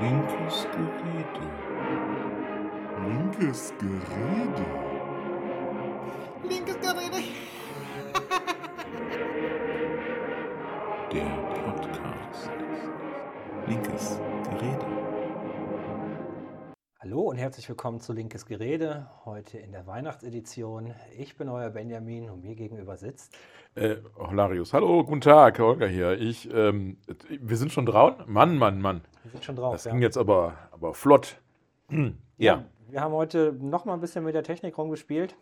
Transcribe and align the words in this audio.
Linkes 0.00 0.66
Gerede. 0.72 1.46
Linkes 3.06 3.72
Gerede. 3.78 4.66
Linkes 6.48 6.73
herzlich 17.44 17.68
willkommen 17.68 18.00
zu 18.00 18.14
Linkes 18.14 18.46
Gerede, 18.46 19.06
heute 19.26 19.58
in 19.58 19.70
der 19.70 19.86
Weihnachtsedition. 19.86 20.94
Ich 21.18 21.36
bin 21.36 21.50
euer 21.50 21.68
Benjamin 21.68 22.30
und 22.30 22.42
mir 22.42 22.54
gegenüber 22.54 22.96
sitzt. 22.96 23.36
Äh, 23.74 23.96
Hilarius, 24.30 24.72
hallo, 24.72 25.04
guten 25.04 25.20
Tag, 25.20 25.58
Holger 25.58 25.86
hier. 25.86 26.18
Ich, 26.18 26.50
ähm, 26.50 26.96
wir 27.28 27.58
sind 27.58 27.70
schon 27.70 27.84
draußen? 27.84 28.24
Mann, 28.32 28.56
Mann, 28.56 28.80
Mann. 28.80 29.02
Wir 29.24 29.32
sind 29.32 29.44
schon 29.44 29.56
drauf. 29.56 29.74
Das 29.74 29.84
ging 29.84 30.00
jetzt 30.00 30.16
aber, 30.16 30.54
aber 30.72 30.94
flott. 30.94 31.38
ja. 32.38 32.64
Wir 32.88 33.02
haben 33.02 33.12
heute 33.12 33.52
noch 33.52 33.84
mal 33.84 33.92
ein 33.92 34.00
bisschen 34.00 34.24
mit 34.24 34.34
der 34.34 34.42
Technik 34.42 34.78
rumgespielt. 34.78 35.36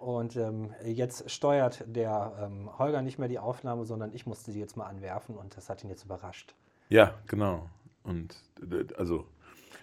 Und 0.00 0.34
ähm, 0.34 0.74
jetzt 0.84 1.30
steuert 1.30 1.84
der 1.86 2.32
ähm, 2.42 2.68
Holger 2.80 3.02
nicht 3.02 3.16
mehr 3.16 3.28
die 3.28 3.38
Aufnahme, 3.38 3.84
sondern 3.84 4.12
ich 4.12 4.26
musste 4.26 4.50
sie 4.50 4.58
jetzt 4.58 4.76
mal 4.76 4.86
anwerfen 4.86 5.36
und 5.36 5.56
das 5.56 5.70
hat 5.70 5.84
ihn 5.84 5.90
jetzt 5.90 6.04
überrascht. 6.04 6.56
Ja, 6.88 7.14
genau. 7.28 7.70
Und 8.02 8.34
äh, 8.60 8.92
also, 8.98 9.26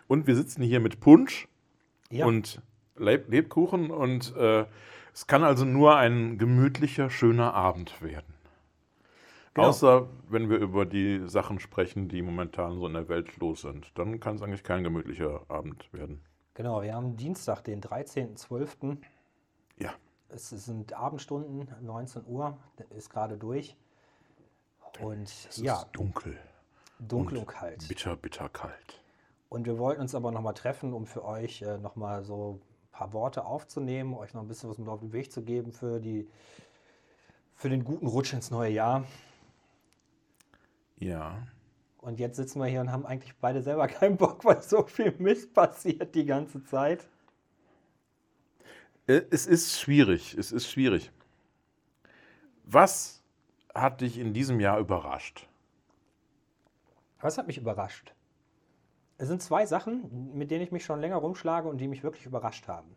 und 0.07 0.27
wir 0.27 0.35
sitzen 0.35 0.61
hier 0.61 0.79
mit 0.79 0.99
Punsch 0.99 1.47
Ja, 2.09 2.25
und 2.25 2.61
Leb 2.95 3.29
Lebkuchen 3.29 3.91
und 3.91 4.35
äh, 4.35 4.65
es 5.13 5.27
kann 5.27 5.43
also 5.43 5.65
nur 5.65 5.95
ein 5.97 6.37
gemütlicher, 6.37 7.09
schöner 7.09 7.53
Abend 7.53 8.01
werden. 8.01 8.33
Genau. 9.53 9.69
Außer 9.69 10.07
wenn 10.29 10.49
wir 10.49 10.57
über 10.57 10.85
die 10.85 11.27
Sachen 11.27 11.59
sprechen, 11.59 12.07
die 12.09 12.21
momentan 12.21 12.75
so 12.77 12.85
in 12.87 12.93
der 12.93 13.07
Welt 13.09 13.37
los 13.37 13.61
sind. 13.61 13.91
Dann 13.97 14.19
kann 14.19 14.35
es 14.35 14.41
eigentlich 14.43 14.63
kein 14.63 14.83
gemütlicher 14.83 15.41
Abend 15.47 15.91
werden. 15.93 16.21
genau. 16.53 16.81
Wir 16.83 16.93
haben 16.93 17.17
Dienstag, 17.17 17.63
den 17.63 17.81
13.12. 17.81 18.97
Ja. 19.79 19.93
Es 20.29 20.49
sind 20.49 20.93
Abendstunden, 20.93 21.67
19 21.81 22.25
Uhr, 22.27 22.57
ist 22.95 23.09
gerade 23.09 23.37
durch. 23.37 23.75
Und 24.99 25.23
Es 25.23 25.57
ja, 25.57 25.75
ist 25.77 25.87
dunkel. 25.93 26.37
dunkel 26.99 27.37
und 27.39 27.47
kalt. 27.47 27.87
Bitter, 27.87 28.15
bitter 28.15 28.49
kalt. 28.49 29.01
Und 29.49 29.65
wir 29.65 29.77
wollten 29.77 30.01
uns 30.01 30.13
aber 30.15 30.31
nochmal 30.31 30.53
treffen, 30.53 30.93
um 30.93 31.05
für 31.05 31.23
euch 31.23 31.61
äh, 31.61 31.77
nochmal 31.77 32.23
so 32.23 32.59
ein 32.59 32.91
paar 32.91 33.13
Worte 33.13 33.45
aufzunehmen, 33.45 34.13
euch 34.13 34.33
noch 34.33 34.41
ein 34.41 34.47
bisschen 34.47 34.69
was 34.69 34.77
mit 34.77 34.87
auf 34.89 34.99
den 34.99 35.13
Weg 35.13 35.31
zu 35.31 35.41
geben 35.41 35.71
für, 35.71 35.99
die, 35.99 36.27
für 37.55 37.69
den 37.69 37.83
guten 37.83 38.07
Rutsch 38.07 38.33
ins 38.33 38.51
neue 38.51 38.71
Jahr. 38.71 39.05
Ja. 40.97 41.47
Und 41.99 42.19
jetzt 42.19 42.35
sitzen 42.37 42.59
wir 42.59 42.67
hier 42.67 42.81
und 42.81 42.91
haben 42.91 43.05
eigentlich 43.05 43.35
beide 43.37 43.61
selber 43.61 43.87
keinen 43.87 44.17
Bock, 44.17 44.43
weil 44.43 44.61
so 44.61 44.83
viel 44.83 45.13
Mist 45.19 45.53
passiert 45.53 46.13
die 46.15 46.25
ganze 46.25 46.63
Zeit. 46.63 47.07
Äh, 49.07 49.21
Es 49.29 49.45
ist 49.47 49.79
schwierig. 49.79 50.35
Es 50.37 50.51
ist 50.51 50.69
schwierig. 50.69 51.11
Was 52.65 53.23
hat 53.73 54.01
dich 54.01 54.17
in 54.17 54.33
diesem 54.33 54.59
Jahr 54.59 54.79
überrascht? 54.79 55.47
Was 57.21 57.37
hat 57.37 57.47
mich 57.47 57.57
überrascht? 57.57 58.13
Es 59.17 59.27
sind 59.27 59.41
zwei 59.41 59.65
Sachen, 59.65 60.35
mit 60.37 60.51
denen 60.51 60.63
ich 60.63 60.71
mich 60.71 60.85
schon 60.85 61.01
länger 61.01 61.17
rumschlage 61.17 61.67
und 61.67 61.79
die 61.79 61.87
mich 61.87 62.03
wirklich 62.03 62.25
überrascht 62.25 62.67
haben. 62.67 62.95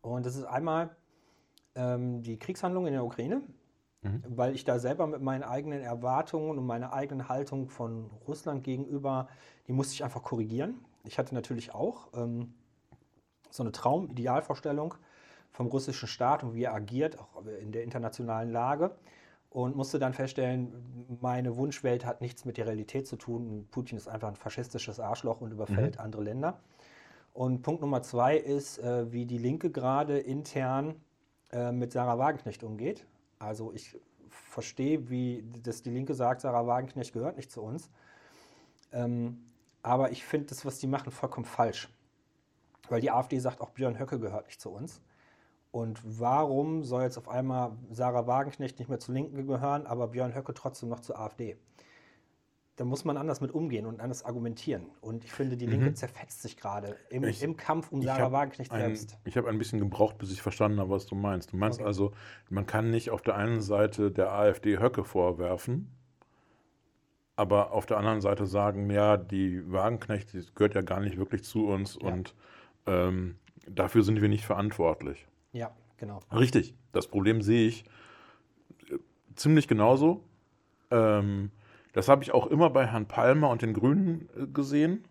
Und 0.00 0.24
das 0.24 0.36
ist 0.36 0.44
einmal 0.44 0.94
ähm, 1.74 2.22
die 2.22 2.38
Kriegshandlung 2.38 2.86
in 2.86 2.92
der 2.92 3.04
Ukraine, 3.04 3.42
weil 4.28 4.54
ich 4.54 4.64
da 4.64 4.78
selber 4.78 5.06
mit 5.06 5.20
meinen 5.20 5.42
eigenen 5.42 5.82
Erwartungen 5.82 6.58
und 6.58 6.66
meiner 6.66 6.92
eigenen 6.92 7.28
Haltung 7.28 7.68
von 7.68 8.10
Russland 8.26 8.62
gegenüber, 8.62 9.28
die 9.66 9.72
musste 9.72 9.94
ich 9.94 10.04
einfach 10.04 10.22
korrigieren. 10.22 10.84
Ich 11.04 11.18
hatte 11.18 11.34
natürlich 11.34 11.74
auch 11.74 12.08
ähm, 12.14 12.54
so 13.50 13.62
eine 13.62 13.72
Traumidealvorstellung 13.72 14.94
vom 15.50 15.66
russischen 15.66 16.06
Staat 16.06 16.44
und 16.44 16.54
wie 16.54 16.64
er 16.64 16.74
agiert, 16.74 17.18
auch 17.18 17.44
in 17.60 17.72
der 17.72 17.82
internationalen 17.82 18.50
Lage. 18.50 18.96
Und 19.56 19.74
musste 19.74 19.98
dann 19.98 20.12
feststellen, 20.12 20.70
meine 21.22 21.56
Wunschwelt 21.56 22.04
hat 22.04 22.20
nichts 22.20 22.44
mit 22.44 22.58
der 22.58 22.66
Realität 22.66 23.06
zu 23.06 23.16
tun. 23.16 23.66
Putin 23.70 23.96
ist 23.96 24.06
einfach 24.06 24.28
ein 24.28 24.36
faschistisches 24.36 25.00
Arschloch 25.00 25.40
und 25.40 25.50
überfällt 25.50 25.98
andere 25.98 26.24
Länder. 26.24 26.60
Und 27.32 27.62
Punkt 27.62 27.80
Nummer 27.80 28.02
zwei 28.02 28.36
ist, 28.36 28.78
äh, 28.80 29.10
wie 29.10 29.24
die 29.24 29.38
Linke 29.38 29.70
gerade 29.70 30.18
intern 30.18 30.96
äh, 31.52 31.72
mit 31.72 31.90
Sarah 31.92 32.18
Wagenknecht 32.18 32.64
umgeht. 32.64 33.06
Also 33.38 33.72
ich 33.72 33.98
verstehe, 34.28 35.08
wie 35.08 35.42
das 35.62 35.80
die 35.80 35.90
Linke 35.90 36.12
sagt, 36.12 36.42
Sarah 36.42 36.66
Wagenknecht 36.66 37.14
gehört 37.14 37.38
nicht 37.38 37.50
zu 37.50 37.62
uns. 37.62 37.88
Ähm, 38.92 39.38
aber 39.82 40.10
ich 40.12 40.22
finde 40.22 40.48
das, 40.48 40.66
was 40.66 40.80
die 40.80 40.86
machen, 40.86 41.10
vollkommen 41.10 41.46
falsch. 41.46 41.88
Weil 42.90 43.00
die 43.00 43.10
AfD 43.10 43.38
sagt, 43.38 43.62
auch 43.62 43.70
Björn 43.70 43.98
Höcke 43.98 44.20
gehört 44.20 44.48
nicht 44.48 44.60
zu 44.60 44.68
uns. 44.68 45.00
Und 45.76 46.00
warum 46.04 46.84
soll 46.84 47.02
jetzt 47.02 47.18
auf 47.18 47.28
einmal 47.28 47.72
Sarah 47.90 48.26
Wagenknecht 48.26 48.78
nicht 48.78 48.88
mehr 48.88 48.98
zur 48.98 49.14
Linken 49.14 49.46
gehören, 49.46 49.86
aber 49.86 50.08
Björn 50.08 50.34
Höcke 50.34 50.54
trotzdem 50.54 50.88
noch 50.88 51.00
zur 51.00 51.18
AfD? 51.20 51.58
Da 52.76 52.86
muss 52.86 53.04
man 53.04 53.18
anders 53.18 53.42
mit 53.42 53.52
umgehen 53.52 53.84
und 53.84 54.00
anders 54.00 54.24
argumentieren. 54.24 54.86
Und 55.02 55.22
ich 55.26 55.32
finde, 55.32 55.58
die 55.58 55.66
Linke 55.66 55.92
zerfetzt 55.92 56.40
sich 56.40 56.56
gerade 56.56 56.96
im, 57.10 57.24
im 57.24 57.58
Kampf 57.58 57.92
um 57.92 58.00
Sarah 58.00 58.32
Wagenknecht 58.32 58.72
ein, 58.72 58.80
selbst. 58.80 59.18
Ich 59.24 59.36
habe 59.36 59.50
ein 59.50 59.58
bisschen 59.58 59.78
gebraucht, 59.78 60.16
bis 60.16 60.32
ich 60.32 60.40
verstanden 60.40 60.80
habe, 60.80 60.88
was 60.88 61.04
du 61.04 61.14
meinst. 61.14 61.52
Du 61.52 61.58
meinst 61.58 61.80
Okay. 61.80 61.86
also, 61.86 62.12
man 62.48 62.64
kann 62.64 62.90
nicht 62.90 63.10
auf 63.10 63.20
der 63.20 63.36
einen 63.36 63.60
Seite 63.60 64.10
der 64.10 64.32
AfD 64.32 64.78
Höcke 64.78 65.04
vorwerfen, 65.04 65.90
aber 67.36 67.72
auf 67.72 67.84
der 67.84 67.98
anderen 67.98 68.22
Seite 68.22 68.46
sagen, 68.46 68.88
ja, 68.88 69.18
die 69.18 69.70
Wagenknecht 69.70 70.32
die 70.32 70.42
gehört 70.54 70.74
ja 70.74 70.80
gar 70.80 71.00
nicht 71.00 71.18
wirklich 71.18 71.44
zu 71.44 71.66
uns 71.66 71.98
Ja. 72.00 72.08
und 72.08 72.34
ähm, 72.86 73.36
dafür 73.68 74.02
sind 74.02 74.22
wir 74.22 74.30
nicht 74.30 74.46
verantwortlich. 74.46 75.26
Ja, 75.56 75.70
genau. 75.96 76.20
Richtig. 76.32 76.74
Das 76.92 77.08
Problem 77.08 77.40
sehe 77.40 77.66
ich 77.66 77.84
äh, 78.90 78.98
ziemlich 79.34 79.66
genauso. 79.68 80.22
Ähm, 80.90 81.50
das 81.94 82.08
habe 82.08 82.22
ich 82.22 82.32
auch 82.32 82.46
immer 82.48 82.68
bei 82.68 82.86
Herrn 82.86 83.08
Palmer 83.08 83.48
und 83.48 83.62
den 83.62 83.72
Grünen 83.72 84.28
äh, 84.36 84.46
gesehen. 84.46 85.04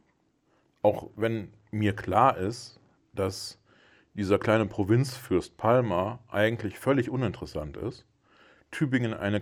Auch 0.83 1.09
wenn 1.15 1.51
mir 1.71 1.95
klar 1.95 2.37
ist, 2.37 2.79
dass 3.13 3.59
dieser 4.13 4.37
kleine 4.37 4.67
Provinzfürst 4.67 5.57
Palmer 5.57 6.19
eigentlich 6.29 6.77
völlig 6.77 7.09
uninteressant 7.09 7.75
ist. 7.77 8.05
Tübingen 8.69 9.15
eine, 9.15 9.41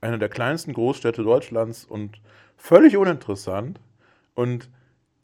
eine 0.00 0.20
der 0.20 0.28
kleinsten 0.28 0.74
Großstädte 0.74 1.24
Deutschlands 1.24 1.84
und 1.84 2.20
völlig 2.56 2.96
uninteressant. 2.96 3.80
Und 4.34 4.70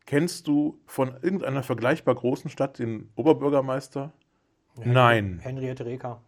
kennst 0.05 0.49
du 0.49 0.81
von 0.85 1.15
irgendeiner 1.23 1.63
vergleichbar 1.63 2.17
großen 2.17 2.51
Stadt 2.51 2.81
den 2.81 3.09
Oberbürgermeister? 3.15 4.13
Nein. 4.83 5.39
Henriette 5.43 5.85
Reker, 5.85 6.21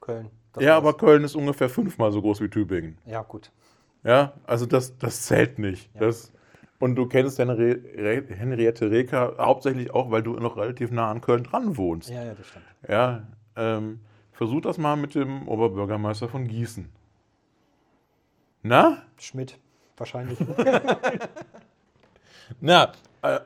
Köln. 0.00 0.30
Das 0.52 0.62
ja, 0.62 0.70
war's. 0.70 0.78
aber 0.78 0.96
Köln 0.96 1.24
ist 1.24 1.34
ungefähr 1.34 1.68
fünfmal 1.68 2.12
so 2.12 2.20
groß 2.20 2.40
wie 2.40 2.48
Tübingen. 2.48 2.98
Ja, 3.06 3.22
gut. 3.22 3.50
Ja, 4.04 4.34
also 4.46 4.66
das, 4.66 4.96
das 4.98 5.22
zählt 5.22 5.58
nicht. 5.58 5.92
Ja. 5.94 6.00
Das, 6.00 6.32
und 6.78 6.94
du 6.94 7.06
kennst 7.06 7.38
Henri 7.38 7.80
Henriette 8.28 8.90
Reker 8.90 9.36
hauptsächlich 9.38 9.92
auch, 9.92 10.10
weil 10.10 10.22
du 10.22 10.34
noch 10.34 10.56
relativ 10.56 10.90
nah 10.90 11.10
an 11.10 11.20
Köln 11.20 11.44
dran 11.44 11.76
wohnst. 11.76 12.10
Ja, 12.10 12.24
ja, 12.24 12.34
das 12.34 12.46
stimmt. 12.46 12.64
Ja, 12.88 13.26
ähm, 13.56 14.00
versuch 14.32 14.60
das 14.60 14.78
mal 14.78 14.96
mit 14.96 15.14
dem 15.14 15.48
Oberbürgermeister 15.48 16.28
von 16.28 16.46
Gießen. 16.46 16.88
Na? 18.62 19.02
Schmidt, 19.18 19.58
wahrscheinlich. 19.96 20.38
Na, 22.60 22.92
äh, 23.22 23.40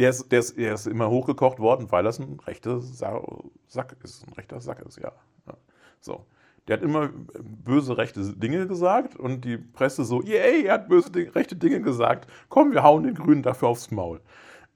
der, 0.00 0.10
ist, 0.10 0.32
der, 0.32 0.38
ist, 0.38 0.56
der 0.56 0.74
ist 0.74 0.86
immer 0.86 1.10
hochgekocht 1.10 1.58
worden, 1.58 1.92
weil 1.92 2.02
das 2.04 2.18
ein 2.18 2.40
rechter 2.40 2.80
Sa 2.80 3.22
Sack 3.66 3.96
ist. 4.02 4.26
Ein 4.26 4.32
rechter 4.32 4.60
Sack 4.60 4.80
ist, 4.80 4.98
ja. 4.98 5.12
ja. 5.46 5.54
So. 6.00 6.26
Der 6.66 6.76
hat 6.76 6.82
immer 6.82 7.10
böse 7.42 7.98
rechte 7.98 8.34
Dinge 8.34 8.66
gesagt 8.66 9.16
und 9.16 9.44
die 9.44 9.58
Presse 9.58 10.04
so, 10.04 10.22
yay, 10.22 10.64
er 10.64 10.74
hat 10.74 10.88
böse 10.88 11.10
rechte 11.34 11.56
Dinge 11.56 11.82
gesagt. 11.82 12.30
Komm, 12.48 12.72
wir 12.72 12.82
hauen 12.82 13.02
den 13.02 13.14
Grünen 13.14 13.42
dafür 13.42 13.68
aufs 13.68 13.90
Maul. 13.90 14.20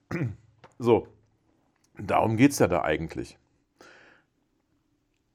So. 0.77 1.07
Darum 1.97 2.35
geht 2.35 2.51
es 2.51 2.59
ja 2.59 2.67
da 2.67 2.81
eigentlich. 2.81 3.39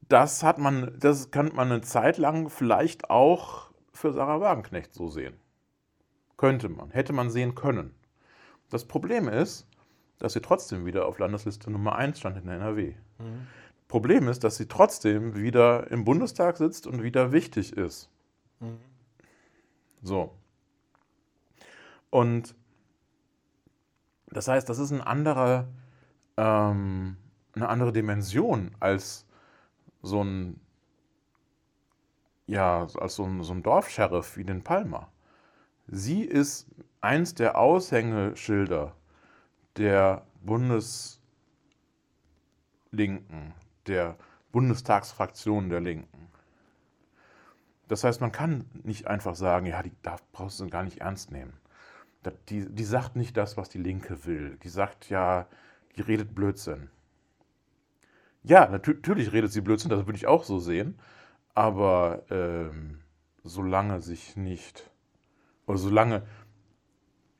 Das 0.07 0.43
hat 0.43 0.59
man, 0.59 0.95
das 1.01 1.31
kann 1.31 1.51
man 1.55 1.73
eine 1.73 1.81
Zeit 1.81 2.19
lang 2.19 2.51
vielleicht 2.51 3.09
auch 3.09 3.71
für 3.95 4.13
Sarah 4.13 4.43
Wagenknecht 4.43 4.93
so 4.93 5.09
sehen. 5.09 5.35
Könnte 6.37 6.69
man, 6.69 6.91
hätte 6.91 7.15
man 7.15 7.31
sehen 7.31 7.55
können. 7.55 7.95
Das 8.69 8.85
Problem 8.85 9.29
ist, 9.29 9.67
dass 10.21 10.35
sie 10.35 10.41
trotzdem 10.41 10.87
wieder 10.87 11.07
auf 11.07 11.19
Landesliste 11.19 11.71
Nummer 11.71 11.97
1 11.97 12.21
stand 12.21 12.37
in 12.37 12.47
der 12.47 12.57
NRW. 12.57 12.95
Problem 13.89 14.29
ist, 14.29 14.45
dass 14.45 14.57
sie 14.57 14.67
trotzdem 14.67 15.35
wieder 15.35 15.91
im 15.91 16.05
Bundestag 16.05 16.59
sitzt 16.59 16.87
und 16.87 17.03
wieder 17.03 17.33
wichtig 17.33 17.77
ist. 17.77 18.09
So. 20.03 20.33
Und 22.11 22.55
das 24.29 24.47
heißt, 24.47 24.69
das 24.69 24.79
ist 24.79 24.93
ein 24.93 25.01
anderer, 25.01 25.67
ähm, 26.37 27.17
eine 27.55 27.69
andere 27.69 27.93
Dimension 27.93 28.77
als 28.79 29.27
so 30.03 30.23
ein, 30.23 30.61
ja, 32.47 32.87
als 32.99 33.17
so 33.17 33.25
ein, 33.25 33.43
so 33.43 33.53
ein 33.53 33.63
Dorfscheriff 33.63 34.37
wie 34.37 34.45
den 34.45 34.63
Palmer. 34.63 35.11
Sie 35.89 36.23
ist 36.23 36.69
eins 37.01 37.35
der 37.35 37.59
Aushängeschilder 37.59 38.95
der 39.77 40.27
Bundeslinken, 40.43 41.21
der 43.87 44.17
Bundestagsfraktion 44.53 45.69
der 45.69 45.81
Linken. 45.81 46.29
Das 47.89 48.05
heißt, 48.05 48.21
man 48.21 48.33
kann 48.33 48.65
nicht 48.85 49.07
einfach 49.07 49.35
sagen, 49.35 49.67
ja, 49.67 49.83
die 49.83 49.93
darf, 50.03 50.23
brauchst 50.33 50.61
du 50.61 50.69
gar 50.69 50.83
nicht 50.85 50.99
ernst 51.01 51.31
nehmen. 51.33 51.55
Da- 52.23 52.33
Die, 52.49 52.67
die 52.69 52.85
sagt 52.85 53.17
nicht 53.17 53.37
das, 53.37 53.57
was 53.57 53.69
die 53.69 53.79
Linke 53.79 54.25
will. 54.27 54.59
Die 54.63 54.69
sagt 54.69 55.11
ja, 55.11 55.47
die 55.97 56.03
redet 56.03 56.35
Blödsinn. 56.35 56.91
Ja, 58.43 58.65
natü- 58.71 58.95
natürlich 58.95 59.33
redet 59.33 59.53
sie 59.53 59.61
Blödsinn, 59.61 59.91
das 59.91 60.07
würde 60.07 60.17
ich 60.17 60.27
auch 60.27 60.45
so 60.45 60.59
sehen. 60.59 60.99
Aber 61.55 62.23
ähm, 62.31 63.01
solange 63.45 64.01
sich 64.01 64.37
nicht, 64.37 64.91
oder 65.67 65.79
solange 65.79 66.23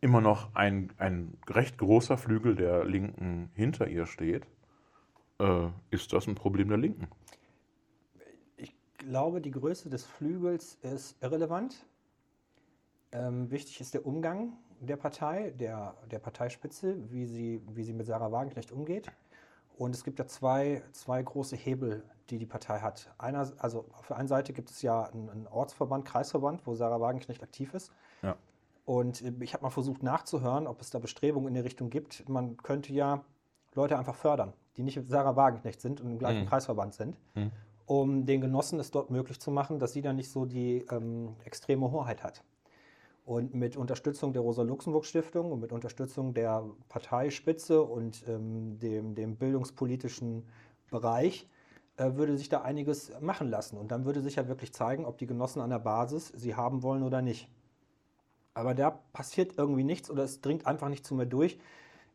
immer 0.01 0.21
noch 0.21 0.55
ein, 0.55 0.93
ein 0.99 1.37
recht 1.49 1.79
großer 1.79 2.17
Flügel 2.17 2.57
der 2.57 2.85
Linken 2.85 3.51
hinter 3.55 3.89
ihr 3.89 4.07
steht, 4.07 4.47
äh, 5.39 5.69
ist 5.91 6.13
das 6.13 6.27
ein 6.27 6.35
Problem 6.35 6.69
der 6.69 6.79
Linken. 6.79 7.09
Ich 8.57 8.75
glaube, 8.99 9.41
die 9.41 9.51
Größe 9.51 9.91
des 9.91 10.05
Flügels 10.05 10.79
ist 10.83 11.23
irrelevant. 11.23 11.87
Ähm, 13.13 13.51
wichtig 13.51 13.81
ist 13.81 13.95
der 13.95 14.07
Umgang 14.07 14.53
der 14.81 14.97
Partei, 14.97 15.51
der, 15.51 15.95
der 16.11 16.19
Parteispitze, 16.19 16.97
wie 17.11 17.27
sie, 17.27 17.61
wie 17.73 17.85
sie 17.85 17.93
mit 17.93 18.07
Sarah 18.07 18.33
Wagenknecht 18.33 18.73
umgeht. 18.73 19.11
Und 19.77 19.95
es 19.95 20.05
gibt 20.05 20.19
ja 20.19 20.27
zwei, 20.27 20.83
zwei 20.93 21.23
große 21.23 21.57
Hebel, 21.57 22.03
die 22.29 22.39
die 22.39 22.47
Partei 22.47 22.81
hat. 22.81 23.13
Einer, 23.19 23.51
also 23.59 23.87
auf 23.93 24.07
der 24.07 24.17
einen 24.17 24.29
Seite 24.29 24.53
gibt 24.53 24.71
es 24.71 24.83
ja 24.83 25.05
einen, 25.05 25.29
einen 25.29 25.47
Ortsverband, 25.47 26.05
Kreisverband, 26.05 26.67
wo 26.67 26.75
Sarah 26.75 27.01
Wagenknecht 27.01 27.43
aktiv 27.43 27.75
ist. 27.75 27.93
Ja. 28.23 28.37
Und 28.85 29.23
äh, 29.23 29.33
ich 29.41 29.55
habe 29.55 29.63
mal 29.65 29.71
versucht 29.71 30.03
nachzuhören, 30.03 30.67
ob 30.67 30.81
es 30.81 30.91
da 30.91 30.99
Bestrebungen 30.99 31.49
in 31.49 31.55
die 31.55 31.61
Richtung 31.61 31.91
gibt. 31.91 32.29
Man 32.29 32.57
könnte 32.57 32.93
ja 32.93 33.25
Leute 33.75 33.99
einfach 33.99 34.15
fördern, 34.17 34.53
die 34.77 34.83
nicht 34.83 35.01
Sarah 35.09 35.37
Wagenknecht 35.37 35.81
sind 35.81 36.01
und 36.01 36.11
im 36.11 36.19
gleichen 36.19 36.43
Mhm. 36.45 36.49
Kreisverband 36.49 36.95
sind 36.95 37.17
Mhm. 37.35 37.53
um 37.87 38.25
den 38.27 38.41
Genossen 38.41 38.79
es 38.79 38.91
dort 38.91 39.11
möglich 39.11 39.41
zu 39.41 39.51
machen, 39.51 39.79
dass 39.79 39.93
sie 39.93 40.03
dann 40.03 40.17
nicht 40.17 40.31
so 40.31 40.45
die 40.45 40.85
ähm, 40.91 41.35
extreme 41.45 41.91
Hoheit 41.91 42.23
hat. 42.23 42.43
Und 43.25 43.55
mit 43.55 43.77
Unterstützung 43.77 44.33
der 44.33 44.43
Rosa-Luxemburg-Stiftung 44.43 45.53
und 45.53 45.61
mit 45.61 45.73
Unterstützung 45.73 46.35
der 46.35 46.65
Parteispitze 46.89 47.83
und 47.83 48.25
ähm, 48.29 48.79
dem, 48.79 49.15
dem 49.15 49.37
bildungspolitischen 49.37 50.45
Bereich 50.91 51.49
äh, 51.97 52.15
würde 52.15 52.37
sich 52.37 52.49
da 52.49 52.63
einiges 52.63 53.13
machen 53.21 53.49
lassen. 53.49 53.77
Und 53.77 53.91
dann 53.93 54.05
würde 54.05 54.21
sich 54.21 54.37
ja 54.37 54.49
wirklich 54.49 54.73
zeigen, 54.73 55.05
ob 55.05 55.19
die 55.19 55.27
Genossen 55.27 55.61
an 55.61 55.71
der 55.71 55.79
Basis 55.79 56.29
sie 56.35 56.55
haben 56.57 56.83
wollen 56.83 57.03
oder 57.03 57.23
nicht. 57.23 57.49
Aber 58.55 58.75
da 58.75 58.91
passiert 59.13 59.55
irgendwie 59.57 59.85
nichts 59.85 60.11
oder 60.11 60.25
es 60.25 60.41
dringt 60.41 60.67
einfach 60.67 60.89
nicht 60.89 61.07
zu 61.07 61.15
mir 61.15 61.27
durch. 61.27 61.59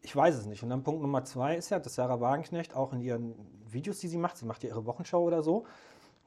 Ich 0.02 0.16
weiß 0.16 0.36
es 0.36 0.46
nicht. 0.46 0.64
Und 0.64 0.70
dann 0.70 0.84
Punkt 0.84 1.02
Nummer 1.02 1.24
zwei 1.24 1.56
ist 1.56 1.70
ja, 1.70 1.80
dass 1.80 1.96
Sarah 1.96 2.20
Wagenknecht 2.22 2.76
auch 2.76 2.94
in 2.94 3.02
ihren 3.02 3.36
Videos, 3.68 4.00
die 4.00 4.08
sie 4.08 4.18
macht, 4.18 4.38
sie 4.38 4.46
macht 4.46 4.64
ja 4.64 4.70
ihre 4.70 4.86
Wochenschau 4.86 5.24
oder 5.24 5.42
so, 5.42 5.66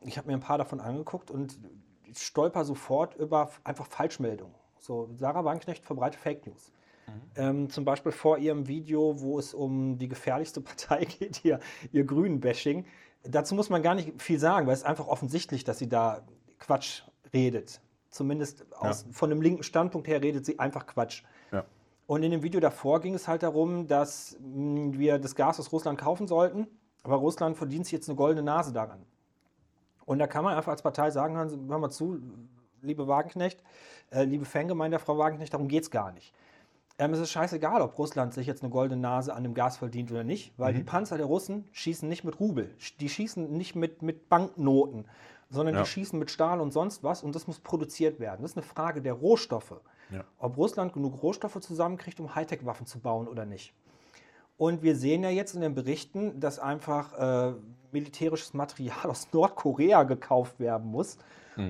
ich 0.00 0.16
habe 0.16 0.28
mir 0.28 0.34
ein 0.34 0.40
paar 0.40 0.58
davon 0.58 0.80
angeguckt 0.80 1.30
und 1.30 1.58
stolper 2.14 2.64
sofort 2.64 3.16
über 3.16 3.50
einfach 3.64 3.86
Falschmeldungen. 3.86 4.54
So, 4.78 5.10
Sarah 5.16 5.44
Wagenknecht 5.44 5.84
verbreitet 5.84 6.20
Fake 6.20 6.46
News. 6.46 6.72
Ähm, 7.36 7.70
zum 7.70 7.84
Beispiel 7.84 8.12
vor 8.12 8.38
ihrem 8.38 8.68
Video, 8.68 9.20
wo 9.20 9.38
es 9.38 9.54
um 9.54 9.98
die 9.98 10.08
gefährlichste 10.08 10.60
Partei 10.62 11.04
geht, 11.04 11.44
ihr, 11.44 11.60
ihr 11.92 12.04
Grünen-Bashing. 12.04 12.84
Dazu 13.24 13.54
muss 13.54 13.70
man 13.70 13.82
gar 13.82 13.94
nicht 13.94 14.20
viel 14.20 14.38
sagen, 14.38 14.66
weil 14.66 14.74
es 14.74 14.80
ist 14.80 14.86
einfach 14.86 15.06
offensichtlich, 15.06 15.64
dass 15.64 15.78
sie 15.78 15.88
da 15.88 16.22
Quatsch 16.58 17.02
redet. 17.32 17.80
Zumindest 18.10 18.64
aus, 18.72 19.06
von 19.10 19.30
einem 19.30 19.42
linken 19.42 19.62
Standpunkt 19.62 20.08
her 20.08 20.22
redet 20.22 20.46
sie 20.46 20.58
einfach 20.58 20.86
Quatsch. 20.86 21.22
Ja. 21.52 21.64
Und 22.06 22.22
in 22.22 22.30
dem 22.30 22.42
Video 22.42 22.58
davor 22.58 23.00
ging 23.00 23.14
es 23.14 23.28
halt 23.28 23.42
darum, 23.42 23.86
dass 23.86 24.38
mh, 24.40 24.98
wir 24.98 25.18
das 25.18 25.34
Gas 25.34 25.60
aus 25.60 25.72
Russland 25.72 26.00
kaufen 26.00 26.26
sollten, 26.26 26.66
aber 27.02 27.16
Russland 27.16 27.56
verdient 27.56 27.84
sich 27.84 27.92
jetzt 27.92 28.08
eine 28.08 28.16
goldene 28.16 28.42
Nase 28.42 28.72
daran. 28.72 29.04
Und 30.06 30.18
da 30.18 30.26
kann 30.26 30.42
man 30.42 30.56
einfach 30.56 30.72
als 30.72 30.80
Partei 30.80 31.10
sagen, 31.10 31.36
hören, 31.36 31.68
hören 31.68 31.82
wir 31.82 31.90
zu, 31.90 32.18
liebe 32.80 33.06
Wagenknecht, 33.08 33.62
äh, 34.10 34.24
liebe 34.24 34.46
Fangemeinde 34.46 34.96
der 34.96 35.04
Frau 35.04 35.18
Wagenknecht, 35.18 35.52
darum 35.52 35.68
geht 35.68 35.82
es 35.82 35.90
gar 35.90 36.12
nicht. 36.12 36.32
Ähm, 36.98 37.12
es 37.12 37.20
ist 37.20 37.30
scheißegal, 37.30 37.82
ob 37.82 37.98
Russland 37.98 38.34
sich 38.34 38.46
jetzt 38.46 38.62
eine 38.62 38.70
goldene 38.70 39.00
Nase 39.00 39.34
an 39.34 39.44
dem 39.44 39.54
Gas 39.54 39.76
verdient 39.76 40.10
oder 40.10 40.24
nicht, 40.24 40.52
weil 40.56 40.74
die 40.74 40.82
Panzer 40.82 41.16
der 41.16 41.26
Russen 41.26 41.68
schießen 41.72 42.08
nicht 42.08 42.24
mit 42.24 42.40
Rubel, 42.40 42.74
die 43.00 43.08
schießen 43.08 43.52
nicht 43.52 43.76
mit, 43.76 44.02
mit 44.02 44.28
Banknoten, 44.28 45.04
sondern 45.50 45.74
Ja. 45.74 45.82
die 45.82 45.88
schießen 45.88 46.18
mit 46.18 46.30
Stahl 46.30 46.60
und 46.60 46.72
sonst 46.72 47.02
was 47.02 47.22
und 47.22 47.34
das 47.34 47.46
muss 47.46 47.58
produziert 47.60 48.20
werden. 48.20 48.42
Das 48.42 48.52
ist 48.52 48.56
eine 48.56 48.66
Frage 48.66 49.00
der 49.02 49.14
Rohstoffe. 49.14 49.80
Ja. 50.10 50.24
Ob 50.38 50.56
Russland 50.56 50.92
genug 50.92 51.22
Rohstoffe 51.22 51.60
zusammenkriegt, 51.60 52.20
um 52.20 52.34
Hightech-Waffen 52.34 52.86
zu 52.86 52.98
bauen 53.00 53.28
oder 53.28 53.44
nicht. 53.46 53.72
Und 54.56 54.82
wir 54.82 54.96
sehen 54.96 55.22
ja 55.22 55.30
jetzt 55.30 55.54
in 55.54 55.60
den 55.60 55.74
Berichten, 55.74 56.40
dass 56.40 56.58
einfach 56.58 57.12
äh, 57.18 57.52
militärisches 57.92 58.54
Material 58.54 59.06
aus 59.08 59.28
Nordkorea 59.32 60.02
gekauft 60.02 60.58
werden 60.60 60.90
muss 60.90 61.18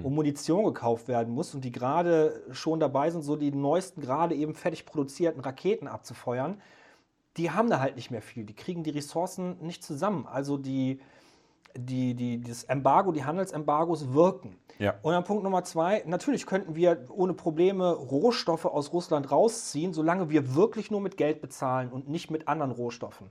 und 0.04 0.14
Munition 0.14 0.64
gekauft 0.64 1.08
werden 1.08 1.32
muss 1.32 1.54
und 1.54 1.64
die 1.64 1.72
gerade 1.72 2.42
schon 2.50 2.78
dabei 2.78 3.10
sind, 3.10 3.22
so 3.22 3.36
die 3.36 3.50
neuesten, 3.52 4.02
gerade 4.02 4.34
eben 4.34 4.54
fertig 4.54 4.84
produzierten 4.84 5.40
Raketen 5.40 5.88
abzufeuern. 5.88 6.60
Die 7.38 7.50
haben 7.50 7.70
da 7.70 7.80
halt 7.80 7.96
nicht 7.96 8.10
mehr 8.10 8.20
viel. 8.20 8.44
Die 8.44 8.54
kriegen 8.54 8.82
die 8.82 8.90
Ressourcen 8.90 9.56
nicht 9.62 9.82
zusammen. 9.82 10.26
Also 10.26 10.58
die, 10.58 11.00
die, 11.76 12.14
die, 12.14 12.40
das 12.40 12.64
Embargo, 12.64 13.12
die 13.12 13.24
Handelsembargos 13.24 14.12
wirken. 14.12 14.56
Ja. 14.78 14.94
Und 15.02 15.12
dann 15.12 15.24
Punkt 15.24 15.42
Nummer 15.42 15.64
zwei, 15.64 16.02
natürlich 16.06 16.46
könnten 16.46 16.76
wir 16.76 17.04
ohne 17.10 17.34
Probleme 17.34 17.92
Rohstoffe 17.92 18.64
aus 18.64 18.92
Russland 18.92 19.30
rausziehen, 19.30 19.92
solange 19.92 20.30
wir 20.30 20.54
wirklich 20.54 20.90
nur 20.90 21.00
mit 21.00 21.16
Geld 21.16 21.40
bezahlen 21.40 21.90
und 21.90 22.08
nicht 22.08 22.30
mit 22.30 22.46
anderen 22.48 22.70
Rohstoffen. 22.70 23.30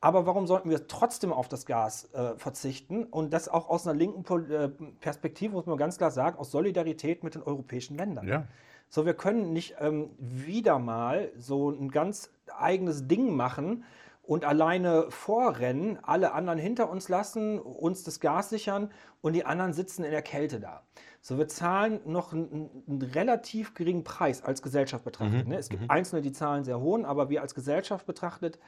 Aber 0.00 0.26
warum 0.26 0.46
sollten 0.46 0.70
wir 0.70 0.86
trotzdem 0.86 1.32
auf 1.32 1.48
das 1.48 1.66
Gas 1.66 2.08
äh, 2.14 2.36
verzichten? 2.36 3.04
Und 3.04 3.32
das 3.32 3.48
auch 3.48 3.68
aus 3.68 3.86
einer 3.86 3.98
linken 3.98 4.24
äh, 4.50 4.68
Perspektive, 5.00 5.54
muss 5.54 5.66
man 5.66 5.76
ganz 5.76 5.98
klar 5.98 6.12
sagen, 6.12 6.38
aus 6.38 6.52
Solidarität 6.52 7.24
mit 7.24 7.34
den 7.34 7.42
europäischen 7.42 7.96
Ländern. 7.96 8.26
Ja. 8.26 8.44
So, 8.88 9.04
wir 9.04 9.14
können 9.14 9.52
nicht 9.52 9.74
ähm, 9.80 10.10
wieder 10.18 10.78
mal 10.78 11.30
so 11.36 11.70
ein 11.70 11.90
ganz 11.90 12.30
eigenes 12.56 13.08
Ding 13.08 13.34
machen 13.34 13.84
und 14.28 14.44
alleine 14.44 15.06
vorrennen, 15.08 15.98
alle 16.02 16.32
anderen 16.34 16.58
hinter 16.58 16.90
uns 16.90 17.08
lassen, 17.08 17.58
uns 17.58 18.04
das 18.04 18.20
Gas 18.20 18.50
sichern 18.50 18.90
und 19.22 19.32
die 19.32 19.46
anderen 19.46 19.72
sitzen 19.72 20.04
in 20.04 20.10
der 20.10 20.20
Kälte 20.20 20.60
da. 20.60 20.82
So, 21.22 21.38
wir 21.38 21.48
zahlen 21.48 22.00
noch 22.04 22.34
einen, 22.34 22.68
einen 22.86 23.00
relativ 23.00 23.72
geringen 23.72 24.04
Preis 24.04 24.44
als 24.44 24.60
Gesellschaft 24.60 25.02
betrachtet. 25.02 25.48
Ne? 25.48 25.56
Es 25.56 25.70
gibt 25.70 25.90
Einzelne, 25.90 26.20
die 26.20 26.32
zahlen 26.32 26.62
sehr 26.62 26.78
hohen, 26.78 27.06
aber 27.06 27.30
wir 27.30 27.40
als 27.40 27.54
Gesellschaft 27.54 28.04
betrachtet 28.04 28.58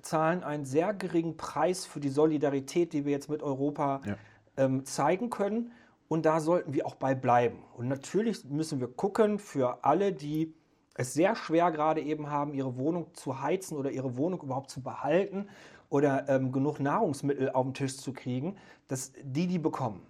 zahlen 0.00 0.42
einen 0.42 0.64
sehr 0.64 0.94
geringen 0.94 1.36
Preis 1.36 1.84
für 1.84 2.00
die 2.00 2.08
Solidarität, 2.08 2.92
die 2.92 3.04
wir 3.04 3.12
jetzt 3.12 3.28
mit 3.28 3.42
Europa 3.42 4.00
Ja. 4.06 4.16
ähm, 4.56 4.84
zeigen 4.84 5.28
können. 5.30 5.72
Und 6.08 6.24
da 6.26 6.40
sollten 6.40 6.72
wir 6.74 6.86
auch 6.86 6.94
bei 6.94 7.14
bleiben. 7.14 7.58
Und 7.76 7.88
natürlich 7.88 8.44
müssen 8.44 8.80
wir 8.80 8.88
gucken 8.88 9.38
für 9.38 9.84
alle, 9.84 10.12
die 10.12 10.54
es 10.94 11.14
sehr 11.14 11.34
schwer 11.34 11.70
gerade 11.70 12.00
eben 12.00 12.30
haben, 12.30 12.54
ihre 12.54 12.76
Wohnung 12.76 13.14
zu 13.14 13.40
heizen 13.40 13.76
oder 13.76 13.90
ihre 13.90 14.16
Wohnung 14.16 14.42
überhaupt 14.42 14.70
zu 14.70 14.82
behalten 14.82 15.48
oder 15.88 16.28
ähm, 16.28 16.52
genug 16.52 16.80
Nahrungsmittel 16.80 17.50
auf 17.50 17.64
den 17.64 17.74
Tisch 17.74 17.96
zu 17.96 18.12
kriegen, 18.12 18.56
dass 18.88 19.12
die 19.22 19.46
die 19.46 19.58
bekommen. 19.58 20.02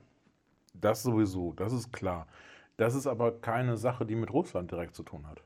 Das 0.75 1.03
sowieso, 1.03 1.53
das 1.53 1.73
ist 1.73 1.93
klar. 1.93 2.27
Das 2.77 2.95
ist 2.95 3.07
aber 3.07 3.33
keine 3.41 3.77
Sache, 3.77 4.07
die 4.07 4.15
mit 4.15 4.33
Russland 4.33 4.71
direkt 4.71 4.95
zu 4.95 5.03
tun 5.03 5.27
hat. 5.29 5.43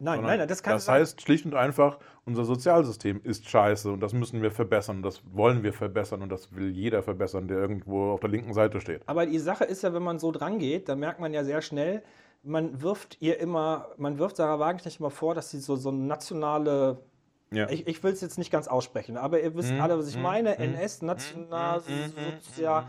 Nein, 0.00 0.22
nein, 0.22 0.38
nein, 0.38 0.48
das 0.48 0.62
kann 0.62 0.74
das 0.74 0.88
heißt 0.88 1.20
schlicht 1.20 1.44
und 1.44 1.54
einfach, 1.54 1.98
unser 2.24 2.44
Sozialsystem 2.44 3.20
ist 3.24 3.48
scheiße 3.48 3.90
und 3.90 3.98
das 4.00 4.12
müssen 4.12 4.42
wir 4.42 4.52
verbessern. 4.52 5.02
Das 5.02 5.22
wollen 5.32 5.64
wir 5.64 5.72
verbessern 5.72 6.22
und 6.22 6.28
das 6.30 6.54
will 6.54 6.70
jeder 6.70 7.02
verbessern, 7.02 7.48
der 7.48 7.58
irgendwo 7.58 8.12
auf 8.12 8.20
der 8.20 8.30
linken 8.30 8.54
Seite 8.54 8.80
steht. 8.80 9.02
Aber 9.06 9.26
die 9.26 9.40
Sache 9.40 9.64
ist 9.64 9.82
ja, 9.82 9.92
wenn 9.92 10.04
man 10.04 10.20
so 10.20 10.30
dran 10.30 10.60
geht, 10.60 10.88
dann 10.88 11.00
merkt 11.00 11.18
man 11.18 11.34
ja 11.34 11.42
sehr 11.42 11.62
schnell, 11.62 12.04
man 12.42 12.80
wirft 12.82 13.20
ihr 13.20 13.38
immer, 13.40 13.88
man 13.96 14.18
wirft 14.18 14.36
Sarah 14.36 14.58
Wagenknecht 14.58 15.00
immer 15.00 15.10
vor, 15.10 15.34
dass 15.34 15.50
sie 15.50 15.60
so, 15.60 15.76
so 15.76 15.88
eine 15.90 15.98
nationale, 15.98 17.02
Ja. 17.50 17.68
ich, 17.68 17.86
ich 17.86 18.02
will 18.02 18.12
es 18.12 18.20
jetzt 18.20 18.38
nicht 18.38 18.50
ganz 18.50 18.68
aussprechen, 18.68 19.16
aber 19.16 19.40
ihr 19.42 19.54
wisst 19.54 19.72
Mhm, 19.72 19.80
alle, 19.80 19.98
was 19.98 20.08
ich 20.08 20.16
mhm, 20.16 20.22
meine, 20.22 20.54
mhm, 20.56 20.74
NS, 20.74 21.02
national, 21.02 21.82
mhm, 21.86 22.40
sozial. 22.42 22.86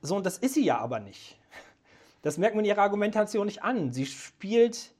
So, 0.00 0.16
und 0.16 0.24
das 0.26 0.38
ist 0.38 0.54
sie 0.54 0.64
ja 0.64 0.78
aber 0.78 1.00
nicht. 1.00 1.38
Das 2.22 2.38
merkt 2.38 2.56
man 2.56 2.64
ihrer 2.64 2.82
Argumentation 2.82 3.46
nicht 3.46 3.62
an. 3.62 3.92
Sie 3.92 4.06
spielt, 4.06 4.92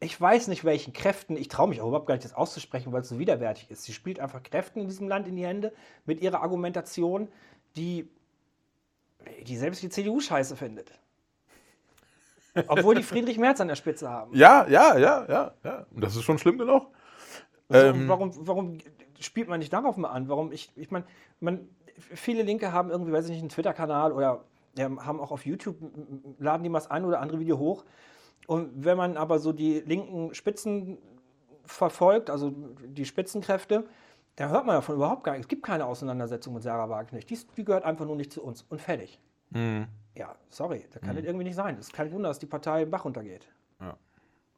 ich 0.00 0.18
weiß 0.20 0.48
nicht 0.48 0.64
welchen 0.64 0.92
Kräften, 0.92 1.36
ich 1.36 1.48
traue 1.48 1.68
mich 1.68 1.80
auch 1.80 1.88
überhaupt 1.88 2.06
gar 2.06 2.14
nicht, 2.14 2.24
das 2.24 2.34
auszusprechen, 2.34 2.92
weil 2.92 3.02
es 3.02 3.08
so 3.08 3.18
widerwärtig 3.18 3.70
ist. 3.70 3.84
Sie 3.84 3.92
spielt 3.92 4.20
einfach 4.20 4.42
Kräften 4.42 4.80
in 4.80 4.86
diesem 4.88 5.08
Land 5.08 5.26
in 5.26 5.36
die 5.36 5.44
Hände 5.46 5.72
mit 6.04 6.20
ihrer 6.20 6.42
Argumentation, 6.42 7.28
die, 7.76 8.08
die 9.46 9.56
selbst 9.56 9.82
die 9.82 9.88
CDU 9.88 10.20
scheiße 10.20 10.56
findet. 10.56 10.92
Obwohl 12.68 12.94
die 12.94 13.02
Friedrich 13.02 13.38
Merz 13.38 13.60
an 13.60 13.68
der 13.68 13.76
Spitze 13.76 14.08
haben. 14.08 14.34
Ja, 14.34 14.66
ja, 14.68 14.96
ja, 14.98 15.26
ja, 15.28 15.54
ja. 15.64 15.86
Und 15.94 16.02
das 16.02 16.16
ist 16.16 16.22
schon 16.22 16.38
schlimm 16.38 16.58
genug. 16.58 16.86
So, 17.68 17.78
Ähm, 17.78 18.08
warum, 18.08 18.32
warum 18.46 18.78
spielt 19.18 19.48
man 19.48 19.60
nicht 19.60 19.72
darauf 19.72 19.96
mal 19.96 20.08
an? 20.08 20.28
Warum 20.28 20.50
ich, 20.52 20.72
ich 20.76 20.90
meine, 20.90 21.04
man, 21.38 21.68
viele 21.98 22.42
Linke 22.42 22.72
haben 22.72 22.90
irgendwie, 22.90 23.12
weiß 23.12 23.26
ich 23.26 23.30
nicht, 23.30 23.40
einen 23.40 23.50
Twitter-Kanal 23.50 24.12
oder 24.12 24.44
ja, 24.76 24.84
haben 24.84 25.20
auch 25.20 25.30
auf 25.30 25.46
YouTube, 25.46 25.76
laden 26.38 26.62
die 26.62 26.68
mal 26.68 26.78
das 26.78 26.90
ein 26.90 27.04
oder 27.04 27.20
andere 27.20 27.38
Video 27.40 27.58
hoch. 27.58 27.84
Und 28.46 28.84
wenn 28.84 28.96
man 28.96 29.16
aber 29.16 29.38
so 29.38 29.52
die 29.52 29.80
linken 29.80 30.34
Spitzen 30.34 30.98
verfolgt, 31.64 32.30
also 32.30 32.52
die 32.84 33.04
Spitzenkräfte, 33.04 33.84
da 34.36 34.48
hört 34.48 34.66
man 34.66 34.76
davon 34.76 34.96
überhaupt 34.96 35.24
gar 35.24 35.32
nichts. 35.32 35.44
Es 35.44 35.48
gibt 35.48 35.62
keine 35.62 35.84
Auseinandersetzung 35.86 36.54
mit 36.54 36.62
Sarah 36.62 36.88
Wagenknecht. 36.88 37.28
Die, 37.30 37.38
die 37.56 37.64
gehört 37.64 37.84
einfach 37.84 38.06
nur 38.06 38.16
nicht 38.16 38.32
zu 38.32 38.42
uns. 38.42 38.64
Und 38.68 38.80
fertig. 38.80 39.20
Mhm. 39.50 39.86
Ja, 40.20 40.36
sorry, 40.50 40.84
da 40.92 41.00
kann 41.00 41.16
das 41.16 41.24
irgendwie 41.24 41.44
nicht 41.44 41.54
sein. 41.56 41.76
Es 41.78 41.86
ist 41.86 41.94
kein 41.94 42.12
Wunder, 42.12 42.28
dass 42.28 42.38
die 42.38 42.44
Partei 42.44 42.82
im 42.82 42.90
Bach 42.90 43.06
runtergeht. 43.06 43.48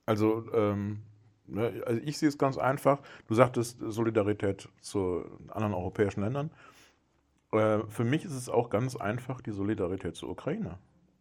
Also, 0.07 0.45
ähm, 0.52 1.02
ne, 1.47 1.81
also 1.87 2.00
ich 2.02 2.19
sehe 2.19 2.28
es 2.28 2.37
ganz 2.37 2.59
einfach. 2.59 3.00
Du 3.28 3.35
sagtest 3.35 3.78
Solidarität 3.81 4.69
zu 4.81 5.25
anderen 5.47 5.73
europäischen 5.73 6.23
Ländern. 6.23 6.50
Äh, 7.52 7.78
für 7.87 8.02
mich 8.02 8.25
ist 8.25 8.35
es 8.35 8.49
auch 8.49 8.71
ganz 8.71 8.97
einfach 8.97 9.40
die 9.40 9.52
Solidarität 9.52 10.16
zur 10.16 10.31
Ukraine. 10.31 10.78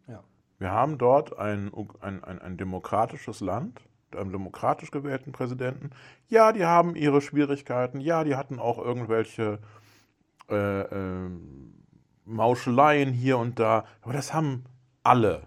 Ja. 0.07 0.23
Wir 0.57 0.71
haben 0.71 0.97
dort 0.97 1.37
ein, 1.37 1.71
ein, 1.99 2.23
ein, 2.23 2.39
ein 2.39 2.57
demokratisches 2.57 3.41
Land, 3.41 3.79
mit 4.09 4.19
einem 4.19 4.31
demokratisch 4.31 4.89
gewählten 4.89 5.33
Präsidenten. 5.33 5.91
Ja, 6.29 6.51
die 6.51 6.65
haben 6.65 6.95
ihre 6.95 7.21
Schwierigkeiten. 7.21 7.99
Ja, 7.99 8.23
die 8.23 8.35
hatten 8.35 8.57
auch 8.57 8.79
irgendwelche 8.79 9.59
äh, 10.49 10.81
ähm, 10.81 11.80
Mauscheleien 12.31 13.11
hier 13.13 13.37
und 13.37 13.59
da. 13.59 13.85
Aber 14.01 14.13
das 14.13 14.33
haben 14.33 14.65
alle. 15.03 15.43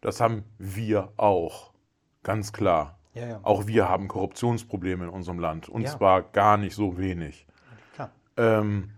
Das 0.00 0.20
haben 0.20 0.44
wir 0.58 1.12
auch. 1.16 1.72
Ganz 2.22 2.52
klar. 2.52 2.98
Ja, 3.14 3.26
ja. 3.26 3.40
Auch 3.42 3.66
wir 3.66 3.88
haben 3.88 4.06
Korruptionsprobleme 4.08 5.04
in 5.04 5.10
unserem 5.10 5.38
Land. 5.38 5.68
Und 5.68 5.82
Ja. 5.82 5.90
zwar 5.90 6.22
gar 6.22 6.56
nicht 6.56 6.74
so 6.74 6.98
wenig. 6.98 7.46
Ähm, 8.36 8.90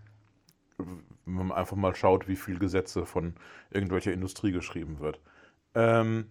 wenn 0.77 1.47
man 1.47 1.51
einfach 1.51 1.75
mal 1.75 1.95
schaut, 1.95 2.27
wie 2.27 2.35
viel 2.35 2.59
Gesetze 2.59 3.05
von 3.07 3.33
irgendwelcher 3.71 4.13
Industrie 4.13 4.51
geschrieben 4.51 4.99
wird. 4.99 5.19
Ähm, 5.73 6.27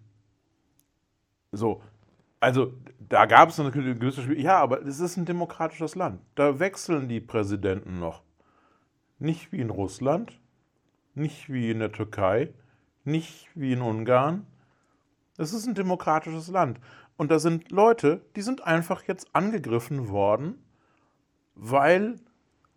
so, 1.51 1.83
also 2.39 2.73
da 3.09 3.27
gab 3.27 3.49
es 3.49 3.59
eine 3.59 3.71
gewisse 3.73 4.23
Schwierigkeit. 4.23 4.45
Ja, 4.45 4.59
aber 4.61 4.83
es 4.87 5.01
ist 5.01 5.17
ein 5.17 5.25
demokratisches 5.25 5.97
Land. 5.97 6.21
Da 6.37 6.61
wechseln 6.61 7.09
die 7.09 7.21
Präsidenten 7.21 7.99
noch. 7.99 8.23
Nicht 9.19 9.51
wie 9.51 9.59
in 9.61 9.71
Russland, 9.71 10.39
nicht 11.15 11.53
wie 11.53 11.71
in 11.71 11.79
der 11.79 11.93
Türkei, 11.93 12.53
nicht 13.05 13.49
wie 13.55 13.73
in 13.73 13.83
Ungarn. 13.83 14.47
Es 15.37 15.53
ist 15.53 15.67
ein 15.67 15.75
demokratisches 15.75 16.49
Land. 16.49 16.81
Und 17.17 17.31
da 17.31 17.39
sind 17.39 17.71
Leute, 17.71 18.21
die 18.37 18.43
sind 18.43 18.63
einfach 18.67 19.03
jetzt 19.05 19.35
angegriffen 19.35 20.09
worden, 20.09 20.63
weil 21.55 22.17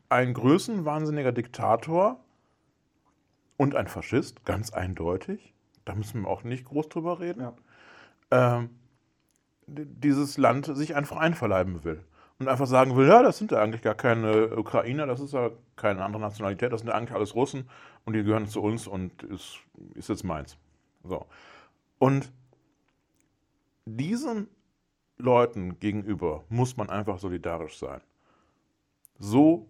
ein 0.10 0.34
größenwahnsinniger 0.34 1.32
Diktator 1.32 2.20
und 3.58 3.76
ein 3.76 3.88
Faschist, 3.88 4.46
ganz 4.46 4.72
eindeutig, 4.74 5.54
da 5.86 5.96
müssen 5.96 6.22
wir 6.22 6.28
auch 6.30 6.44
nicht 6.44 6.66
groß 6.66 6.90
drüber 6.90 7.20
reden, 7.20 7.42
Ja. 7.42 7.54
ähm, 8.32 8.70
dieses 9.68 10.38
Land 10.38 10.66
sich 10.76 10.96
einfach 10.96 11.18
einverleiben 11.18 11.84
will. 11.84 12.04
Und 12.40 12.48
einfach 12.48 12.68
sagen 12.68 12.96
will, 12.96 13.08
ja, 13.08 13.22
das 13.22 13.38
sind 13.38 13.52
ja 13.52 13.62
eigentlich 13.62 13.82
gar 13.82 13.96
keine 13.96 14.58
Ukrainer, 14.58 15.06
das 15.06 15.20
ist 15.20 15.34
ja 15.34 15.52
keine 15.76 16.04
andere 16.04 16.22
Nationalität, 16.22 16.74
das 16.74 16.82
sind 16.82 16.90
ja 16.90 16.96
eigentlich 16.96 17.16
alles 17.16 17.36
Russen 17.36 17.70
und 18.06 18.14
die 18.14 18.24
gehören 18.24 18.48
zu 18.48 18.62
uns 18.62 18.88
und 18.88 19.24
ist, 19.24 19.60
ist 19.94 20.10
jetzt 20.10 20.24
meins. 20.24 20.58
So. 21.04 21.26
Und 22.00 22.32
diesen 23.86 24.48
Leuten 25.18 25.80
gegenüber 25.80 26.44
muss 26.50 26.76
man 26.76 26.90
einfach 26.90 27.20
solidarisch 27.20 27.78
sein. 27.78 28.02
So 29.20 29.70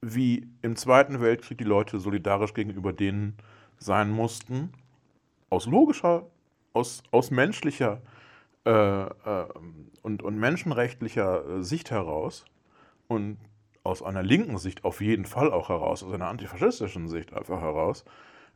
wie 0.00 0.48
im 0.62 0.76
Zweiten 0.76 1.20
Weltkrieg 1.20 1.58
die 1.58 1.64
Leute 1.64 1.98
solidarisch 1.98 2.54
gegenüber 2.54 2.92
denen 2.92 3.36
sein 3.78 4.10
mussten, 4.10 4.72
aus 5.50 5.66
logischer, 5.66 6.26
aus, 6.72 7.02
aus 7.10 7.30
menschlicher 7.30 8.00
äh, 8.68 9.06
äh, 9.06 9.46
und, 10.02 10.22
und 10.22 10.36
menschenrechtlicher 10.36 11.48
äh, 11.48 11.62
Sicht 11.62 11.90
heraus 11.90 12.44
und 13.06 13.38
aus 13.82 14.02
einer 14.02 14.22
linken 14.22 14.58
Sicht 14.58 14.84
auf 14.84 15.00
jeden 15.00 15.24
Fall 15.24 15.50
auch 15.50 15.70
heraus, 15.70 16.02
aus 16.02 16.12
einer 16.12 16.28
antifaschistischen 16.28 17.08
Sicht 17.08 17.32
einfach 17.32 17.62
heraus, 17.62 18.04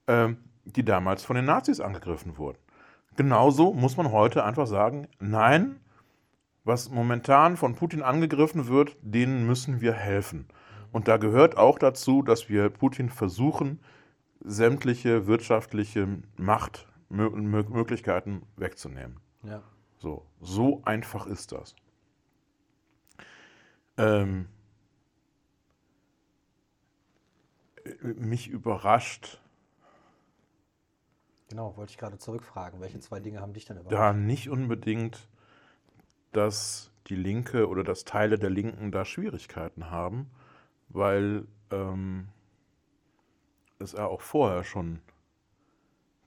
ähm, 0.06 0.36
die 0.66 0.84
damals 0.84 1.24
von 1.24 1.36
den 1.36 1.46
Nazis 1.46 1.80
angegriffen 1.80 2.36
wurden. 2.36 2.58
Genauso 3.16 3.72
muss 3.72 3.96
man 3.96 4.12
heute 4.12 4.44
einfach 4.44 4.66
sagen, 4.66 5.08
nein, 5.18 5.80
was 6.64 6.90
momentan 6.90 7.56
von 7.56 7.74
Putin 7.74 8.02
angegriffen 8.02 8.68
wird, 8.68 8.94
denen 9.00 9.46
müssen 9.46 9.80
wir 9.80 9.94
helfen. 9.94 10.46
Und 10.92 11.08
da 11.08 11.16
gehört 11.16 11.56
auch 11.56 11.78
dazu, 11.78 12.20
dass 12.20 12.50
wir 12.50 12.68
Putin 12.68 13.08
versuchen, 13.08 13.80
sämtliche 14.40 15.26
wirtschaftliche 15.26 16.06
Machtmöglichkeiten 16.36 18.42
wegzunehmen. 18.56 19.18
Ja. 19.42 19.62
So, 20.02 20.26
so 20.40 20.82
einfach 20.84 21.26
ist 21.28 21.52
das. 21.52 21.76
Ähm, 23.96 24.48
äh, 27.84 27.92
mich 28.02 28.48
überrascht 28.48 29.38
Genau, 31.48 31.76
wollte 31.76 31.90
ich 31.90 31.98
gerade 31.98 32.18
zurückfragen. 32.18 32.80
Welche 32.80 32.98
zwei 32.98 33.20
Dinge 33.20 33.40
haben 33.40 33.52
dich 33.52 33.66
denn 33.66 33.76
überrascht? 33.76 33.92
da 33.92 34.12
nicht 34.12 34.48
unbedingt, 34.48 35.28
dass 36.32 36.90
die 37.06 37.14
Linke 37.14 37.68
oder 37.68 37.84
dass 37.84 38.04
Teile 38.04 38.40
der 38.40 38.50
Linken 38.50 38.90
da 38.90 39.04
Schwierigkeiten 39.04 39.88
haben, 39.88 40.30
weil 40.88 41.46
ähm, 41.70 42.28
es 43.78 43.92
ja 43.92 44.06
auch 44.06 44.22
vorher 44.22 44.64
schon 44.64 45.00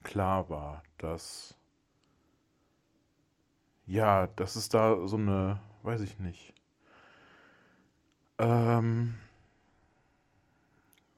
klar 0.02 0.48
war, 0.48 0.82
dass 0.96 1.55
ja, 3.86 4.26
dass 4.36 4.56
es 4.56 4.68
da 4.68 5.06
so 5.06 5.16
eine, 5.16 5.60
weiß 5.82 6.00
ich 6.02 6.18
nicht, 6.18 6.52
ähm, 8.38 9.14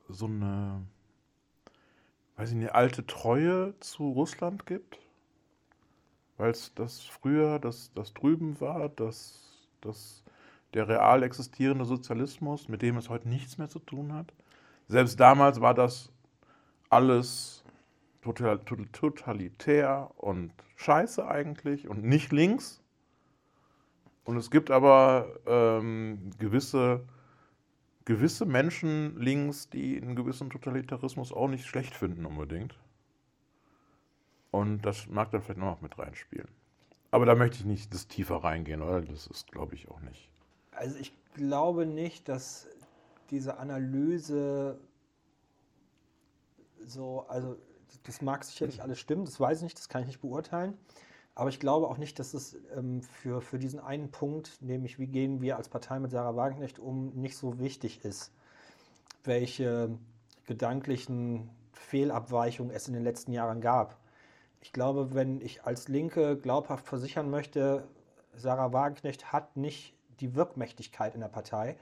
so 0.09 0.27
eine, 0.27 0.83
weiß 2.37 2.51
ich 2.51 2.57
nicht, 2.57 2.73
alte 2.73 3.07
Treue 3.07 3.75
zu 3.81 4.11
Russland 4.11 4.67
gibt 4.67 4.99
weil 6.39 6.53
es 6.53 6.73
das 6.75 7.01
früher, 7.01 7.59
das, 7.59 7.91
das 7.95 8.15
drüben 8.15 8.59
war, 8.61 8.89
das, 8.89 9.41
das 9.83 10.23
der 10.73 10.89
real 10.89 11.23
existierende 11.23 11.85
Sozialismus, 11.85 12.69
mit 12.69 12.81
dem 12.81 12.97
es 12.97 13.09
heute 13.09 13.29
nichts 13.29 13.59
mehr 13.59 13.69
zu 13.69 13.81
tun 13.81 14.13
hat. 14.13 14.33
Selbst 14.87 15.19
damals 15.21 15.61
war 15.61 15.75
das 15.75 16.11
alles 16.89 17.58
total, 18.23 18.59
total, 18.61 18.87
totalitär 18.93 20.11
und 20.17 20.53
scheiße 20.77 21.27
eigentlich 21.27 21.89
und 21.89 22.05
nicht 22.05 22.33
links. 22.33 22.83
Und 24.25 24.37
es 24.37 24.51
gibt 24.51 24.71
aber 24.71 25.41
ähm, 25.47 26.31
gewisse, 26.39 27.07
gewisse 28.05 28.45
Menschen 28.45 29.19
links, 29.19 29.71
die 29.71 30.01
einen 30.01 30.17
gewissen 30.17 30.51
Totalitarismus 30.51 31.33
auch 31.33 31.49
nicht 31.49 31.67
schlecht 31.67 31.95
finden 31.95 32.27
unbedingt. 32.27 32.79
Und 34.51 34.83
das 34.83 35.07
mag 35.09 35.31
dann 35.31 35.43
vielleicht 35.43 35.61
noch 35.61 35.81
mit 35.81 35.99
reinspielen. 35.99 36.49
Aber 37.11 37.25
da 37.25 37.35
möchte 37.35 37.59
ich 37.59 37.65
nicht 37.65 37.95
das 37.95 38.07
tiefer 38.07 38.37
reingehen, 38.37 38.83
oder? 38.83 39.01
Das 39.01 39.27
ist, 39.27 39.51
glaube 39.51 39.75
ich, 39.75 39.89
auch 39.91 40.01
nicht. 40.01 40.29
Also 40.73 40.99
ich 40.99 41.13
glaube 41.35 41.87
nicht, 41.87 42.29
dass 42.29 42.69
diese 43.31 43.59
Analyse 43.59 44.79
so, 46.81 47.27
also 47.29 47.57
das 48.05 48.23
mag 48.23 48.45
sicherlich 48.45 48.83
alles 48.83 48.99
stimmen, 48.99 49.25
das 49.25 49.39
weiß 49.41 49.59
ich 49.59 49.65
nicht, 49.65 49.79
das 49.79 49.89
kann 49.89 50.03
ich 50.03 50.09
nicht 50.09 50.21
beurteilen. 50.21 50.77
Aber 51.35 51.51
ich 51.51 51.61
glaube 51.61 51.87
auch 51.87 51.99
nicht, 51.99 52.19
dass 52.19 52.35
es 52.35 52.57
ähm, 52.77 53.01
für, 53.03 53.41
für 53.41 53.59
diesen 53.59 53.79
einen 53.79 54.11
Punkt, 54.11 54.61
nämlich 54.61 54.99
wie 54.99 55.07
gehen 55.07 55.41
wir 55.41 55.57
als 55.57 55.69
Partei 55.69 56.01
mit 56.01 56.11
Sarah 56.11 56.35
Wagenknecht 56.35 56.81
um, 56.81 57.11
nicht 57.11 57.37
so 57.37 57.61
wichtig 57.61 58.05
ist, 58.05 58.33
welche 59.23 59.97
gedanklichen 60.47 61.49
Fehlabweichungen 61.73 62.75
es 62.75 62.89
in 62.89 62.95
den 62.95 63.05
letzten 63.05 63.33
Jahren 63.33 63.61
gab. 63.61 63.99
Ich 64.61 64.73
glaube, 64.73 65.15
wenn 65.15 65.41
ich 65.41 65.65
als 65.65 65.87
Linke 65.87 66.37
glaubhaft 66.37 66.87
versichern 66.87 67.31
möchte, 67.31 67.87
Sarah 68.35 68.73
Wagenknecht 68.73 69.33
hat 69.33 69.57
nicht 69.57 69.95
die 70.19 70.35
Wirkmächtigkeit 70.35 71.15
in 71.15 71.21
der 71.21 71.29
Partei, 71.29 71.77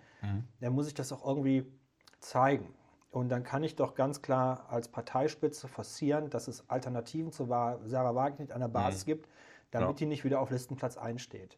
dann 0.61 0.73
muss 0.75 0.87
ich 0.87 0.95
das 0.95 1.13
auch 1.13 1.27
irgendwie 1.27 1.65
zeigen. 2.21 2.75
Und 3.17 3.31
dann 3.31 3.45
kann 3.45 3.63
ich 3.63 3.77
doch 3.77 3.95
ganz 3.95 4.21
klar 4.21 4.67
als 4.69 4.89
Parteispitze 4.89 5.69
forcieren, 5.69 6.29
dass 6.29 6.49
es 6.49 6.69
Alternativen 6.69 7.33
zu 7.33 7.47
Sarah 7.47 8.15
Wagenknecht 8.15 8.53
an 8.53 8.61
der 8.61 8.69
Basis 8.69 9.07
gibt, 9.07 9.27
damit 9.71 9.89
Ja. 9.89 9.95
die 9.95 10.05
nicht 10.05 10.25
wieder 10.25 10.39
auf 10.39 10.51
Listenplatz 10.51 10.99
einsteht. 10.99 11.57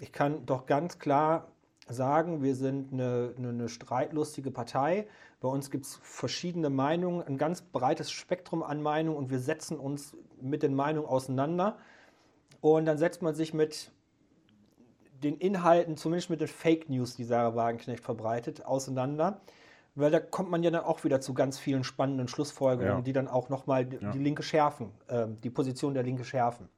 Ich 0.00 0.12
kann 0.12 0.46
doch 0.46 0.64
ganz 0.64 0.98
klar 0.98 1.48
sagen, 1.88 2.42
wir 2.42 2.54
sind 2.54 2.90
eine, 2.90 3.34
eine, 3.36 3.50
eine 3.50 3.68
streitlustige 3.68 4.50
Partei. 4.50 5.06
Bei 5.40 5.48
uns 5.48 5.70
gibt 5.70 5.84
es 5.84 5.96
verschiedene 5.96 6.70
Meinungen, 6.70 7.20
ein 7.20 7.36
ganz 7.36 7.60
breites 7.60 8.10
Spektrum 8.10 8.62
an 8.62 8.80
Meinungen 8.80 9.18
und 9.18 9.28
wir 9.28 9.40
setzen 9.40 9.78
uns 9.78 10.16
mit 10.40 10.62
den 10.62 10.74
Meinungen 10.74 11.06
auseinander. 11.06 11.76
Und 12.62 12.86
dann 12.86 12.96
setzt 12.96 13.20
man 13.20 13.34
sich 13.34 13.52
mit 13.52 13.92
den 15.22 15.36
Inhalten, 15.36 15.98
zumindest 15.98 16.30
mit 16.30 16.40
den 16.40 16.48
Fake 16.48 16.88
News, 16.88 17.14
die 17.14 17.24
Sarah 17.24 17.54
Wagenknecht 17.54 18.02
verbreitet, 18.02 18.64
auseinander. 18.64 19.42
Weil 19.98 20.12
da 20.12 20.20
kommt 20.20 20.48
man 20.50 20.62
ja 20.62 20.70
dann 20.70 20.84
auch 20.84 21.02
wieder 21.02 21.20
zu 21.20 21.34
ganz 21.34 21.58
vielen 21.58 21.82
spannenden 21.82 22.28
Schlussfolgerungen, 22.28 22.98
Ja. 22.98 23.02
die 23.02 23.12
dann 23.12 23.26
auch 23.26 23.48
nochmal 23.48 23.84
die, 23.84 23.96
Ja. 23.96 24.12
die 24.12 24.18
Linke 24.18 24.42
schärfen, 24.44 24.92
ähm, 25.08 25.40
die 25.40 25.50
Position 25.50 25.92
der 25.94 26.04
Linke 26.04 26.24
schärfen. 26.24 26.68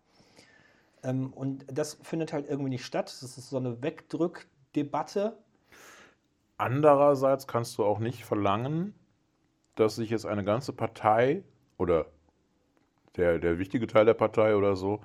Ähm, 1.02 1.32
und 1.34 1.66
das 1.70 1.98
findet 2.02 2.32
halt 2.32 2.48
irgendwie 2.48 2.70
nicht 2.70 2.84
statt. 2.84 3.06
Das 3.06 3.22
ist 3.22 3.50
so 3.50 3.58
eine 3.58 3.82
Wegdrückdebatte. 3.82 5.36
Andererseits 6.56 7.46
kannst 7.46 7.76
du 7.78 7.84
auch 7.84 7.98
nicht 7.98 8.24
verlangen, 8.24 8.94
dass 9.76 9.96
sich 9.96 10.10
jetzt 10.10 10.26
eine 10.26 10.44
ganze 10.44 10.72
Partei 10.72 11.42
oder 11.78 12.06
der, 13.16 13.38
der 13.38 13.58
wichtige 13.58 13.86
Teil 13.86 14.04
der 14.06 14.14
Partei 14.14 14.56
oder 14.56 14.76
so 14.76 15.00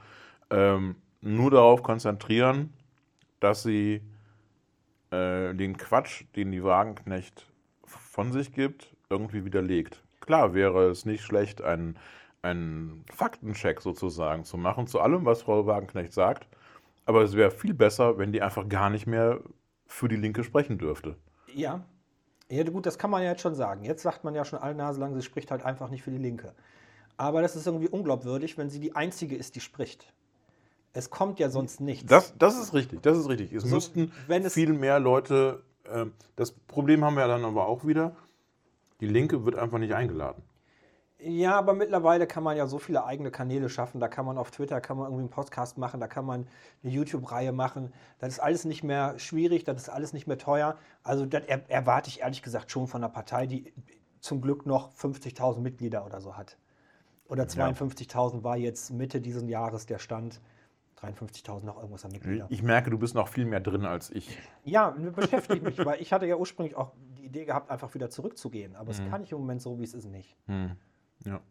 ähm, 0.49 0.95
nur 1.21 1.51
darauf 1.51 1.81
konzentrieren, 1.83 2.73
dass 3.39 3.63
sie 3.63 4.01
äh, 5.11 5.53
den 5.53 5.75
Quatsch, 5.77 6.25
den 6.35 6.51
die 6.51 6.63
Wagenknecht 6.63 7.47
von 8.15 8.31
sich 8.31 8.53
gibt, 8.53 8.95
irgendwie 9.09 9.43
widerlegt. 9.43 10.01
Klar 10.21 10.53
wäre 10.53 10.89
es 10.89 11.05
nicht 11.05 11.21
schlecht, 11.21 11.61
einen, 11.61 11.97
einen 12.41 13.03
Faktencheck 13.13 13.81
sozusagen 13.81 14.45
zu 14.45 14.55
machen 14.57 14.87
zu 14.87 15.01
allem, 15.01 15.25
was 15.25 15.41
Frau 15.41 15.65
Wagenknecht 15.67 16.13
sagt. 16.13 16.47
Aber 17.05 17.21
es 17.23 17.35
wäre 17.35 17.51
viel 17.51 17.73
besser, 17.73 18.17
wenn 18.17 18.31
die 18.31 18.41
einfach 18.41 18.69
gar 18.69 18.89
nicht 18.89 19.05
mehr 19.05 19.41
für 19.85 20.07
die 20.07 20.15
Linke 20.15 20.45
sprechen 20.45 20.77
dürfte. 20.77 21.17
Ja. 21.53 21.83
Ja, 22.49 22.63
gut, 22.63 22.85
das 22.85 22.97
kann 22.97 23.09
man 23.11 23.21
ja 23.21 23.31
jetzt 23.31 23.41
schon 23.41 23.53
sagen. 23.55 23.83
Jetzt 23.83 24.03
sagt 24.03 24.23
man 24.23 24.33
ja 24.33 24.45
schon 24.45 24.59
alle 24.59 24.75
Nase 24.75 24.99
lang, 25.01 25.13
sie 25.13 25.21
spricht 25.21 25.51
halt 25.51 25.63
einfach 25.65 25.89
nicht 25.89 26.01
für 26.03 26.11
die 26.11 26.17
Linke. 26.17 26.53
Aber 27.17 27.41
das 27.41 27.55
ist 27.57 27.67
irgendwie 27.67 27.89
unglaubwürdig, 27.89 28.57
wenn 28.57 28.69
sie 28.69 28.79
die 28.79 28.95
Einzige 28.95 29.35
ist, 29.35 29.55
die 29.55 29.59
spricht. 29.59 30.13
Es 30.93 31.09
kommt 31.09 31.39
ja 31.39 31.49
sonst 31.49 31.81
nichts. 31.81 32.05
Das, 32.09 32.33
das 32.37 32.57
ist 32.57 32.73
richtig, 32.73 33.01
das 33.01 33.17
ist 33.17 33.27
richtig. 33.27 33.51
Es 33.51 33.63
So, 33.63 33.75
müssten 33.75 34.11
wenn 34.27 34.45
es- 34.45 34.53
viel 34.53 34.71
mehr 34.73 34.99
Leute. 35.01 35.63
Ähm, 35.91 36.13
das 36.35 36.51
Problem 36.51 37.03
haben 37.03 37.15
wir 37.15 37.21
ja 37.21 37.27
dann 37.27 37.45
aber 37.45 37.67
auch 37.67 37.85
wieder. 37.85 38.15
Die 39.01 39.07
Linke 39.07 39.45
wird 39.45 39.57
einfach 39.57 39.77
nicht 39.77 39.93
eingeladen. 39.93 40.41
Ja, 41.17 41.57
aber 41.57 41.73
mittlerweile 41.73 42.27
kann 42.27 42.43
man 42.43 42.57
ja 42.57 42.67
so 42.67 42.77
viele 42.77 43.05
eigene 43.05 43.31
Kanäle 43.31 43.69
schaffen. 43.69 43.99
Da 43.99 44.07
kann 44.07 44.25
man 44.25 44.37
auf 44.37 44.51
Twitter, 44.51 44.79
kann 44.81 44.97
man 44.97 45.07
irgendwie 45.07 45.21
einen 45.21 45.29
Podcast 45.29 45.77
machen, 45.77 45.99
da 45.99 46.07
kann 46.07 46.25
man 46.25 46.47
eine 46.83 46.91
YouTube-Reihe 46.91 47.51
machen. 47.51 47.93
Das 48.19 48.33
ist 48.33 48.39
alles 48.39 48.65
nicht 48.65 48.83
mehr 48.83 49.17
schwierig, 49.17 49.63
das 49.63 49.83
ist 49.83 49.89
alles 49.89 50.13
nicht 50.13 50.27
mehr 50.27 50.37
teuer. 50.37 50.77
Also 51.03 51.25
das 51.25 51.43
er, 51.47 51.69
erwarte 51.69 52.09
ich 52.09 52.19
ehrlich 52.19 52.41
gesagt 52.41 52.69
schon 52.69 52.87
von 52.87 53.03
einer 53.03 53.11
Partei, 53.11 53.47
die 53.47 53.73
zum 54.19 54.41
Glück 54.41 54.65
noch 54.65 54.93
50.000 54.93 55.59
Mitglieder 55.61 56.05
oder 56.05 56.19
so 56.19 56.35
hat. 56.35 56.57
Oder 57.27 57.45
52.000 57.45 58.43
war 58.43 58.57
jetzt 58.57 58.91
Mitte 58.91 59.19
dieses 59.19 59.47
Jahres 59.49 59.85
der 59.85 59.99
Stand. 59.99 60.41
53.000 61.01 61.65
noch 61.65 61.77
irgendwas 61.77 62.05
an 62.05 62.11
Mitgliedern. 62.11 62.47
Ich 62.49 62.63
merke, 62.63 62.89
du 62.89 62.97
bist 62.97 63.15
noch 63.15 63.27
viel 63.27 63.45
mehr 63.45 63.59
drin 63.59 63.85
als 63.85 64.09
ich. 64.09 64.37
Ja, 64.63 64.89
beschäftigt 65.15 65.63
mich, 65.63 65.83
weil 65.85 66.01
ich 66.01 66.13
hatte 66.13 66.25
ja 66.25 66.35
ursprünglich 66.37 66.75
auch 66.75 66.91
die 67.17 67.25
Idee 67.25 67.45
gehabt, 67.45 67.69
einfach 67.69 67.93
wieder 67.95 68.09
zurückzugehen. 68.09 68.75
Aber 68.75 68.91
es 68.91 69.01
kann 69.09 69.23
ich 69.23 69.31
im 69.31 69.39
Moment 69.39 69.61
so, 69.61 69.79
wie 69.79 69.83
es 69.83 69.93
ist, 69.93 70.05
nicht. 70.05 70.35
Ja. 71.25 71.41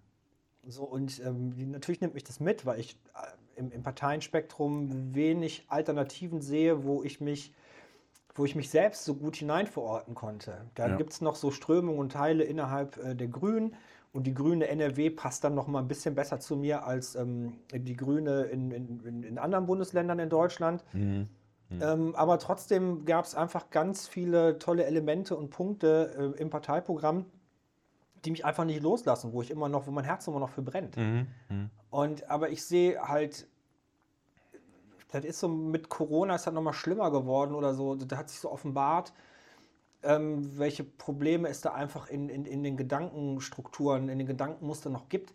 So, 0.66 0.84
und 0.84 1.20
ähm, 1.24 1.52
natürlich 1.70 2.00
nimmt 2.00 2.14
mich 2.14 2.24
das 2.24 2.40
mit, 2.40 2.64
weil 2.64 2.80
ich 2.80 2.96
äh, 3.14 3.58
im, 3.60 3.70
im 3.70 3.82
Parteienspektrum 3.82 5.14
wenig 5.14 5.64
Alternativen 5.68 6.40
sehe, 6.40 6.84
wo 6.84 7.02
ich 7.02 7.20
mich, 7.20 7.52
wo 8.34 8.44
ich 8.46 8.56
mich 8.56 8.70
selbst 8.70 9.04
so 9.04 9.14
gut 9.14 9.36
hineinverorten 9.36 10.14
konnte. 10.14 10.64
Dann 10.74 10.92
Ja. 10.92 10.96
gibt 10.96 11.12
es 11.12 11.20
noch 11.20 11.36
so 11.36 11.50
Strömungen 11.50 11.98
und 12.00 12.12
Teile 12.12 12.44
innerhalb 12.44 12.96
äh, 12.96 13.14
der 13.14 13.28
Grünen. 13.28 13.76
Und 14.14 14.28
die 14.28 14.32
grüne 14.32 14.68
NRW 14.68 15.10
passt 15.10 15.42
dann 15.42 15.56
noch 15.56 15.66
mal 15.66 15.80
ein 15.80 15.88
bisschen 15.88 16.14
besser 16.14 16.38
zu 16.38 16.54
mir 16.56 16.86
als 16.86 17.16
ähm, 17.16 17.54
die 17.72 17.96
grüne 17.96 18.44
in, 18.44 18.70
in, 18.70 19.24
in, 19.24 19.38
anderen 19.38 19.66
Bundesländern 19.66 20.20
in 20.20 20.28
Deutschland. 20.28 20.84
Ähm, 21.80 22.14
aber 22.14 22.38
trotzdem 22.38 23.04
gab 23.06 23.24
es 23.24 23.34
einfach 23.34 23.70
ganz 23.70 24.06
viele 24.06 24.60
tolle 24.60 24.84
Elemente 24.84 25.36
und 25.36 25.50
Punkte 25.50 26.34
äh, 26.36 26.40
im 26.40 26.48
Parteiprogramm, 26.48 27.26
die 28.24 28.30
mich 28.30 28.44
einfach 28.44 28.64
nicht 28.64 28.82
loslassen, 28.82 29.32
wo 29.32 29.42
ich 29.42 29.50
immer 29.50 29.68
noch, 29.68 29.88
wo 29.88 29.90
mein 29.90 30.04
Herz 30.04 30.28
immer 30.28 30.38
noch 30.38 30.50
für 30.50 30.62
brennt. 30.62 30.96
Und 31.90 32.30
aber 32.30 32.50
ich 32.50 32.64
sehe 32.64 33.00
halt, 33.00 33.48
das 35.10 35.24
ist 35.24 35.40
so 35.40 35.48
mit 35.48 35.88
Corona 35.88 36.36
ist 36.36 36.46
das 36.46 36.54
nochmal 36.54 36.72
schlimmer 36.72 37.10
geworden 37.10 37.56
oder 37.56 37.74
so. 37.74 37.96
Da 37.96 38.16
hat 38.16 38.28
sich 38.28 38.38
so 38.38 38.52
offenbart, 38.52 39.12
ähm, 40.04 40.58
welche 40.58 40.84
Probleme 40.84 41.48
es 41.48 41.60
da 41.60 41.72
einfach 41.72 42.08
in, 42.08 42.28
in, 42.28 42.44
in 42.44 42.62
den 42.62 42.76
Gedankenstrukturen, 42.76 44.08
in 44.08 44.18
den 44.18 44.26
Gedankenmustern 44.26 44.92
noch 44.92 45.08
gibt. 45.08 45.32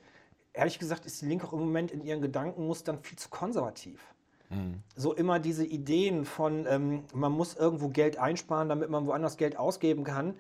Ehrlich 0.53 0.79
gesagt 0.79 1.05
ist 1.05 1.21
die 1.21 1.25
Linke 1.25 1.47
auch 1.47 1.53
im 1.53 1.59
Moment 1.59 1.91
in 1.91 2.01
ihren 2.01 2.21
Gedankenmustern 2.21 2.99
viel 2.99 3.17
zu 3.17 3.29
konservativ. 3.29 4.13
So 4.95 5.13
immer 5.13 5.39
diese 5.39 5.63
Ideen 5.63 6.25
von, 6.25 6.65
ähm, 6.67 7.03
man 7.13 7.31
muss 7.31 7.55
irgendwo 7.55 7.89
Geld 7.89 8.17
einsparen, 8.17 8.67
damit 8.67 8.89
man 8.89 9.05
woanders 9.05 9.37
Geld 9.37 9.57
ausgeben 9.57 10.03
kann. 10.03 10.33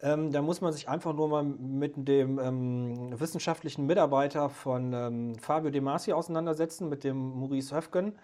Ähm, 0.00 0.32
da 0.32 0.42
muss 0.42 0.60
man 0.60 0.72
sich 0.72 0.88
einfach 0.88 1.14
nur 1.14 1.28
mal 1.28 1.44
mit 1.44 2.08
dem 2.08 2.40
ähm, 2.40 3.20
wissenschaftlichen 3.20 3.86
Mitarbeiter 3.86 4.48
von 4.48 4.92
ähm, 4.92 5.34
Fabio 5.36 5.70
De 5.70 5.80
Masi 5.80 6.12
auseinandersetzen, 6.12 6.88
mit 6.88 7.04
dem 7.04 7.38
Maurice 7.38 7.76
Höfgen. 7.76 8.14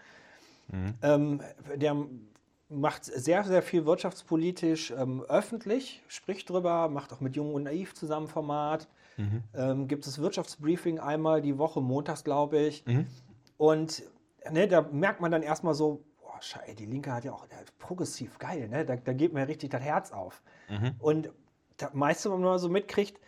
Ähm, 1.03 1.41
der 1.77 1.97
macht 2.69 3.05
sehr, 3.05 3.45
sehr 3.45 3.63
viel 3.63 3.87
wirtschaftspolitisch 3.87 4.91
ähm, 4.91 5.23
öffentlich, 5.29 6.03
spricht 6.09 6.51
drüber, 6.51 6.89
macht 6.89 7.13
auch 7.13 7.21
mit 7.21 7.35
Jung 7.37 7.55
und 7.55 7.63
Naiv 7.65 7.95
zusammen 7.95 8.29
Format. 8.29 8.89
Ähm, 9.55 9.89
gibt 9.89 10.07
es 10.07 10.21
Wirtschaftsbriefing 10.21 11.01
einmal 11.01 11.43
die 11.43 11.59
Woche, 11.59 11.81
montags 11.81 12.23
glaube 12.25 12.59
ich. 12.61 12.85
Und 13.57 14.03
ne, 14.51 14.69
da 14.69 14.83
merkt 14.83 15.21
man 15.21 15.33
dann 15.33 15.43
erstmal 15.43 15.75
so, 15.75 16.05
boah, 16.21 16.41
Scheiße, 16.41 16.77
die 16.77 16.87
Linke 16.87 17.13
hat 17.13 17.25
ja 17.25 17.33
auch 17.33 17.45
ja, 17.51 17.57
progressiv 17.79 18.39
geil, 18.39 18.69
ne? 18.69 18.85
Da, 18.85 18.95
da 18.97 19.13
geht 19.13 19.33
mir 19.33 19.49
richtig 19.49 19.71
das 19.71 19.83
Herz 19.83 20.13
auf. 20.13 20.43
Und 21.01 21.31
das 21.79 21.95
meiste, 21.95 22.31
was 22.31 22.39
man 22.39 22.59
so 22.59 22.69
mitkriegt, 22.69 23.21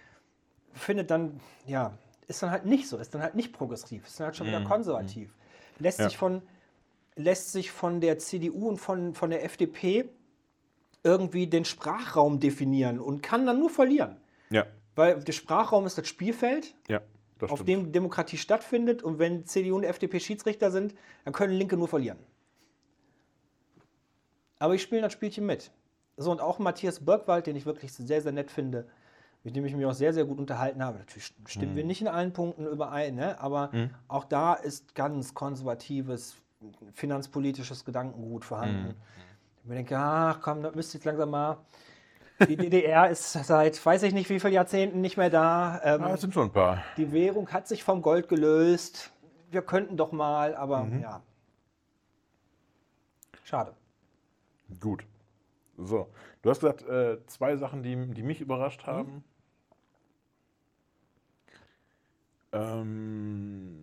findet 0.72 1.10
dann, 1.10 1.40
ja, 1.66 1.98
ist 2.28 2.42
dann 2.42 2.50
halt 2.50 2.66
nicht 2.66 2.88
so, 2.88 2.96
ist 2.98 3.12
dann 3.14 3.22
halt 3.22 3.34
nicht 3.34 3.52
progressiv, 3.52 4.06
ist 4.06 4.20
dann 4.20 4.26
halt 4.26 4.36
schon 4.36 4.46
wieder 4.46 4.60
konservativ. 4.62 5.34
Lässt 5.80 5.98
Ja. 5.98 6.04
sich 6.04 6.16
von 6.16 6.42
lässt 7.16 7.52
sich 7.52 7.70
von 7.70 8.00
der 8.00 8.18
CDU 8.18 8.68
und 8.68 8.78
von, 8.78 9.14
von 9.14 9.30
der 9.30 9.44
FDP 9.44 10.08
irgendwie 11.02 11.46
den 11.46 11.64
Sprachraum 11.64 12.40
definieren 12.40 12.98
und 13.00 13.22
kann 13.22 13.46
dann 13.46 13.58
nur 13.58 13.70
verlieren. 13.70 14.16
Ja, 14.50 14.66
Weil 14.96 15.22
der 15.22 15.32
Sprachraum 15.32 15.86
ist 15.86 15.96
das 15.96 16.08
Spielfeld, 16.08 16.74
ja, 16.88 17.00
das 17.38 17.50
auf 17.50 17.64
dem 17.64 17.92
Demokratie 17.92 18.36
stattfindet. 18.36 19.02
Und 19.02 19.18
wenn 19.18 19.46
CDU 19.46 19.76
und 19.76 19.84
FDP 19.84 20.20
Schiedsrichter 20.20 20.70
sind, 20.70 20.94
dann 21.24 21.32
können 21.32 21.54
Linke 21.54 21.76
nur 21.76 21.88
verlieren. 21.88 22.18
Aber 24.58 24.74
ich 24.74 24.82
spiele 24.82 25.00
das 25.02 25.12
Spielchen 25.12 25.46
mit. 25.46 25.70
So, 26.16 26.30
und 26.30 26.40
auch 26.40 26.58
Matthias 26.58 27.00
Birkwald, 27.04 27.46
den 27.46 27.56
ich 27.56 27.64
wirklich 27.64 27.92
sehr, 27.92 28.20
sehr 28.20 28.32
nett 28.32 28.50
finde, 28.50 28.86
mit 29.42 29.56
dem 29.56 29.64
ich 29.64 29.74
mich 29.74 29.86
auch 29.86 29.94
sehr, 29.94 30.12
sehr 30.12 30.26
gut 30.26 30.38
unterhalten 30.38 30.84
habe. 30.84 30.98
Natürlich 30.98 31.32
stimmen 31.46 31.72
Mhm. 31.72 31.76
wir 31.76 31.84
nicht 31.84 32.02
in 32.02 32.08
allen 32.08 32.34
Punkten 32.34 32.66
überein, 32.66 33.14
ne? 33.14 33.40
aber 33.40 33.70
auch 34.06 34.24
da 34.24 34.52
ist 34.52 34.94
ganz 34.94 35.32
konservatives, 35.32 36.34
finanzpolitisches 36.94 37.84
Gedankengut 37.84 38.44
vorhanden. 38.44 38.88
Mhm. 38.88 38.94
Ich 39.62 39.68
mir 39.68 39.74
denke, 39.76 39.96
ach 39.98 40.40
komm, 40.40 40.62
das 40.62 40.74
müsste 40.74 40.98
jetzt 40.98 41.04
langsam 41.04 41.30
mal. 41.30 41.58
Die 42.48 42.56
DDR 42.56 43.10
ist 43.10 43.32
seit 43.32 43.84
weiß 43.84 44.02
ich 44.04 44.14
nicht 44.14 44.30
wie 44.30 44.40
vielen 44.40 44.54
Jahrzehnten 44.54 45.00
nicht 45.02 45.18
mehr 45.18 45.28
da. 45.28 45.80
Ähm, 45.84 46.02
Ah, 46.02 46.14
es 46.14 46.22
sind 46.22 46.32
schon 46.32 46.44
ein 46.48 46.52
paar. 46.52 46.82
die 46.96 47.12
Währung 47.12 47.48
hat 47.52 47.68
sich 47.68 47.84
vom 47.84 48.00
Gold 48.00 48.28
gelöst. 48.28 49.10
Wir 49.50 49.60
könnten 49.62 49.96
doch 49.98 50.12
mal, 50.12 50.54
aber 50.54 50.88
ja. 51.00 51.22
Schade. 53.44 53.74
Gut. 54.80 55.04
So, 55.76 56.08
du 56.42 56.50
hast 56.50 56.60
gesagt, 56.60 56.82
äh, 56.88 57.18
zwei 57.26 57.56
Sachen, 57.56 57.82
die, 57.82 57.96
die 58.14 58.22
mich 58.22 58.40
überrascht 58.40 58.86
haben. 58.86 59.24
Ähm, 62.52 63.79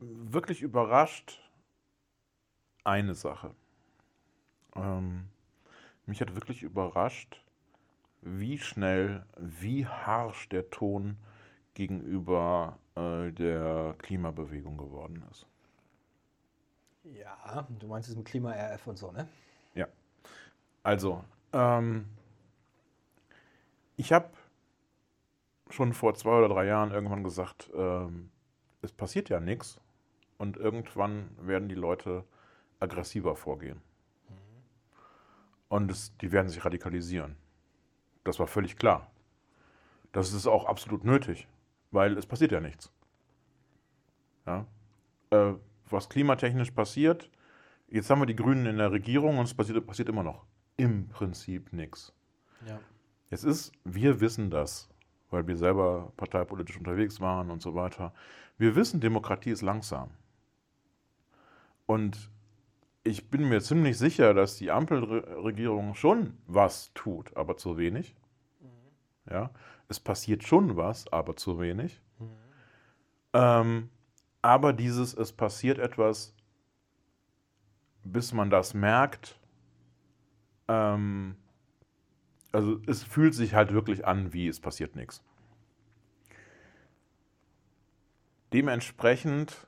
wirklich 0.00 0.62
überrascht 0.62 1.40
eine 2.84 3.14
Sache. 3.14 3.54
Ähm, 4.74 5.28
mich 6.06 6.20
hat 6.20 6.34
wirklich 6.34 6.62
überrascht, 6.62 7.42
wie 8.20 8.58
schnell, 8.58 9.24
wie 9.36 9.86
harsch 9.86 10.48
der 10.48 10.70
Ton 10.70 11.16
gegenüber 11.74 12.78
äh, 12.94 13.30
der 13.32 13.94
Klimabewegung 13.98 14.76
geworden 14.76 15.22
ist. 15.30 15.46
Ja, 17.04 17.66
du 17.78 17.86
meinst 17.86 18.08
es 18.08 18.16
mit 18.16 18.24
Klima-RF 18.24 18.86
und 18.86 18.96
so, 18.96 19.12
ne? 19.12 19.28
Ja. 19.74 19.86
Also, 20.82 21.22
ähm, 21.52 22.06
ich 23.96 24.12
habe 24.12 24.30
schon 25.68 25.92
vor 25.92 26.14
zwei 26.14 26.38
oder 26.38 26.48
drei 26.48 26.66
Jahren 26.66 26.92
irgendwann 26.92 27.24
gesagt, 27.24 27.70
ähm, 27.74 28.30
es 28.84 28.92
passiert 28.92 29.28
ja 29.28 29.40
nichts 29.40 29.80
und 30.38 30.56
irgendwann 30.56 31.30
werden 31.40 31.68
die 31.68 31.74
Leute 31.74 32.24
aggressiver 32.80 33.34
vorgehen. 33.34 33.80
Und 35.68 35.90
es, 35.90 36.16
die 36.18 36.30
werden 36.30 36.48
sich 36.48 36.64
radikalisieren. 36.64 37.36
Das 38.22 38.38
war 38.38 38.46
völlig 38.46 38.76
klar. 38.76 39.10
Das 40.12 40.32
ist 40.32 40.46
auch 40.46 40.66
absolut 40.66 41.04
nötig, 41.04 41.48
weil 41.90 42.16
es 42.16 42.26
passiert 42.26 42.52
ja 42.52 42.60
nichts. 42.60 42.92
Ja? 44.46 44.66
Äh, 45.30 45.54
was 45.88 46.08
klimatechnisch 46.08 46.70
passiert, 46.70 47.30
jetzt 47.88 48.10
haben 48.10 48.20
wir 48.20 48.26
die 48.26 48.36
Grünen 48.36 48.66
in 48.66 48.78
der 48.78 48.92
Regierung 48.92 49.38
und 49.38 49.46
es 49.46 49.54
passiert, 49.54 49.84
passiert 49.86 50.08
immer 50.08 50.22
noch 50.22 50.44
im 50.76 51.08
Prinzip 51.08 51.72
nichts. 51.72 52.12
Ja. 52.66 52.80
Es 53.30 53.44
ist, 53.44 53.72
wir 53.84 54.20
wissen 54.20 54.50
das, 54.50 54.88
weil 55.34 55.46
wir 55.46 55.56
selber 55.56 56.12
parteipolitisch 56.16 56.78
unterwegs 56.78 57.20
waren 57.20 57.50
und 57.50 57.60
so 57.60 57.74
weiter. 57.74 58.14
Wir 58.56 58.74
wissen, 58.76 59.00
Demokratie 59.00 59.50
ist 59.50 59.62
langsam. 59.62 60.10
Und 61.86 62.30
ich 63.02 63.28
bin 63.28 63.48
mir 63.48 63.60
ziemlich 63.60 63.98
sicher, 63.98 64.32
dass 64.32 64.56
die 64.56 64.70
Ampelregierung 64.70 65.94
schon 65.94 66.38
was 66.46 66.92
tut, 66.94 67.36
aber 67.36 67.58
zu 67.58 67.76
wenig. 67.76 68.16
Ja, 69.28 69.50
es 69.88 70.00
passiert 70.00 70.44
schon 70.44 70.76
was, 70.76 71.12
aber 71.12 71.36
zu 71.36 71.60
wenig. 71.60 72.00
Ähm, 73.34 73.90
aber 74.40 74.72
dieses, 74.72 75.14
es 75.14 75.32
passiert 75.32 75.78
etwas, 75.78 76.34
bis 78.04 78.32
man 78.32 78.50
das 78.50 78.74
merkt, 78.74 79.38
ähm, 80.68 81.36
also 82.54 82.80
es 82.86 83.02
fühlt 83.02 83.34
sich 83.34 83.54
halt 83.54 83.72
wirklich 83.72 84.06
an, 84.06 84.32
wie 84.32 84.48
es 84.48 84.60
passiert 84.60 84.96
nichts. 84.96 85.22
Dementsprechend 88.52 89.66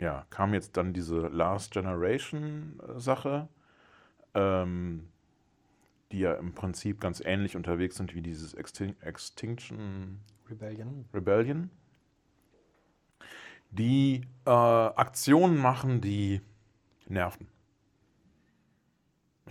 ja, 0.00 0.26
kam 0.30 0.54
jetzt 0.54 0.76
dann 0.76 0.92
diese 0.92 1.28
Last 1.28 1.72
Generation 1.72 2.80
äh, 2.80 2.98
Sache, 2.98 3.48
ähm, 4.34 5.08
die 6.10 6.20
ja 6.20 6.34
im 6.34 6.54
Prinzip 6.54 7.00
ganz 7.00 7.20
ähnlich 7.24 7.56
unterwegs 7.56 7.96
sind 7.96 8.14
wie 8.14 8.20
dieses 8.20 8.54
Extin 8.54 9.00
Extinction 9.00 10.20
Rebellion. 10.48 11.06
Rebellion, 11.14 11.70
die 13.70 14.22
äh, 14.44 14.50
Aktionen 14.50 15.56
machen, 15.56 16.00
die 16.00 16.40
nerven. 17.08 17.48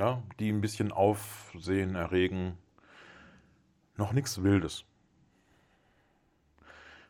Ja, 0.02 0.24
die 0.40 0.52
ein 0.52 0.62
bisschen 0.62 0.92
Aufsehen 0.92 1.94
erregen. 1.94 2.58
Noch 3.98 4.14
nichts 4.14 4.42
Wildes. 4.42 4.84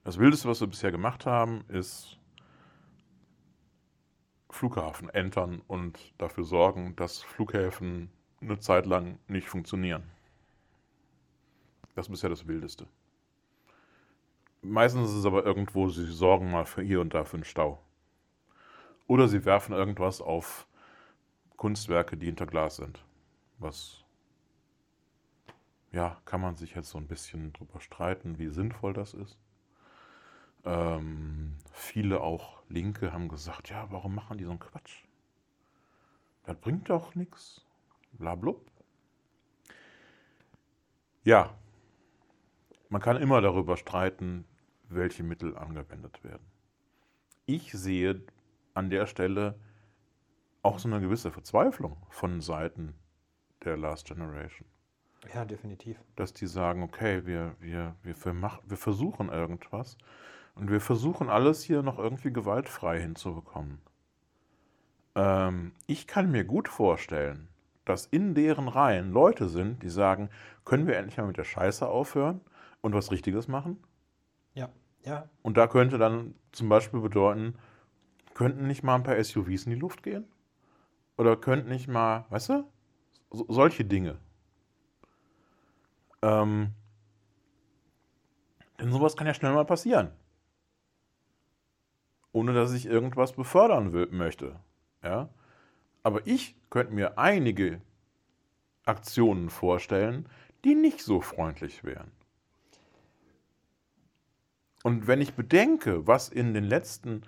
Das 0.03 0.19
Wildeste, 0.19 0.49
was 0.49 0.59
wir 0.59 0.67
bisher 0.67 0.91
gemacht 0.91 1.25
haben, 1.25 1.63
ist 1.69 2.19
Flughafen 4.49 5.07
entern 5.07 5.61
und 5.67 6.13
dafür 6.17 6.43
sorgen, 6.43 6.93
dass 6.97 7.23
Flughäfen 7.23 8.11
eine 8.41 8.59
Zeit 8.59 8.85
lang 8.85 9.19
nicht 9.29 9.47
funktionieren. 9.47 10.03
Das 11.95 12.07
ist 12.07 12.11
bisher 12.11 12.29
das 12.29 12.45
Wildeste. 12.45 12.87
Meistens 14.63 15.11
ist 15.11 15.15
es 15.15 15.25
aber 15.25 15.45
irgendwo, 15.45 15.87
sie 15.87 16.11
sorgen 16.11 16.51
mal 16.51 16.65
für 16.65 16.81
hier 16.81 16.99
und 16.99 17.13
da 17.13 17.23
für 17.23 17.37
einen 17.37 17.45
Stau. 17.45 17.81
Oder 19.07 19.29
sie 19.29 19.45
werfen 19.45 19.71
irgendwas 19.71 20.19
auf 20.19 20.67
Kunstwerke, 21.61 22.17
die 22.17 22.25
hinter 22.25 22.47
Glas 22.47 22.77
sind. 22.77 23.05
Was, 23.59 24.03
ja, 25.91 26.19
kann 26.25 26.41
man 26.41 26.55
sich 26.55 26.73
jetzt 26.73 26.89
so 26.89 26.97
ein 26.97 27.05
bisschen 27.05 27.53
drüber 27.53 27.79
streiten, 27.79 28.39
wie 28.39 28.47
sinnvoll 28.47 28.93
das 28.93 29.13
ist. 29.13 29.37
Ähm, 30.65 31.59
viele 31.71 32.21
auch 32.21 32.63
Linke 32.67 33.13
haben 33.13 33.29
gesagt, 33.29 33.69
ja, 33.69 33.85
warum 33.91 34.15
machen 34.15 34.39
die 34.39 34.43
so 34.43 34.49
einen 34.49 34.59
Quatsch? 34.59 35.03
Das 36.45 36.57
bringt 36.59 36.89
doch 36.89 37.13
nichts. 37.13 37.63
Blablub. 38.13 38.65
Ja, 41.23 41.55
man 42.89 43.03
kann 43.03 43.17
immer 43.17 43.39
darüber 43.39 43.77
streiten, 43.77 44.45
welche 44.89 45.21
Mittel 45.21 45.55
angewendet 45.55 46.23
werden. 46.23 46.47
Ich 47.45 47.71
sehe 47.71 48.23
an 48.73 48.89
der 48.89 49.05
Stelle 49.05 49.59
auch 50.63 50.79
so 50.79 50.87
eine 50.87 51.01
gewisse 51.01 51.31
Verzweiflung 51.31 51.97
von 52.09 52.41
Seiten 52.41 52.95
der 53.63 53.77
Last 53.77 54.07
Generation. 54.07 54.67
Ja, 55.33 55.45
definitiv. 55.45 55.97
Dass 56.15 56.33
die 56.33 56.47
sagen, 56.47 56.83
okay, 56.83 57.25
wir, 57.25 57.55
wir, 57.59 57.95
wir, 58.03 58.15
vermach, 58.15 58.59
wir 58.65 58.77
versuchen 58.77 59.29
irgendwas 59.29 59.97
und 60.55 60.71
wir 60.71 60.81
versuchen 60.81 61.29
alles 61.29 61.63
hier 61.63 61.83
noch 61.83 61.99
irgendwie 61.99 62.33
gewaltfrei 62.33 62.99
hinzubekommen. 62.99 63.79
Ähm, 65.15 65.73
ich 65.87 66.07
kann 66.07 66.31
mir 66.31 66.43
gut 66.43 66.67
vorstellen, 66.67 67.47
dass 67.85 68.05
in 68.05 68.33
deren 68.35 68.67
Reihen 68.67 69.11
Leute 69.11 69.47
sind, 69.49 69.83
die 69.83 69.89
sagen, 69.89 70.29
können 70.65 70.87
wir 70.87 70.97
endlich 70.97 71.17
mal 71.17 71.27
mit 71.27 71.37
der 71.37 71.43
Scheiße 71.43 71.87
aufhören 71.87 72.41
und 72.81 72.93
was 72.93 73.11
Richtiges 73.11 73.47
machen? 73.47 73.77
Ja, 74.53 74.69
ja. 75.03 75.29
Und 75.41 75.57
da 75.57 75.67
könnte 75.67 75.97
dann 75.97 76.35
zum 76.51 76.69
Beispiel 76.69 76.99
bedeuten, 76.99 77.55
könnten 78.33 78.67
nicht 78.67 78.83
mal 78.83 78.95
ein 78.95 79.03
paar 79.03 79.21
SUVs 79.21 79.65
in 79.65 79.71
die 79.71 79.79
Luft 79.79 80.03
gehen? 80.03 80.25
Oder 81.17 81.37
könnten 81.37 81.69
nicht 81.69 81.87
mal, 81.87 82.25
weißt 82.29 82.49
du, 82.49 82.71
so, 83.31 83.45
solche 83.49 83.85
Dinge. 83.85 84.17
Ähm, 86.21 86.73
denn 88.79 88.91
sowas 88.91 89.15
kann 89.15 89.27
ja 89.27 89.33
schnell 89.33 89.53
mal 89.53 89.65
passieren. 89.65 90.11
Ohne 92.31 92.53
dass 92.53 92.73
ich 92.73 92.85
irgendwas 92.85 93.33
befördern 93.33 93.93
will, 93.93 94.07
möchte. 94.11 94.59
Ja? 95.03 95.29
Aber 96.03 96.25
ich 96.25 96.55
könnte 96.69 96.93
mir 96.93 97.17
einige 97.17 97.81
Aktionen 98.85 99.49
vorstellen, 99.49 100.27
die 100.63 100.75
nicht 100.75 101.01
so 101.01 101.21
freundlich 101.21 101.83
wären. 101.83 102.11
Und 104.83 105.07
wenn 105.07 105.21
ich 105.21 105.35
bedenke, 105.35 106.07
was 106.07 106.29
in 106.29 106.53
den 106.53 106.63
letzten 106.63 107.21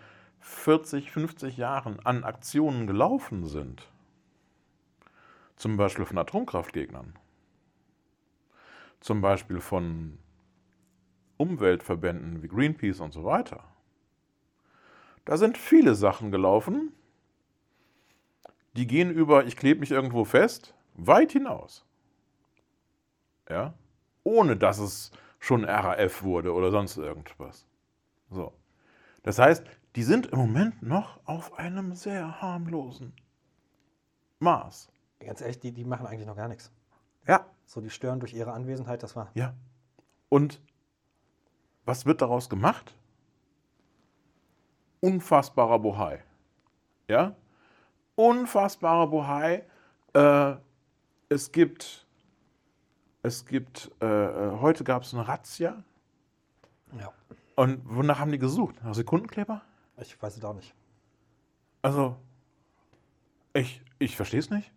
40, 0.44 1.10
50 1.10 1.56
Jahren 1.56 2.00
an 2.06 2.26
Aktionen 2.26 2.86
gelaufen 2.86 3.46
sind, 3.46 3.90
zum 5.56 5.78
Beispiel 5.78 6.06
von 6.06 6.18
Atomkraftgegnern, 6.18 7.14
zum 9.00 9.22
Beispiel 9.22 9.62
von 9.62 10.20
Umweltverbänden 11.38 12.44
wie 12.44 12.50
Greenpeace 12.50 13.00
und 13.00 13.14
so 13.14 13.24
weiter, 13.24 13.64
da 15.24 15.38
sind 15.38 15.58
viele 15.58 15.96
Sachen 15.96 16.30
gelaufen, 16.30 16.92
die 18.74 18.86
gehen 18.86 19.12
über, 19.12 19.46
ich 19.46 19.56
klebe 19.56 19.80
mich 19.80 19.92
irgendwo 19.92 20.26
fest, 20.26 20.74
weit 20.96 21.32
hinaus. 21.32 21.86
Ja? 23.50 23.76
Ohne 24.24 24.58
dass 24.58 24.80
es 24.80 25.12
schon 25.40 25.64
RAF 25.64 26.24
wurde 26.24 26.54
oder 26.54 26.70
sonst 26.70 26.98
irgendwas. 26.98 27.66
So. 28.30 28.54
Das 29.22 29.40
heißt, 29.40 29.66
die 29.96 30.04
sind 30.04 30.28
im 30.28 30.40
Moment 30.40 30.82
noch 30.82 31.20
auf 31.26 31.58
einem 31.58 31.94
sehr 31.94 32.42
harmlosen 32.42 33.14
Maß. 34.40 34.90
Ganz 35.20 35.42
ehrlich, 35.42 35.60
die, 35.60 35.72
die 35.72 35.86
machen 35.86 36.06
eigentlich 36.06 36.28
noch 36.28 36.36
gar 36.36 36.48
nichts. 36.48 36.72
Ja. 37.28 37.46
So, 37.66 37.80
die 37.80 37.90
stören 37.90 38.20
durch 38.20 38.34
ihre 38.34 38.52
Anwesenheit, 38.52 39.04
das 39.04 39.16
war. 39.16 39.32
Ja. 39.36 39.54
Und 40.30 40.62
was 41.86 42.06
wird 42.06 42.22
daraus 42.22 42.50
gemacht? 42.50 42.94
Unfassbarer 45.00 45.80
Bohai. 45.80 46.24
Ja? 47.08 47.36
Unfassbarer 48.16 49.08
Bohai. 49.08 49.64
Äh, 50.14 50.56
es 51.30 51.52
gibt, 51.52 52.06
es 53.22 53.46
gibt, 53.46 53.92
äh, 54.02 54.06
äh 54.06 54.60
heute 54.60 54.84
gab 54.84 55.04
es 55.04 55.14
eine 55.14 55.28
Razzia. 55.28 55.84
Ja. 57.00 57.12
Und 57.56 57.82
wonach 57.86 58.20
haben 58.20 58.32
die 58.32 58.40
gesucht? 58.40 58.84
Nach 58.84 58.94
Sekundenkleber? 58.94 59.62
Ich 60.08 60.22
weiß 60.22 60.38
es 60.38 60.44
auch 60.44 60.54
nicht. 60.54 60.74
Also, 61.82 62.16
ich, 63.54 63.82
ich 64.00 64.16
verstehe 64.16 64.40
es 64.40 64.50
nicht. 64.50 64.72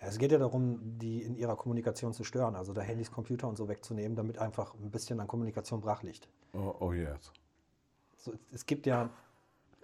Ja, 0.00 0.08
es 0.08 0.18
geht 0.18 0.32
ja 0.32 0.38
darum, 0.38 0.98
die 0.98 1.22
in 1.22 1.36
ihrer 1.36 1.56
Kommunikation 1.56 2.12
zu 2.12 2.24
stören, 2.24 2.54
also 2.54 2.72
da 2.72 2.82
Handys, 2.82 3.10
Computer 3.10 3.48
und 3.48 3.56
so 3.56 3.68
wegzunehmen, 3.68 4.16
damit 4.16 4.38
einfach 4.38 4.74
ein 4.74 4.90
bisschen 4.90 5.18
an 5.20 5.26
Kommunikation 5.26 5.80
brach 5.80 6.02
liegt. 6.02 6.28
Oh, 6.52 6.74
oh 6.80 6.92
yes. 6.92 7.32
So, 8.16 8.32
es 8.52 8.66
gibt 8.66 8.86
ja 8.86 9.10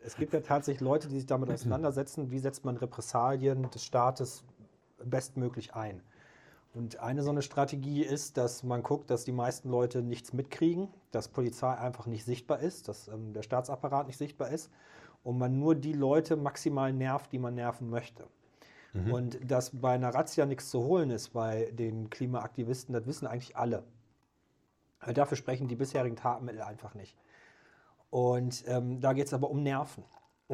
es 0.05 0.17
gibt 0.17 0.35
ja 0.35 0.41
tatsächlich 0.41 0.83
Leute, 0.83 1.09
die 1.09 1.17
sich 1.17 1.27
damit 1.27 1.51
auseinandersetzen, 1.53 2.31
wie 2.31 2.39
setzt 2.39 2.65
man 2.65 2.77
Repressalien 2.77 3.69
des 3.71 3.85
Staates 3.85 4.45
bestmöglich 5.03 5.75
ein. 5.75 6.03
Und 6.75 6.99
eine 6.99 7.23
so 7.23 7.31
eine 7.31 7.43
Strategie 7.43 8.03
ist, 8.03 8.37
dass 8.37 8.65
man 8.65 8.83
guckt, 8.83 9.09
dass 9.09 9.25
die 9.25 9.33
meisten 9.33 9.71
Leute 9.71 10.03
nichts 10.03 10.33
mitkriegen, 10.33 10.89
dass 11.13 11.29
Polizei 11.29 11.73
einfach 11.73 12.07
nicht 12.07 12.25
sichtbar 12.25 12.59
ist, 12.59 12.89
dass 12.89 13.07
ähm, 13.07 13.33
der 13.33 13.43
Staatsapparat 13.43 14.09
nicht 14.09 14.17
sichtbar 14.17 14.51
ist 14.51 14.71
und 15.23 15.39
man 15.39 15.59
nur 15.59 15.77
die 15.77 15.93
Leute 15.93 16.37
maximal 16.37 16.93
nervt, 16.93 17.33
die 17.33 17.39
man 17.39 17.55
nerven 17.55 17.91
möchte. 17.91 18.27
Mhm. 18.93 19.13
Und 19.13 19.51
dass 19.51 19.71
bei 19.71 19.95
einer 19.95 20.13
Razzia 20.13 20.47
nichts 20.47 20.71
zu 20.71 20.83
holen 20.83 21.11
ist 21.11 21.29
bei 21.29 21.71
den 21.73 22.11
Klimaaktivisten, 22.11 22.93
das 22.93 23.07
wissen 23.07 23.27
eigentlich 23.29 23.57
alle. 23.57 23.85
Dafür 25.13 25.37
sprechen 25.37 25.69
die 25.69 25.77
bisherigen 25.77 26.17
Tatmittel 26.17 26.63
einfach 26.63 26.95
nicht. 26.95 27.17
Und 28.11 28.65
ähm, 28.67 29.01
da 29.01 29.13
geht 29.13 29.27
es 29.27 29.35
aber 29.35 29.51
um 29.51 29.63
Nerven, 29.63 30.05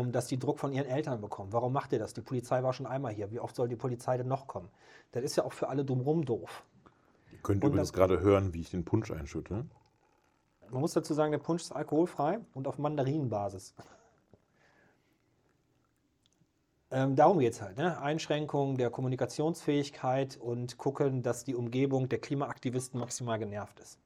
um 0.01 0.13
dass 0.13 0.27
die 0.27 0.39
Druck 0.39 0.59
von 0.59 0.73
ihren 0.73 0.87
Eltern 0.87 1.21
bekommen. 1.21 1.53
Warum 1.53 1.75
macht 1.75 1.93
ihr 1.93 1.99
das? 1.99 2.15
Die 2.15 2.23
Polizei 2.23 2.63
war 2.63 2.73
schon 2.73 2.87
einmal 2.87 3.13
hier. 3.13 3.31
Wie 3.31 3.39
oft 3.39 3.55
soll 3.55 3.69
die 3.69 3.77
Polizei 3.77 4.17
denn 4.17 4.29
noch 4.29 4.47
kommen? 4.47 4.71
Das 5.13 5.23
ist 5.23 5.37
ja 5.37 5.45
auch 5.45 5.53
für 5.53 5.69
alle 5.69 5.85
drumherum 5.85 6.25
doof. 6.25 6.65
Ihr 7.31 7.39
könnt 7.43 7.63
und 7.63 7.71
übrigens 7.71 7.93
gerade 7.93 8.21
hören, 8.21 8.55
wie 8.55 8.63
ich 8.63 8.71
den 8.71 8.85
Punsch 8.85 9.11
einschütte. 9.11 9.67
Man 10.71 10.81
muss 10.81 10.95
dazu 10.95 11.13
sagen, 11.13 11.33
der 11.33 11.39
Punsch 11.39 11.63
ist 11.63 11.73
alkoholfrei 11.73 12.41
und 12.55 12.67
auf 12.67 12.79
Mandarinenbasis. 12.79 13.75
Ähm, 16.93 17.15
darum 17.15 17.39
geht 17.39 17.53
es 17.53 17.61
halt. 17.61 17.77
Ne? 17.77 18.01
Einschränkung 18.01 18.79
der 18.79 18.91
Kommunikationsfähigkeit 18.91 20.39
und 20.39 20.79
gucken, 20.79 21.23
dass 21.23 21.45
die 21.45 21.55
Umgebung 21.55 22.09
der 22.09 22.21
Klimaaktivisten 22.21 22.99
maximal 22.99 23.39
genervt 23.39 23.79
ist. 23.81 23.99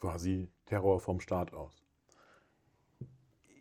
Quasi 0.00 0.48
Terror 0.66 1.00
vom 1.00 1.20
Staat 1.20 1.52
aus. 1.52 1.81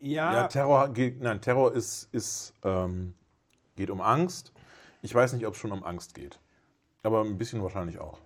Ja, 0.02 0.34
Ja, 0.34 0.48
Terror 0.48 0.90
geht, 0.90 1.22
nein, 1.22 1.42
Terror 1.42 1.74
ist, 1.74 2.10
ist 2.12 2.54
ähm, 2.64 3.14
geht 3.76 3.90
um 3.90 4.02
Angst. 4.02 4.52
Ich 5.02 5.14
weiß 5.14 5.34
nicht, 5.34 5.46
ob 5.46 5.54
es 5.54 5.60
schon 5.60 5.72
um 5.72 5.84
Angst 5.84 6.14
geht. 6.14 6.40
Aber 7.04 7.22
ein 7.22 7.38
bisschen 7.38 7.62
wahrscheinlich 7.64 8.00
auch. 8.00 8.20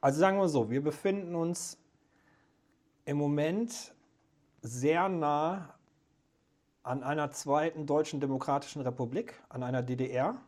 also 0.00 0.18
sagen 0.18 0.38
wir 0.38 0.48
so, 0.48 0.70
wir 0.70 0.82
befinden 0.82 1.34
uns 1.34 1.78
im 3.04 3.16
Moment 3.16 3.94
sehr 4.62 5.08
nah 5.08 5.74
an 6.82 7.02
einer 7.02 7.30
zweiten 7.30 7.86
deutschen 7.86 8.20
demokratischen 8.20 8.82
Republik, 8.82 9.34
an 9.48 9.62
einer 9.62 9.82
DDR. 9.82 10.40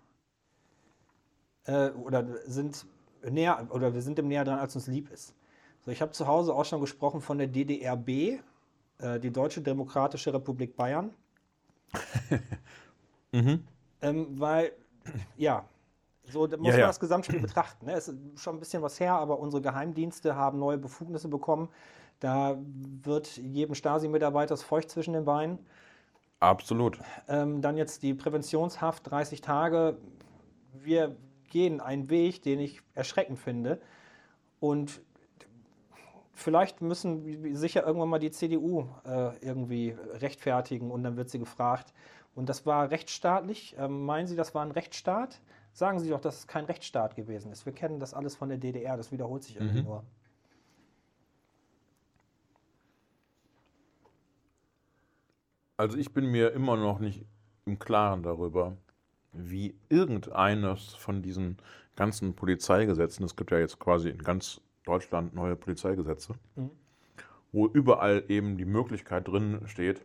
Äh, 1.64 1.90
oder 1.90 2.24
sind 2.46 2.86
näher, 3.22 3.66
oder 3.70 3.94
wir 3.94 4.02
sind 4.02 4.18
dem 4.18 4.28
näher 4.28 4.44
dran, 4.44 4.58
als 4.58 4.74
uns 4.74 4.86
lieb 4.86 5.10
ist. 5.10 5.34
So, 5.84 5.90
ich 5.90 6.00
habe 6.02 6.12
zu 6.12 6.26
Hause 6.26 6.54
auch 6.54 6.64
schon 6.64 6.80
gesprochen 6.80 7.20
von 7.20 7.38
der 7.38 7.46
DDRB, 7.46 8.40
die 9.20 9.30
Deutsche 9.30 9.60
Demokratische 9.60 10.32
Republik 10.32 10.76
Bayern. 10.76 11.10
Ähm, 14.02 14.40
weil, 14.40 14.72
ja, 15.36 15.64
so 16.24 16.46
da 16.46 16.56
muss 16.56 16.66
Ja, 16.68 16.72
man 16.72 16.80
ja. 16.80 16.86
das 16.86 17.00
Gesamtspiel 17.00 17.40
betrachten. 17.42 17.86
Ne? 17.86 17.92
Es 17.92 18.08
ist 18.08 18.16
schon 18.36 18.56
ein 18.56 18.58
bisschen 18.58 18.82
was 18.82 18.98
her, 18.98 19.14
aber 19.14 19.38
unsere 19.38 19.62
Geheimdienste 19.62 20.34
haben 20.36 20.58
neue 20.58 20.78
Befugnisse 20.78 21.28
bekommen. 21.28 21.68
Da 22.20 22.58
wird 23.02 23.36
jedem 23.36 23.74
Stasi-Mitarbeiter 23.74 24.48
das 24.48 24.62
feucht 24.62 24.90
zwischen 24.90 25.14
den 25.14 25.24
Beinen. 25.24 25.58
Absolut. 26.40 26.98
Ähm, 27.28 27.60
dann 27.60 27.76
jetzt 27.76 28.02
die 28.02 28.14
Präventionshaft, 28.14 29.10
30 29.10 29.40
Tage. 29.40 29.98
Wir 30.72 31.16
gehen 31.50 31.80
einen 31.80 32.08
Weg, 32.10 32.42
den 32.42 32.60
ich 32.60 32.80
erschreckend 32.94 33.38
finde. 33.38 33.80
Und 34.60 35.00
vielleicht 36.40 36.80
müssen 36.80 37.54
sicher 37.54 37.86
irgendwann 37.86 38.08
mal 38.08 38.18
die 38.18 38.30
CDU 38.30 38.86
äh, 39.04 39.36
irgendwie 39.44 39.96
rechtfertigen 40.14 40.90
und 40.90 41.02
dann 41.02 41.16
wird 41.16 41.30
sie 41.30 41.38
gefragt. 41.38 41.92
Und 42.34 42.48
das 42.48 42.64
war 42.66 42.90
rechtsstaatlich. 42.90 43.76
Ähm, 43.78 44.04
meinen 44.04 44.26
Sie, 44.26 44.36
das 44.36 44.54
war 44.54 44.64
ein 44.64 44.70
Rechtsstaat? 44.70 45.40
Sagen 45.72 45.98
Sie 46.00 46.10
doch, 46.10 46.20
dass 46.20 46.38
es 46.38 46.46
kein 46.46 46.64
Rechtsstaat 46.64 47.14
gewesen 47.14 47.52
ist. 47.52 47.66
Wir 47.66 47.72
kennen 47.72 48.00
das 48.00 48.14
alles 48.14 48.36
von 48.36 48.48
der 48.48 48.58
DDR, 48.58 48.96
das 48.96 49.12
wiederholt 49.12 49.42
sich 49.42 49.56
irgendwie 49.56 49.82
nur. 49.82 50.04
Also 55.76 55.96
ich 55.96 56.12
bin 56.12 56.26
mir 56.26 56.52
immer 56.52 56.76
noch 56.76 56.98
nicht 56.98 57.24
im 57.64 57.78
Klaren 57.78 58.22
darüber, 58.22 58.76
wie 59.32 59.74
irgendeines 59.88 60.94
von 60.94 61.22
diesen 61.22 61.56
ganzen 61.96 62.34
Polizeigesetzen, 62.34 63.24
es 63.24 63.36
gibt 63.36 63.50
ja 63.50 63.58
jetzt 63.58 63.78
quasi 63.78 64.10
in 64.10 64.18
ganz 64.18 64.60
Deutschland 64.90 65.34
neue 65.34 65.54
Polizeigesetze, 65.54 66.34
Mhm. 66.56 66.70
wo 67.52 67.68
überall 67.68 68.24
eben 68.28 68.56
die 68.58 68.64
Möglichkeit 68.64 69.28
drin 69.28 69.62
steht, 69.66 70.04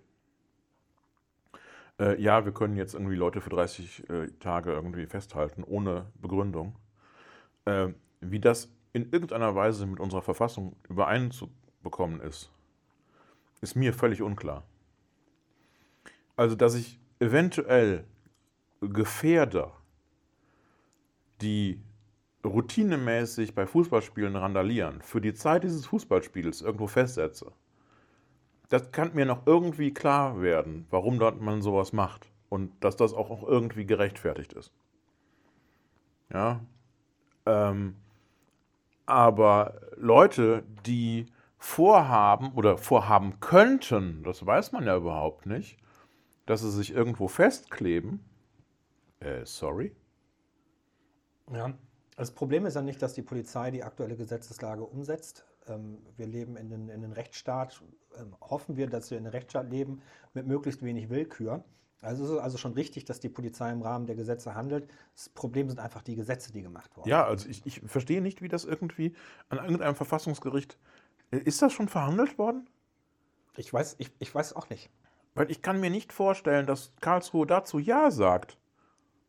äh, 1.99 2.21
ja, 2.21 2.45
wir 2.45 2.51
können 2.51 2.75
jetzt 2.75 2.93
irgendwie 2.93 3.15
Leute 3.15 3.41
für 3.41 3.49
30 3.49 4.07
äh, 4.09 4.27
Tage 4.39 4.71
irgendwie 4.73 5.07
festhalten, 5.07 5.63
ohne 5.63 6.05
Begründung. 6.21 6.75
Äh, 7.65 7.93
wie 8.21 8.39
das 8.39 8.69
in 8.93 9.11
irgendeiner 9.11 9.55
Weise 9.55 9.87
mit 9.87 9.99
unserer 9.99 10.21
Verfassung 10.21 10.75
übereinzubekommen 10.87 12.21
ist, 12.21 12.51
ist 13.61 13.75
mir 13.75 13.91
völlig 13.93 14.21
unklar. 14.21 14.63
Also, 16.35 16.55
dass 16.55 16.75
ich 16.75 16.99
eventuell 17.19 18.03
Gefährder, 18.81 19.71
die 21.41 21.81
routinemäßig 22.45 23.55
bei 23.55 23.65
Fußballspielen 23.65 24.35
randalieren, 24.35 25.01
für 25.01 25.21
die 25.21 25.33
Zeit 25.33 25.63
dieses 25.63 25.85
Fußballspiels 25.87 26.61
irgendwo 26.61 26.87
festsetze. 26.87 27.51
Das 28.69 28.91
kann 28.91 29.13
mir 29.13 29.25
noch 29.25 29.45
irgendwie 29.45 29.93
klar 29.93 30.41
werden, 30.41 30.87
warum 30.89 31.19
dort 31.19 31.41
man 31.41 31.61
sowas 31.61 31.93
macht 31.93 32.31
und 32.49 32.71
dass 32.83 32.95
das 32.95 33.13
auch, 33.13 33.43
irgendwie 33.43 33.85
gerechtfertigt 33.85 34.53
ist. 34.53 34.71
Ja. 36.31 36.61
Ähm, 37.45 37.95
aber 39.05 39.81
Leute, 39.97 40.63
die 40.85 41.27
vorhaben 41.57 42.53
oder 42.53 42.77
vorhaben 42.77 43.39
könnten, 43.39 44.23
das 44.23 44.45
weiß 44.45 44.71
man 44.71 44.85
ja 44.85 44.97
überhaupt 44.97 45.45
nicht, 45.45 45.77
dass 46.45 46.61
sie 46.61 46.71
sich 46.71 46.93
irgendwo 46.93 47.27
festkleben, 47.27 48.23
äh, 49.19 49.45
sorry. 49.45 49.95
Ja. 51.51 51.73
Das 52.15 52.31
Problem 52.31 52.65
ist 52.65 52.75
ja 52.75 52.81
nicht, 52.81 53.01
dass 53.01 53.13
die 53.13 53.21
Polizei 53.21 53.71
die 53.71 53.83
aktuelle 53.83 54.15
Gesetzeslage 54.15 54.83
umsetzt. 54.83 55.45
Ähm, 55.67 55.97
wir 56.15 56.27
leben 56.27 56.55
in 56.55 56.69
den, 56.69 56.89
in 56.89 57.01
den 57.01 57.11
Rechtsstaat. 57.11 57.81
Ähm, 58.17 58.35
hoffen 58.41 58.77
wir, 58.77 58.87
dass 58.87 59.11
wir 59.11 59.17
in 59.17 59.25
einem 59.25 59.31
Rechtsstaat 59.31 59.69
leben 59.69 60.01
mit 60.33 60.47
möglichst 60.47 60.81
wenig 60.81 61.09
Willkür. 61.09 61.63
Also 62.01 62.23
es 62.23 62.29
ist 62.29 62.37
also 62.37 62.57
schon 62.57 62.73
richtig, 62.73 63.05
dass 63.05 63.19
die 63.19 63.29
Polizei 63.29 63.71
im 63.71 63.81
Rahmen 63.81 64.05
der 64.05 64.15
Gesetze 64.15 64.53
handelt. 64.53 64.87
Das 65.15 65.27
Problem 65.29 65.69
sind 65.69 65.79
einfach 65.79 66.03
die 66.03 66.15
Gesetze, 66.15 66.53
die 66.53 66.61
gemacht 66.61 66.95
wurden. 66.95 67.09
Ja, 67.09 67.25
also 67.25 67.49
ich, 67.49 67.65
ich 67.65 67.81
verstehe 67.81 68.21
nicht, 68.21 68.41
wie 68.41 68.47
das 68.47 68.63
irgendwie 68.63 69.15
an 69.49 69.57
irgendeinem 69.57 69.95
Verfassungsgericht. 69.95 70.77
Äh, 71.31 71.37
Ist 71.39 71.61
das 71.61 71.73
schon 71.73 71.89
verhandelt 71.89 72.37
worden? 72.37 72.69
Ich 73.57 73.73
weiß, 73.73 73.95
ich, 73.97 74.11
ich 74.19 74.33
weiß 74.33 74.53
auch 74.53 74.69
nicht. 74.69 74.89
Weil 75.33 75.51
ich 75.51 75.61
kann 75.61 75.79
mir 75.79 75.89
nicht 75.89 76.13
vorstellen, 76.13 76.65
dass 76.65 76.93
Karlsruhe 77.01 77.45
dazu 77.45 77.79
Ja 77.79 78.11
sagt. 78.11 78.57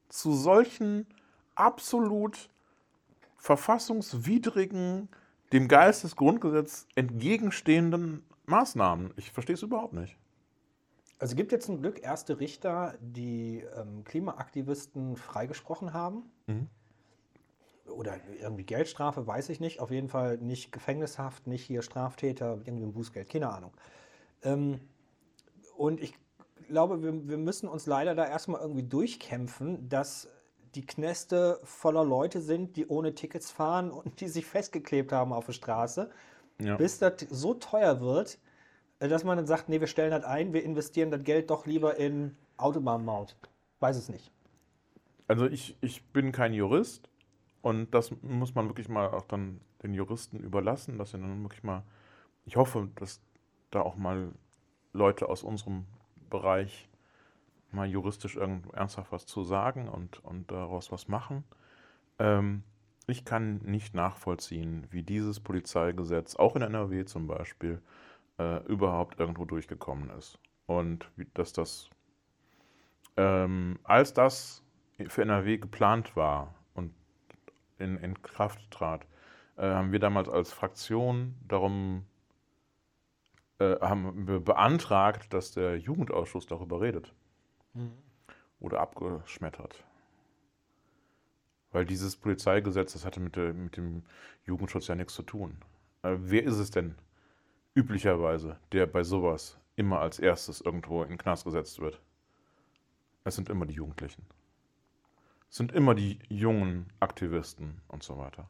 Zu 0.09 0.35
solchen 0.35 1.07
absolut 1.57 2.49
verfassungswidrigen, 3.46 5.09
dem 5.52 5.68
Geist 5.68 6.02
des 6.02 6.16
Grundgesetzes 6.16 6.88
entgegenstehenden 6.96 8.24
Maßnahmen. 8.46 9.14
Ich 9.16 9.30
verstehe 9.30 9.54
es 9.54 9.62
überhaupt 9.62 9.92
nicht. 9.92 10.16
Also 11.20 11.32
es 11.32 11.37
gibt 11.37 11.52
jetzt 11.52 11.66
zum 11.66 11.80
Glück 11.80 12.02
erste 12.02 12.40
Richter, 12.40 12.96
die 13.00 13.64
ähm, 13.76 14.02
Klimaaktivisten 14.02 15.14
freigesprochen 15.14 15.92
haben. 15.92 16.24
Mhm. 16.48 16.66
Oder 17.88 18.16
irgendwie 18.40 18.64
Geldstrafe, 18.64 19.28
weiß 19.28 19.48
ich 19.50 19.61
nicht. 19.61 19.78
Auf 19.78 19.92
jeden 19.92 20.09
Fall 20.09 20.38
nicht 20.38 20.72
Gefängnishaft, 20.72 21.46
nicht 21.46 21.64
hier 21.64 21.82
Straftäter, 21.82 22.59
irgendwie 22.64 22.85
ein 22.85 22.92
Bußgeld, 22.92 23.28
keine 23.28 23.50
Ahnung. 23.50 23.72
Ähm, 24.42 24.80
und 25.76 26.00
ich 26.00 26.14
glaube, 26.66 27.00
wir, 27.00 27.28
wir 27.28 27.38
müssen 27.38 27.68
uns 27.68 27.87
leider 27.87 28.16
da 28.16 28.26
erstmal 28.26 28.61
irgendwie 28.61 28.82
durchkämpfen, 28.82 29.88
dass 29.88 30.28
die 30.76 30.86
Knäste 30.86 31.58
voller 31.64 32.04
Leute 32.04 32.40
sind, 32.40 32.76
die 32.76 32.86
ohne 32.86 33.14
Tickets 33.14 33.50
fahren 33.50 33.90
und 33.90 34.20
die 34.20 34.28
sich 34.28 34.46
festgeklebt 34.46 35.10
haben 35.10 35.32
auf 35.32 35.46
der 35.46 35.54
Straße, 35.54 36.10
Ja. 36.60 36.76
bis 36.76 36.98
das 36.98 37.14
so 37.30 37.54
teuer 37.54 38.00
wird, 38.00 38.38
äh, 39.00 39.08
dass 39.08 39.24
man 39.24 39.36
dann 39.38 39.46
sagt, 39.46 39.68
nee, 39.68 39.80
wir 39.80 39.86
stellen 39.86 40.10
das 40.10 40.24
ein, 40.24 40.52
wir 40.52 40.62
investieren 40.62 41.10
das 41.10 41.22
Geld 41.24 41.50
doch 41.50 41.66
lieber 41.66 41.96
in 41.96 42.36
Autobahnmaut. 42.58 43.36
Weiß 43.80 43.96
es 43.96 44.08
nicht. 44.08 44.30
Also 45.28 45.46
ich, 45.46 45.76
ich 45.80 46.04
bin 46.12 46.30
kein 46.30 46.52
Jurist 46.52 47.08
und 47.62 47.92
das 47.94 48.12
muss 48.22 48.54
man 48.54 48.68
wirklich 48.68 48.88
mal 48.88 49.08
auch 49.08 49.24
dann 49.24 49.60
den 49.82 49.92
Juristen 49.92 50.38
überlassen, 50.38 50.98
dass 50.98 51.10
sie 51.10 51.18
dann 51.18 51.42
wirklich 51.42 51.64
mal, 51.64 51.82
ich 52.44 52.56
hoffe, 52.56 52.88
dass 52.94 53.20
da 53.70 53.80
auch 53.80 53.96
mal 53.96 54.32
Leute 54.92 55.28
aus 55.28 55.42
unserem 55.42 55.84
Bereich 56.30 56.88
mal 57.76 57.86
juristisch 57.86 58.36
irgend 58.36 58.72
ernsthaft 58.74 59.12
was 59.12 59.26
zu 59.26 59.44
sagen 59.44 59.88
und, 59.88 60.24
und 60.24 60.50
daraus 60.50 60.90
was 60.90 61.06
machen. 61.06 61.44
Ähm, 62.18 62.64
ich 63.06 63.24
kann 63.24 63.58
nicht 63.58 63.94
nachvollziehen, 63.94 64.88
wie 64.90 65.04
dieses 65.04 65.38
Polizeigesetz, 65.38 66.34
auch 66.34 66.56
in 66.56 66.62
NRW 66.62 67.04
zum 67.04 67.28
Beispiel, 67.28 67.80
äh, 68.38 68.64
überhaupt 68.64 69.20
irgendwo 69.20 69.44
durchgekommen 69.44 70.10
ist. 70.10 70.38
Und 70.66 71.08
wie, 71.14 71.26
dass 71.34 71.52
das, 71.52 71.88
ähm, 73.16 73.78
als 73.84 74.12
das 74.12 74.64
für 75.08 75.22
NRW 75.22 75.58
geplant 75.58 76.16
war 76.16 76.54
und 76.74 76.92
in, 77.78 77.96
in 77.98 78.20
Kraft 78.22 78.70
trat, 78.72 79.06
äh, 79.56 79.62
haben 79.62 79.92
wir 79.92 80.00
damals 80.00 80.28
als 80.28 80.52
Fraktion 80.52 81.36
darum 81.46 82.06
äh, 83.58 83.76
haben 83.80 84.28
wir 84.28 84.40
beantragt, 84.40 85.32
dass 85.32 85.52
der 85.52 85.78
Jugendausschuss 85.78 86.46
darüber 86.46 86.80
redet. 86.80 87.14
Oder 88.60 88.80
abgeschmettert. 88.80 89.84
Weil 91.72 91.84
dieses 91.84 92.16
Polizeigesetz, 92.16 92.94
das 92.94 93.04
hatte 93.04 93.20
mit, 93.20 93.36
der, 93.36 93.52
mit 93.52 93.76
dem 93.76 94.02
Jugendschutz 94.44 94.86
ja 94.86 94.94
nichts 94.94 95.14
zu 95.14 95.22
tun. 95.22 95.58
Äh, 96.02 96.16
wer 96.18 96.44
ist 96.44 96.58
es 96.58 96.70
denn 96.70 96.94
üblicherweise, 97.74 98.58
der 98.72 98.86
bei 98.86 99.02
sowas 99.02 99.58
immer 99.76 100.00
als 100.00 100.18
erstes 100.18 100.60
irgendwo 100.60 101.02
in 101.02 101.10
den 101.10 101.18
Knast 101.18 101.44
gesetzt 101.44 101.80
wird? 101.80 102.00
Es 103.24 103.34
sind 103.34 103.48
immer 103.50 103.66
die 103.66 103.74
Jugendlichen. 103.74 104.24
Es 105.50 105.56
sind 105.56 105.72
immer 105.72 105.94
die 105.94 106.18
jungen 106.28 106.86
Aktivisten 107.00 107.80
und 107.88 108.02
so 108.02 108.16
weiter. 108.18 108.48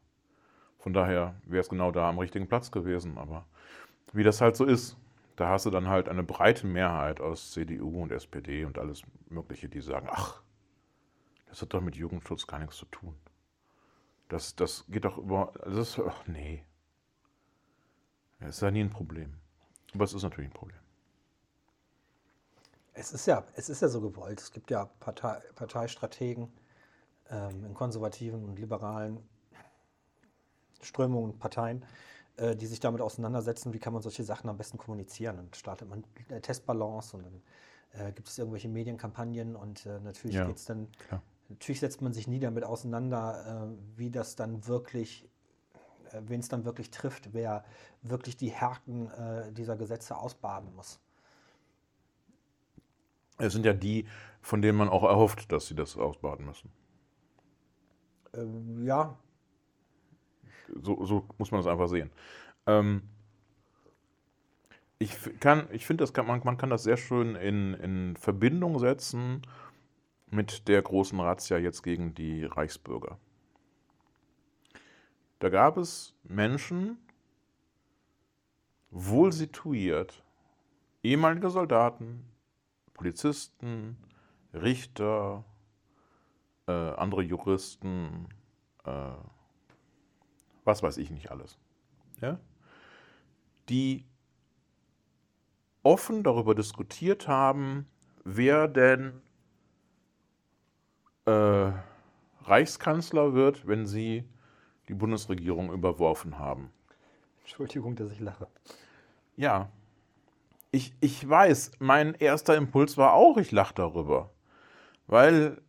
Von 0.79 0.93
daher 0.93 1.35
wäre 1.45 1.63
es 1.63 1.69
genau 1.69 1.91
da 1.91 2.09
am 2.09 2.19
richtigen 2.19 2.49
Platz 2.49 2.71
gewesen. 2.71 3.19
Aber 3.19 3.45
wie 4.13 4.23
das 4.23 4.41
halt 4.41 4.57
so 4.57 4.65
ist, 4.65 4.97
da 5.37 5.51
hast 5.51 5.67
du 5.67 5.71
dann 5.71 5.89
halt 5.89 6.09
eine 6.09 6.23
breite 6.23 6.67
Mehrheit 6.67 7.21
aus 7.21 7.53
CDU 7.53 8.03
und 8.03 8.11
SPD 8.11 8.65
und 8.65 8.79
alles 8.79 9.03
Mögliche, 9.29 9.69
die 9.69 9.81
sagen, 9.81 10.09
ach, 10.11 10.43
das 11.47 11.63
hat 11.63 11.75
doch 11.75 11.81
mit 11.81 11.97
Jugendschutz 11.97 12.47
gar 12.47 12.59
nichts 12.59 12.77
zu 12.77 12.87
tun. 12.87 13.15
Das, 14.29 14.57
das 14.57 14.85
geht 14.89 15.05
doch 15.05 15.19
über, 15.19 15.53
das 15.65 15.77
ist, 15.77 16.01
ach 16.01 16.27
nee. 16.27 16.65
Ja, 18.41 18.49
ist 18.49 18.61
ja 18.61 18.71
nie 18.71 18.81
ein 18.81 18.91
Problem. 18.91 19.35
Aber 19.95 20.05
es 20.05 20.13
ist 20.13 20.23
natürlich 20.23 20.51
ein 20.51 20.55
Problem. 20.55 20.79
Es 22.95 23.13
ist 23.13 23.27
ja, 23.27 23.45
es 23.55 23.69
ist 23.69 23.83
ja 23.83 23.89
so 23.89 24.01
gewollt. 24.01 24.41
Es 24.41 24.51
gibt 24.51 24.71
ja 24.71 24.87
Partei, 25.01 25.41
Parteistrategen 25.55 26.51
ähm, 27.31 27.65
in 27.65 27.75
konservativen 27.75 28.43
und 28.45 28.59
liberalen 28.59 29.23
Strömungen, 30.81 31.39
Parteien, 31.39 31.85
äh, 32.37 32.57
die 32.57 32.67
sich 32.67 32.81
damit 32.81 33.01
auseinandersetzen, 33.01 33.73
wie 33.73 33.79
kann 33.79 33.93
man 33.93 34.03
solche 34.03 34.25
Sachen 34.25 34.49
am 34.51 34.57
besten 34.57 34.79
kommunizieren. 34.79 35.37
Dann 35.37 35.49
startet 35.55 35.89
man 35.89 36.05
eine 36.29 36.41
Testbalance 36.41 37.17
und 37.17 37.25
dann 37.25 37.43
äh, 38.09 38.13
gibt 38.13 38.29
es 38.29 38.39
irgendwelche 38.39 38.69
Medienkampagnen 38.69 39.57
und 39.57 39.87
äh, 39.87 40.01
natürlich 40.01 40.35
Ja, 40.35 40.45
geht's 40.45 40.65
dann, 40.67 40.89
klar. 40.99 41.23
natürlich 41.49 41.81
setzt 41.81 42.03
man 42.03 42.13
sich 42.13 42.29
nie 42.29 42.41
damit 42.41 42.65
auseinander, 42.65 43.69
äh, 43.73 43.99
wie 43.99 44.11
das 44.11 44.37
dann 44.37 44.67
wirklich, 44.67 45.29
äh, 46.13 46.21
wen 46.27 46.41
es 46.41 46.49
dann 46.49 46.65
wirklich 46.65 46.91
trifft, 46.91 47.33
wer 47.35 47.65
wirklich 48.03 48.37
die 48.37 48.51
Härten 48.51 49.11
äh, 49.11 49.53
dieser 49.53 49.77
Gesetze 49.77 50.17
ausbaden 50.17 50.75
muss. 50.75 51.01
Es 53.39 53.53
sind 53.55 53.65
ja 53.65 53.73
die, 53.73 54.07
von 54.43 54.61
denen 54.63 54.77
man 54.79 54.89
auch 54.91 55.03
erhofft, 55.05 55.51
dass 55.53 55.67
sie 55.69 55.75
das 55.75 55.97
ausbaden 55.97 56.45
müssen. 56.47 56.71
Ähm, 58.35 58.85
ja, 58.85 59.17
So, 60.83 61.05
so 61.05 61.29
muss 61.39 61.51
man 61.51 61.61
das 61.61 61.67
einfach 61.67 61.89
sehen. 61.89 62.11
Ähm, 62.67 63.03
ich 64.99 65.15
kann, 65.41 65.69
ich 65.73 65.87
finde, 65.87 66.07
man, 66.25 66.41
man 66.45 66.57
kann 66.57 66.71
das 66.71 66.83
sehr 66.83 66.97
schön 66.97 67.35
in, 67.37 67.75
in 67.75 68.17
Verbindung 68.17 68.79
setzen 68.79 69.43
mit 70.31 70.69
der 70.69 70.83
großen 70.83 71.21
Razzia 71.21 71.59
jetzt 71.59 71.83
gegen 71.83 72.15
die 72.15 72.45
Reichsbürger. 72.45 73.19
Da 75.39 75.51
gab 75.51 75.77
es 75.77 76.15
Menschen, 76.25 76.99
wohl 78.91 79.33
situiert, 79.33 80.25
ehemalige 81.03 81.51
Soldaten, 81.51 82.25
Polizisten, 82.95 83.99
Richter, 84.55 85.45
äh, 86.67 86.73
andere 86.73 87.23
Juristen, 87.23 88.29
äh, 88.85 89.13
was 90.67 90.83
weiß 90.83 90.99
ich 90.99 91.11
nicht 91.11 91.31
alles, 91.31 91.59
ja? 92.21 92.39
die 93.69 94.05
offen 95.83 96.23
darüber 96.23 96.55
diskutiert 96.55 97.29
haben, 97.29 97.87
wer 98.25 98.69
denn 98.69 99.23
äh, 101.27 101.71
Reichskanzler 102.43 103.35
wird, 103.35 103.67
wenn 103.67 103.87
sie 103.87 104.25
die 104.89 104.95
Bundesregierung 104.95 105.73
überworfen 105.73 106.39
haben. 106.39 106.71
Entschuldigung, 107.41 107.95
dass 107.97 108.11
ich 108.11 108.21
lache. 108.21 108.49
Ja, 109.37 109.71
ich, 110.73 110.95
ich 111.01 111.29
weiß, 111.29 111.73
mein 111.79 112.15
erster 112.15 112.57
Impuls 112.57 112.97
war 112.97 113.15
auch, 113.15 113.37
ich 113.37 113.53
lache 113.53 113.75
darüber. 113.75 114.31
Weil 115.07 115.63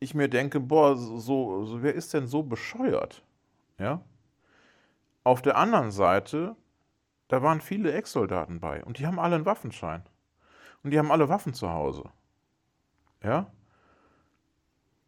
ich 0.00 0.14
mir 0.14 0.28
denke, 0.28 0.60
boah, 0.60 0.96
so, 0.96 1.64
so, 1.64 1.82
wer 1.82 1.94
ist 1.94 2.14
denn 2.14 2.26
so 2.26 2.42
bescheuert? 2.42 3.22
Ja? 3.78 4.02
Auf 5.24 5.40
der 5.40 5.56
anderen 5.56 5.90
Seite, 5.90 6.54
da 7.28 7.42
waren 7.42 7.60
viele 7.60 7.92
Ex-Soldaten 7.92 8.60
bei 8.60 8.84
und 8.84 8.98
die 8.98 9.06
haben 9.06 9.18
alle 9.18 9.36
einen 9.36 9.46
Waffenschein. 9.46 10.04
Und 10.82 10.90
die 10.90 10.98
haben 10.98 11.10
alle 11.10 11.30
Waffen 11.30 11.54
zu 11.54 11.70
Hause. 11.70 12.10
Ja? 13.22 13.50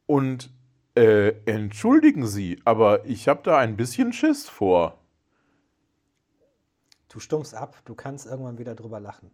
Und 0.06 0.50
äh, 0.96 1.34
entschuldigen 1.44 2.26
Sie, 2.26 2.62
aber 2.64 3.04
ich 3.04 3.28
habe 3.28 3.42
da 3.42 3.58
ein 3.58 3.76
bisschen 3.76 4.14
Schiss 4.14 4.48
vor. 4.48 4.98
Du 7.10 7.20
stummst 7.20 7.54
ab, 7.54 7.76
du 7.84 7.94
kannst 7.94 8.24
irgendwann 8.24 8.58
wieder 8.58 8.74
drüber 8.74 9.00
lachen. 9.00 9.30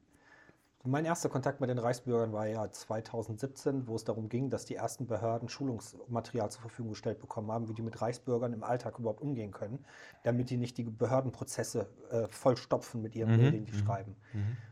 Mein 0.84 1.04
erster 1.04 1.28
Kontakt 1.28 1.60
mit 1.60 1.70
den 1.70 1.78
Reichsbürgern 1.78 2.32
war 2.32 2.46
ja 2.48 2.68
2017, 2.68 3.86
wo 3.86 3.94
es 3.94 4.02
darum 4.02 4.28
ging, 4.28 4.50
dass 4.50 4.64
die 4.64 4.74
ersten 4.74 5.06
Behörden 5.06 5.48
Schulungsmaterial 5.48 6.50
zur 6.50 6.62
Verfügung 6.62 6.90
gestellt 6.92 7.20
bekommen 7.20 7.52
haben, 7.52 7.68
wie 7.68 7.74
die 7.74 7.82
mit 7.82 8.02
Reichsbürgern 8.02 8.52
im 8.52 8.64
Alltag 8.64 8.98
überhaupt 8.98 9.20
umgehen 9.20 9.52
können, 9.52 9.84
damit 10.24 10.50
die 10.50 10.56
nicht 10.56 10.76
die 10.78 10.82
Behördenprozesse 10.82 11.88
äh, 12.10 12.26
vollstopfen 12.28 13.00
mit 13.00 13.14
ihren 13.14 13.30
Mhm, 13.30 13.36
Medien, 13.36 13.64
die 13.64 13.72
schreiben. 13.74 14.16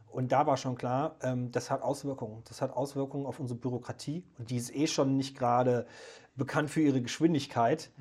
Und 0.09 0.33
da 0.33 0.45
war 0.49 0.57
schon 0.57 0.75
klar, 0.75 1.15
ähm, 1.23 1.53
das 1.53 1.71
hat 1.71 1.83
Auswirkungen. 1.83 2.43
Das 2.49 2.61
hat 2.61 2.73
Auswirkungen 2.73 3.25
auf 3.27 3.39
unsere 3.39 3.61
Bürokratie 3.61 4.25
und 4.39 4.51
die 4.51 4.57
ist 4.57 4.75
eh 4.75 4.89
schon 4.89 5.17
nicht 5.17 5.39
gerade 5.39 5.87
bekannt 6.35 6.71
für 6.71 6.81
ihre 6.81 7.01
Geschwindigkeit. 7.03 7.93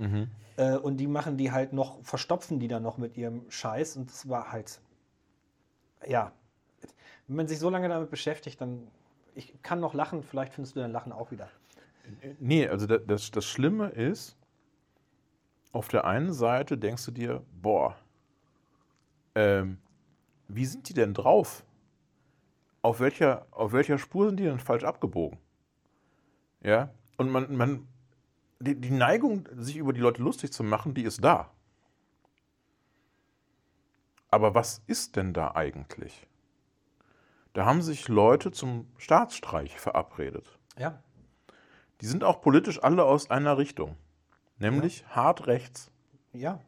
Äh, 0.58 0.78
und 0.78 0.98
die 0.98 1.06
machen 1.06 1.38
die 1.38 1.52
halt 1.52 1.74
noch, 1.74 2.04
verstopfen 2.04 2.60
die 2.60 2.67
dann 2.67 2.82
noch 2.82 2.98
mit 2.98 3.17
ihrem 3.17 3.45
Scheiß. 3.52 3.98
Und 3.98 4.10
das 4.10 4.28
war 4.28 4.52
halt, 4.52 4.82
ja, 6.08 6.32
wenn 7.30 7.36
man 7.36 7.48
sich 7.48 7.60
so 7.60 7.70
lange 7.70 7.88
damit 7.88 8.10
beschäftigt, 8.10 8.60
dann, 8.60 8.88
ich 9.36 9.54
kann 9.62 9.80
noch 9.80 9.94
lachen, 9.94 10.24
vielleicht 10.24 10.54
findest 10.54 10.76
du 10.76 10.80
dein 10.80 10.92
Lachen 10.92 11.12
auch 11.12 11.30
wieder. 11.32 11.48
Nee, 12.39 12.68
also 12.68 12.88
da- 12.88 12.98
das, 12.98 13.30
das 13.30 13.46
Schlimme 13.46 13.89
ist, 13.89 14.36
auf 15.72 15.88
der 15.89 16.06
einen 16.06 16.34
Seite 16.34 16.78
denkst 16.78 17.06
du 17.06 17.12
dir, 17.12 17.44
boah, 17.62 17.96
ähm, 19.36 19.78
wie 20.48 20.65
sind 20.65 20.89
die 20.89 20.96
denn 20.96 21.13
drauf? 21.13 21.63
Auf 22.82 23.00
welcher, 23.00 23.46
auf 23.52 23.74
welcher 23.74 24.00
Spur 24.00 24.26
sind 24.28 24.38
die 24.39 24.46
denn 24.46 24.60
falsch 24.60 24.84
abgebogen? 24.84 25.38
Ja, 26.63 26.89
und 27.18 27.30
man, 27.30 27.56
man, 27.56 27.88
die, 28.60 28.74
die 28.74 28.89
Neigung, 28.89 29.48
sich 29.56 29.78
über 29.78 29.94
die 29.94 30.02
Leute 30.02 30.24
lustig 30.24 30.52
zu 30.52 30.63
machen, 30.63 30.96
die 30.96 31.04
ist 31.04 31.24
da. 31.24 31.52
Aber 34.32 34.56
was 34.56 34.82
ist 34.88 35.15
denn 35.15 35.34
da 35.34 35.52
eigentlich? 35.54 36.26
Da 37.53 37.65
haben 37.65 37.81
sich 37.81 38.07
Leute 38.07 38.51
zum 38.51 38.88
Staatsstreich 38.97 39.79
verabredet. 39.79 40.57
Ja, 40.77 41.01
Die 42.01 42.05
sind 42.05 42.23
auch 42.23 42.41
politisch 42.41 42.81
alle 42.81 43.03
aus 43.03 43.29
einer 43.29 43.57
Richtung, 43.57 43.97
nämlich 44.57 45.05
hart 45.07 45.47
rechts. 45.47 45.91
ja, 46.31 46.59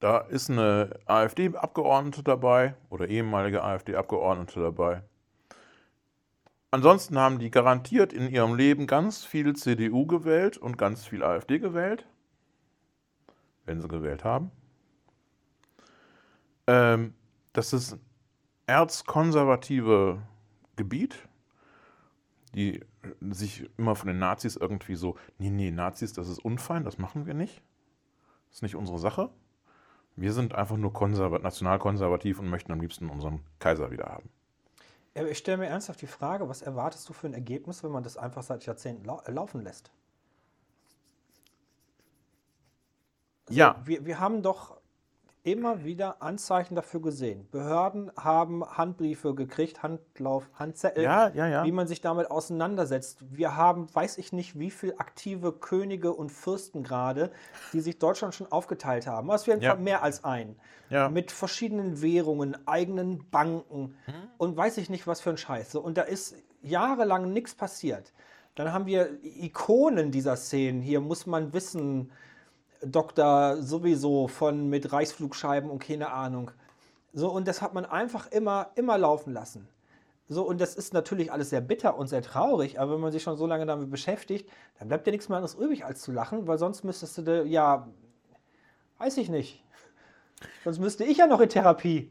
Da 0.00 0.18
ist 0.18 0.50
eine 0.50 0.98
AfD-Abgeordnete 1.06 2.22
dabei 2.22 2.74
oder 2.90 3.08
ehemalige 3.08 3.62
AfD-Abgeordnete 3.62 4.60
dabei. 4.60 5.02
Ansonsten 6.70 7.18
haben 7.18 7.38
die 7.38 7.50
garantiert 7.50 8.12
in 8.12 8.28
ihrem 8.28 8.54
Leben 8.56 8.86
ganz 8.86 9.24
viel 9.24 9.54
CDU 9.54 10.06
gewählt 10.06 10.56
und 10.58 10.76
ganz 10.76 11.04
viel 11.06 11.22
AfD 11.22 11.58
gewählt, 11.58 12.06
wenn 13.64 13.80
sie 13.80 13.88
gewählt 13.88 14.24
haben. 14.24 14.50
Ähm, 16.66 17.14
das 17.52 17.72
ist 17.72 17.98
erzkonservative 18.66 20.22
Gebiet, 20.76 21.28
die 22.54 22.80
sich 23.30 23.68
immer 23.76 23.96
von 23.96 24.08
den 24.08 24.18
Nazis 24.18 24.56
irgendwie 24.56 24.94
so, 24.94 25.16
nee, 25.38 25.50
nee, 25.50 25.70
Nazis, 25.70 26.12
das 26.12 26.28
ist 26.28 26.38
unfein, 26.38 26.84
das 26.84 26.98
machen 26.98 27.26
wir 27.26 27.34
nicht. 27.34 27.62
Das 28.48 28.58
ist 28.58 28.62
nicht 28.62 28.76
unsere 28.76 28.98
Sache. 28.98 29.30
Wir 30.16 30.32
sind 30.32 30.54
einfach 30.54 30.76
nur 30.76 30.92
konserva 30.92 31.38
nationalkonservativ 31.40 32.38
und 32.38 32.48
möchten 32.48 32.72
am 32.72 32.80
liebsten 32.80 33.10
unseren 33.10 33.40
Kaiser 33.58 33.90
wieder 33.90 34.04
haben. 34.04 34.30
Ich 35.14 35.38
stelle 35.38 35.58
mir 35.58 35.66
ernsthaft 35.66 36.02
die 36.02 36.06
Frage, 36.06 36.48
was 36.48 36.62
erwartest 36.62 37.08
du 37.08 37.12
für 37.12 37.28
ein 37.28 37.34
Ergebnis, 37.34 37.82
wenn 37.84 37.90
man 37.90 38.02
das 38.02 38.16
einfach 38.16 38.42
seit 38.42 38.66
Jahrzehnten 38.66 39.04
lau 39.04 39.20
äh, 39.26 39.30
laufen 39.30 39.62
lässt? 39.62 39.90
Also 43.46 43.58
Ja. 43.58 43.80
Wir, 43.84 44.04
wir 44.06 44.18
haben 44.18 44.42
doch 44.42 44.80
immer 45.44 45.84
wieder 45.84 46.22
Anzeichen 46.22 46.74
dafür 46.74 47.02
gesehen. 47.02 47.46
Behörden 47.50 48.10
haben 48.16 48.64
Handbriefe 48.64 49.34
gekriegt, 49.34 49.82
Handlauf, 49.82 50.48
Handzettel, 50.54 51.04
Ja, 51.04 51.28
ja, 51.28 51.46
ja. 51.46 51.64
wie 51.64 51.70
man 51.70 51.86
sich 51.86 52.00
damit 52.00 52.30
auseinandersetzt. 52.30 53.22
Wir 53.30 53.54
haben, 53.54 53.94
weiß 53.94 54.16
ich 54.16 54.32
nicht, 54.32 54.58
wie 54.58 54.70
viele 54.70 54.98
aktive 54.98 55.52
Könige 55.52 56.14
und 56.14 56.32
Fürsten 56.32 56.82
gerade, 56.82 57.30
die 57.74 57.80
sich 57.80 57.98
Deutschland 57.98 58.34
schon 58.34 58.50
aufgeteilt 58.50 59.06
haben. 59.06 59.30
Es 59.30 59.46
wären 59.46 59.60
mehr 59.82 60.02
als 60.02 60.24
ein. 60.24 60.56
Mit 61.08 61.30
verschiedenen 61.30 62.00
Währungen, 62.00 62.56
eigenen 62.66 63.28
Banken 63.30 63.94
und 64.38 64.56
weiß 64.56 64.78
ich 64.78 64.88
nicht, 64.88 65.06
was 65.06 65.20
für 65.20 65.30
ein 65.30 65.36
Scheiß. 65.36 65.72
So, 65.72 65.80
Und 65.80 65.98
da 65.98 66.02
ist 66.02 66.36
jahrelang 66.62 67.32
nichts 67.34 67.54
passiert. 67.54 68.12
Dann 68.54 68.72
haben 68.72 68.86
wir 68.86 69.10
Ikonen 69.22 70.10
dieser 70.10 70.36
Szenen. 70.36 70.80
Hier 70.80 71.00
muss 71.00 71.26
man 71.26 71.52
wissen, 71.52 72.10
Doktor 72.86 73.62
sowieso 73.62 74.28
von 74.28 74.68
mit 74.68 74.92
Reichsflugscheiben 74.92 75.70
und 75.70 75.80
keine 75.82 76.10
Ahnung. 76.12 76.50
So, 77.12 77.30
und 77.30 77.46
das 77.46 77.62
hat 77.62 77.74
man 77.74 77.84
einfach 77.84 78.30
immer, 78.30 78.70
immer 78.74 78.98
laufen 78.98 79.32
lassen. 79.32 79.68
So, 80.28 80.42
und 80.42 80.60
das 80.60 80.74
ist 80.74 80.94
natürlich 80.94 81.30
alles 81.30 81.50
sehr 81.50 81.60
bitter 81.60 81.96
und 81.98 82.08
sehr 82.08 82.22
traurig, 82.22 82.80
aber 82.80 82.94
wenn 82.94 83.00
man 83.00 83.12
sich 83.12 83.22
schon 83.22 83.36
so 83.36 83.46
lange 83.46 83.66
damit 83.66 83.90
beschäftigt, 83.90 84.48
dann 84.78 84.88
bleibt 84.88 85.06
ja 85.06 85.10
nichts 85.10 85.28
mehr 85.28 85.36
anderes 85.36 85.54
übrig, 85.54 85.84
als 85.84 86.00
zu 86.00 86.12
lachen, 86.12 86.46
weil 86.46 86.58
sonst 86.58 86.82
müsstest 86.82 87.18
du, 87.18 87.44
ja, 87.44 87.88
weiß 88.98 89.18
ich 89.18 89.28
nicht. 89.28 89.62
Sonst 90.64 90.78
müsste 90.78 91.04
ich 91.04 91.18
ja 91.18 91.26
noch 91.26 91.40
in 91.40 91.50
Therapie. 91.50 92.10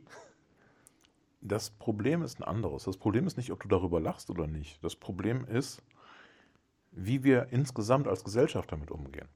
Das 1.41 1.71
Problem 1.71 2.21
ist 2.21 2.39
ein 2.39 2.43
anderes. 2.43 2.83
Das 2.85 2.97
Problem 2.97 3.27
ist 3.27 3.35
nicht, 3.35 3.51
ob 3.51 3.61
du 3.61 3.67
darüber 3.67 3.99
lachst 3.99 4.29
oder 4.29 4.47
nicht. 4.47 4.81
Das 4.83 4.95
Problem 4.95 5.45
ist, 5.45 5.81
wie 6.91 7.23
wir 7.23 7.47
insgesamt 7.51 8.07
als 8.07 8.23
Gesellschaft 8.23 8.71
damit 8.71 8.91
umgehen. 8.91 9.27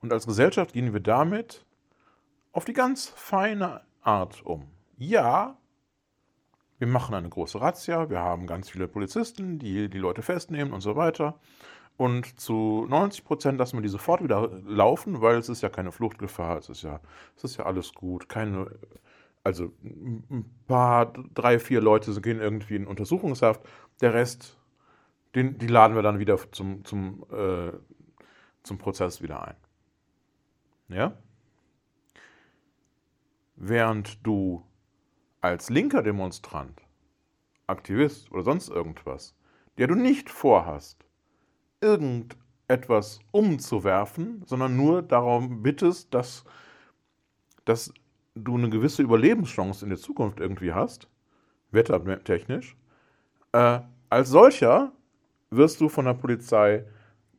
Und 0.00 0.12
als 0.12 0.26
Gesellschaft 0.26 0.72
gehen 0.72 0.92
wir 0.92 1.00
damit 1.00 1.64
auf 2.52 2.64
die 2.64 2.72
ganz 2.72 3.08
feine 3.08 3.82
Art 4.02 4.44
um. 4.44 4.68
Ja, 4.96 5.56
wir 6.78 6.86
machen 6.86 7.14
eine 7.14 7.28
große 7.28 7.60
Razzia, 7.60 8.10
wir 8.10 8.20
haben 8.20 8.46
ganz 8.46 8.70
viele 8.70 8.88
Polizisten, 8.88 9.58
die 9.58 9.88
die 9.88 9.98
Leute 9.98 10.22
festnehmen 10.22 10.72
und 10.72 10.80
so 10.80 10.96
weiter. 10.96 11.38
Und 11.96 12.40
zu 12.40 12.86
90 12.88 13.24
Prozent 13.24 13.58
lassen 13.58 13.76
wir 13.76 13.82
die 13.82 13.88
sofort 13.88 14.22
wieder 14.22 14.50
laufen, 14.66 15.20
weil 15.20 15.36
es 15.36 15.48
ist 15.48 15.62
ja 15.62 15.68
keine 15.68 15.92
Fluchtgefahr, 15.92 16.58
es 16.58 16.68
ist 16.68 16.82
ja, 16.82 17.00
es 17.36 17.44
ist 17.44 17.56
ja 17.56 17.66
alles 17.66 17.94
gut. 17.94 18.28
Keine, 18.28 18.70
also 19.44 19.72
ein 19.84 20.44
paar, 20.66 21.12
drei, 21.34 21.60
vier 21.60 21.80
Leute 21.80 22.20
gehen 22.20 22.40
irgendwie 22.40 22.76
in 22.76 22.86
Untersuchungshaft, 22.86 23.60
der 24.00 24.12
Rest, 24.12 24.58
den, 25.36 25.58
die 25.58 25.68
laden 25.68 25.94
wir 25.94 26.02
dann 26.02 26.18
wieder 26.18 26.36
zum, 26.50 26.84
zum, 26.84 27.24
äh, 27.30 27.72
zum 28.64 28.78
Prozess 28.78 29.22
wieder 29.22 29.46
ein. 29.46 29.56
Ja? 30.88 31.16
Während 33.56 34.26
du 34.26 34.64
als 35.40 35.70
linker 35.70 36.02
Demonstrant, 36.02 36.82
Aktivist 37.66 38.30
oder 38.32 38.42
sonst 38.42 38.68
irgendwas, 38.68 39.34
der 39.78 39.86
du 39.86 39.94
nicht 39.94 40.30
vorhast, 40.30 41.04
irgendetwas 41.80 43.20
umzuwerfen, 43.30 44.42
sondern 44.46 44.76
nur 44.76 45.02
darum 45.02 45.62
bittest, 45.62 46.12
dass, 46.14 46.44
dass 47.64 47.92
du 48.34 48.56
eine 48.56 48.70
gewisse 48.70 49.02
Überlebenschance 49.02 49.84
in 49.84 49.90
der 49.90 49.98
Zukunft 49.98 50.40
irgendwie 50.40 50.72
hast, 50.72 51.08
wettertechnisch, 51.70 52.76
äh, 53.52 53.80
als 54.10 54.28
solcher 54.28 54.92
wirst 55.50 55.80
du 55.80 55.88
von 55.88 56.04
der 56.04 56.14
Polizei 56.14 56.84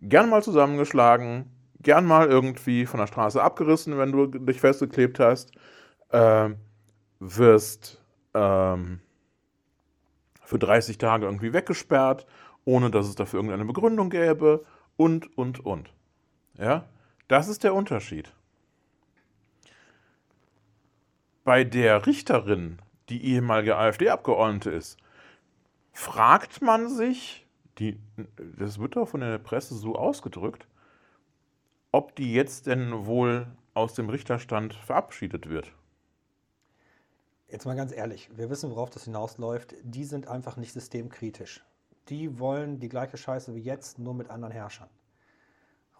gern 0.02 0.30
mal 0.30 0.44
zusammengeschlagen, 0.44 1.55
gern 1.86 2.06
mal 2.06 2.28
irgendwie 2.28 2.88
von 2.88 3.00
der 3.00 3.08
Straße 3.08 3.42
abgerissen, 3.42 3.98
wenn 3.98 4.12
du 4.12 4.26
dich 4.26 4.60
festgeklebt 4.60 5.20
hast, 5.20 5.52
äh, 6.10 6.50
wirst 7.20 8.02
ähm, 8.34 9.00
für 10.44 10.60
30 10.60 10.98
Tage 10.98 11.26
irgendwie 11.26 11.54
weggesperrt, 11.54 12.26
ohne 12.66 12.90
dass 12.90 13.08
es 13.08 13.16
dafür 13.16 13.38
irgendeine 13.38 13.66
Begründung 13.66 14.10
gäbe 14.10 14.66
und, 14.98 15.38
und, 15.38 15.64
und. 15.64 15.94
Ja, 16.58 16.86
das 17.28 17.48
ist 17.48 17.64
der 17.64 17.76
Unterschied. 17.76 18.34
Bei 21.44 21.64
der 21.64 22.08
Richterin, 22.08 22.80
die 23.10 23.24
ehemalige 23.26 23.78
AfD-Abgeordnete 23.78 24.72
ist, 24.72 24.98
fragt 25.94 26.64
man 26.64 26.90
sich, 26.90 27.46
die, 27.78 28.00
das 28.58 28.80
wird 28.80 28.96
doch 28.96 29.08
von 29.08 29.20
der 29.20 29.38
Presse 29.38 29.76
so 29.76 29.96
ausgedrückt, 29.96 30.66
ob 31.96 32.14
die 32.18 32.34
jetzt 32.34 32.68
denn 32.68 33.06
wohl 33.06 33.48
aus 33.74 33.94
dem 33.94 34.10
Richterstand 34.10 34.74
verabschiedet 34.74 35.48
wird. 35.48 35.72
Jetzt 37.48 37.66
mal 37.66 37.78
ganz 37.78 37.94
ehrlich, 37.94 38.30
wir 38.36 38.50
wissen, 38.50 38.70
worauf 38.70 38.90
das 38.90 39.06
hinausläuft. 39.06 39.76
Die 39.82 40.04
sind 40.04 40.28
einfach 40.28 40.58
nicht 40.58 40.74
systemkritisch. 40.74 41.64
Die 42.10 42.38
wollen 42.38 42.82
die 42.82 42.90
gleiche 42.90 43.16
Scheiße 43.16 43.56
wie 43.56 43.62
jetzt, 43.62 43.98
nur 43.98 44.14
mit 44.14 44.30
anderen 44.30 44.52
Herrschern. 44.52 44.90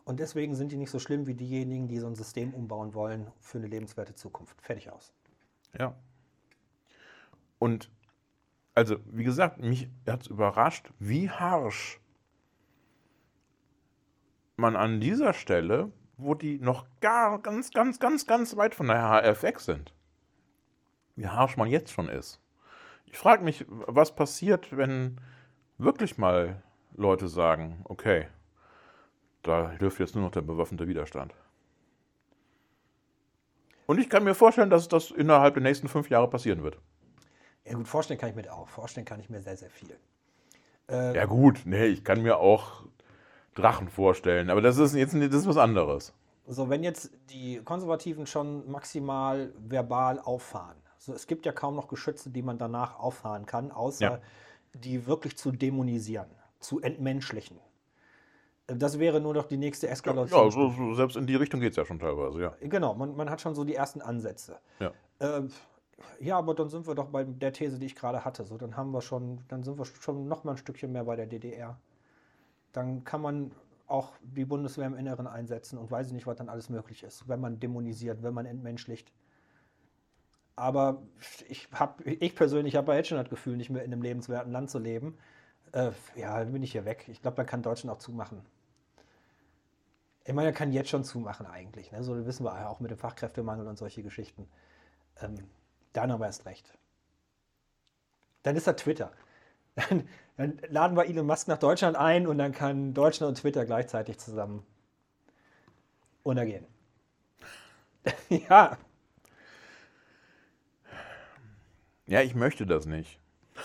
Und 0.04 0.20
deswegen 0.20 0.54
sind 0.54 0.74
die 0.74 0.76
nicht 0.76 0.92
so 0.92 1.00
schlimm 1.00 1.28
wie 1.28 1.34
diejenigen, 1.34 1.88
die 1.88 2.00
so 2.00 2.08
ein 2.08 2.16
System 2.16 2.54
umbauen 2.54 2.94
wollen 2.94 3.32
für 3.40 3.60
eine 3.60 3.68
lebenswerte 3.68 4.16
Zukunft. 4.16 4.62
Fertig 4.62 4.92
aus. 4.92 5.14
Ja. 5.80 5.96
Und 7.58 7.90
also, 8.74 8.98
wie 9.06 9.24
gesagt, 9.24 9.60
mich 9.60 9.88
hat 10.06 10.24
es 10.24 10.28
überrascht, 10.28 10.92
wie 11.00 11.30
harsch 11.30 12.02
man 14.58 14.76
an 14.76 15.00
dieser 15.00 15.34
Stelle, 15.34 15.92
wo 16.18 16.34
die 16.34 16.60
noch 16.60 16.86
gar 17.02 17.40
ganz, 17.40 17.72
ganz, 17.72 18.00
ganz, 18.00 18.26
ganz 18.26 18.56
weit 18.56 18.76
von 18.76 18.88
der 18.88 18.98
HF 18.98 19.44
weg 19.44 19.60
sind, 19.60 19.94
wie 21.16 21.28
harsch 21.28 21.58
man 21.58 21.68
jetzt 21.68 21.92
schon 21.92 22.10
ist. 22.10 22.42
Ich 23.06 23.18
frage 23.18 23.44
mich, 23.44 23.66
was 23.68 24.16
passiert, 24.16 24.76
wenn 24.76 25.20
wirklich 25.78 26.18
mal 26.18 26.62
Leute 26.96 27.28
sagen, 27.28 27.82
okay, 27.86 28.28
da 29.42 29.72
hilft 29.72 30.00
jetzt 30.00 30.16
nur 30.16 30.24
noch 30.24 30.32
der 30.32 30.42
bewaffnete 30.42 30.88
Widerstand. 30.88 31.34
Und 33.86 34.00
ich 34.00 34.10
kann 34.10 34.24
mir 34.24 34.34
vorstellen, 34.34 34.70
dass 34.70 34.88
das 34.88 35.12
innerhalb 35.12 35.54
der 35.54 35.64
nächsten 35.64 35.88
fünf 35.88 36.10
Jahre 36.10 36.30
passieren 36.30 36.64
wird. 36.64 36.80
Ja 37.66 37.74
gut, 37.74 37.88
vorstellen 37.88 38.20
kann 38.20 38.30
ich 38.30 38.36
mir 38.36 38.52
auch. 38.52 38.68
Vorstellen 38.68 39.06
kann 39.06 39.20
ich 39.20 39.30
mir 39.30 39.42
sehr, 39.42 39.58
sehr 39.58 39.70
viel. 39.70 39.96
Äh, 40.90 41.16
ja 41.16 41.26
gut, 41.26 41.62
nee, 41.66 41.86
ich 41.86 42.04
kann 42.04 42.22
mir 42.22 42.38
auch 42.38 42.84
Drachen 43.56 43.90
vorstellen, 43.90 44.50
aber 44.50 44.62
das 44.62 44.78
ist 44.78 44.94
jetzt 44.94 45.14
das 45.14 45.22
ist 45.22 45.48
was 45.48 45.58
anderes. 45.58 46.14
So, 46.48 46.70
wenn 46.70 46.84
jetzt 46.84 47.12
die 47.32 47.62
Konservativen 47.64 48.28
schon 48.28 48.70
maximal 48.70 49.52
verbal 49.58 50.20
auffahren, 50.20 50.78
so, 50.98 51.14
es 51.14 51.26
gibt 51.26 51.46
ja 51.46 51.52
kaum 51.52 51.76
noch 51.76 51.88
Geschütze, 51.88 52.30
die 52.30 52.42
man 52.42 52.58
danach 52.58 53.00
auffahren 53.00 53.46
kann, 53.46 53.72
außer 53.72 54.06
ja. 54.06 54.20
die 54.74 55.08
wirklich 55.08 55.38
zu 55.38 55.52
dämonisieren, 55.52 56.30
zu 56.60 56.82
entmenschlichen. 56.82 57.60
Das 58.68 58.98
wäre 59.00 59.22
nur 59.22 59.34
noch 59.34 59.46
die 59.46 59.58
nächste 59.58 59.88
Eskalation. 59.88 60.46
Ja, 60.46 60.52
so, 60.52 60.70
so, 60.72 60.94
selbst 60.96 61.18
in 61.18 61.28
die 61.28 61.36
Richtung 61.36 61.60
geht 61.60 61.72
es 61.72 61.78
ja 61.78 61.86
schon 61.86 62.00
teilweise, 62.00 62.42
ja. 62.42 62.54
Genau, 62.62 62.96
man, 62.96 63.16
man 63.16 63.30
hat 63.30 63.40
schon 63.42 63.54
so 63.54 63.64
die 63.64 63.76
ersten 63.76 64.02
Ansätze. 64.02 64.58
Ja. 64.80 64.92
Äh, 65.20 65.44
ja, 66.20 66.38
aber 66.38 66.56
dann 66.56 66.70
sind 66.70 66.88
wir 66.88 66.96
doch 66.96 67.08
bei 67.08 67.24
der 67.24 67.54
These, 67.54 67.80
die 67.80 67.86
ich 67.86 67.96
gerade 67.96 68.26
hatte. 68.26 68.44
So, 68.44 68.58
dann 68.58 68.76
haben 68.76 68.92
wir 68.92 69.02
schon, 69.02 69.40
dann 69.48 69.64
sind 69.64 69.78
wir 69.78 69.86
schon 69.86 70.28
noch 70.28 70.44
mal 70.44 70.52
ein 70.52 70.58
Stückchen 70.58 70.92
mehr 70.92 71.04
bei 71.04 71.16
der 71.16 71.28
DDR. 71.28 71.80
Dann 72.76 73.04
kann 73.06 73.22
man 73.22 73.52
auch 73.88 74.14
die 74.22 74.46
Bundeswehr 74.46 74.88
im 74.88 74.98
Inneren 74.98 75.28
einsetzen 75.28 75.78
und 75.78 75.92
weiß 75.92 76.08
ich 76.08 76.14
nicht, 76.14 76.28
was 76.28 76.36
dann 76.36 76.50
alles 76.50 76.70
möglich 76.70 77.04
ist, 77.04 77.28
wenn 77.30 77.40
man 77.40 77.60
dämonisiert, 77.60 78.22
wenn 78.22 78.34
man 78.34 78.46
entmenschlicht. 78.46 79.12
Aber 80.56 81.02
ich, 81.48 81.70
hab, 81.74 82.06
ich 82.06 82.36
persönlich 82.36 82.76
habe 82.76 82.94
jetzt 82.96 83.08
schon 83.10 83.18
das 83.18 83.30
Gefühl, 83.30 83.56
nicht 83.58 83.70
mehr 83.70 83.84
in 83.84 83.94
einem 83.94 84.02
lebenswerten 84.02 84.52
Land 84.52 84.70
zu 84.70 84.80
leben. 84.80 85.18
Äh, 85.72 85.92
ja, 86.16 86.40
dann 86.40 86.52
bin 86.52 86.64
ich 86.64 86.72
hier 86.72 86.86
weg. 86.86 87.06
Ich 87.08 87.22
glaube, 87.22 87.38
dann 87.38 87.46
kann 87.46 87.62
Deutschland 87.62 87.96
auch 87.96 88.02
zumachen. 88.02 88.42
Ich 90.26 90.34
meine, 90.34 90.50
er 90.50 90.54
kann 90.54 90.72
jetzt 90.72 90.90
schon 90.90 91.04
zumachen 91.04 91.46
eigentlich. 91.46 91.92
Ne? 91.92 92.04
So 92.04 92.26
wissen 92.26 92.46
wir 92.46 92.60
ja 92.60 92.68
auch 92.68 92.80
mit 92.80 92.92
dem 92.92 92.98
Fachkräftemangel 92.98 93.68
und 93.68 93.78
solche 93.78 94.02
Geschichten. 94.02 94.50
Ähm, 95.22 95.36
dann 95.94 96.12
aber 96.12 96.26
erst 96.26 96.46
recht. 96.46 96.78
Dann 98.44 98.56
ist 98.56 98.68
da 98.68 98.74
Twitter. 98.74 99.12
Dann, 99.76 100.08
dann, 100.38 100.60
laden 100.70 100.98
wir 100.98 101.06
Elon 101.06 101.26
Musk 101.26 101.48
nach 101.48 101.58
Deutschland 101.58 101.98
ein 101.98 102.28
und 102.28 102.38
dann 102.38 102.52
kann 102.52 102.94
Deutschland 102.94 103.30
und 103.30 103.36
Twitter 103.42 103.66
gleichzeitig 103.66 104.18
zusammen 104.18 104.66
untergehen. 106.24 106.66
ja. 108.30 108.78
Ja, 112.08 112.22
ich 112.22 112.36
möchte 112.36 112.66
das 112.66 112.86
nicht. 112.86 113.20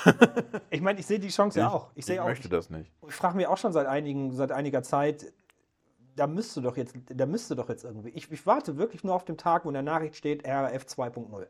ich 0.71 0.81
meine, 0.81 1.01
ich 1.01 1.07
sehe 1.07 1.19
die 1.19 1.29
Chance 1.29 1.59
ich, 1.59 1.63
ja 1.63 1.71
auch. 1.71 1.91
Ich, 1.95 2.09
ich 2.09 2.21
auch, 2.21 2.27
möchte 2.27 2.49
das 2.49 2.71
nicht. 2.71 2.91
Ich 3.07 3.15
frage 3.15 3.37
mich 3.37 3.47
auch 3.47 3.59
schon 3.59 3.73
seit, 3.73 3.87
einigen, 3.87 4.33
seit 4.33 4.53
einiger 4.53 4.83
Zeit, 4.83 5.33
da 6.17 6.27
müsste 6.27 6.61
doch 6.61 6.77
jetzt, 6.77 6.95
da 7.09 7.27
müsste 7.27 7.57
doch 7.57 7.69
jetzt 7.69 7.85
irgendwie. 7.85 8.11
Ich, 8.11 8.31
ich 8.31 8.47
warte 8.47 8.77
wirklich 8.77 9.05
nur 9.05 9.15
auf 9.15 9.25
den 9.25 9.37
Tag, 9.37 9.65
wo 9.65 9.69
in 9.69 9.75
der 9.75 9.83
Nachricht 9.83 10.17
steht 10.17 10.47
RF 10.47 10.85
2.0. 10.85 11.47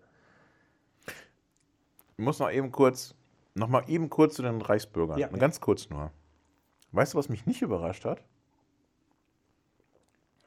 Ich 2.16 2.24
muss 2.24 2.38
noch 2.38 2.50
eben 2.50 2.70
kurz, 2.70 3.14
noch 3.54 3.68
mal 3.68 3.84
eben 3.88 4.10
kurz 4.10 4.34
zu 4.34 4.42
den 4.42 4.60
Reichsbürgern. 4.60 5.18
Ja, 5.18 5.28
Ganz 5.28 5.60
kurz 5.60 5.90
nur. 5.90 6.12
Weißt 6.92 7.14
du, 7.14 7.18
was 7.18 7.28
mich 7.28 7.46
nicht 7.46 7.62
überrascht 7.62 8.04
hat? 8.04 8.22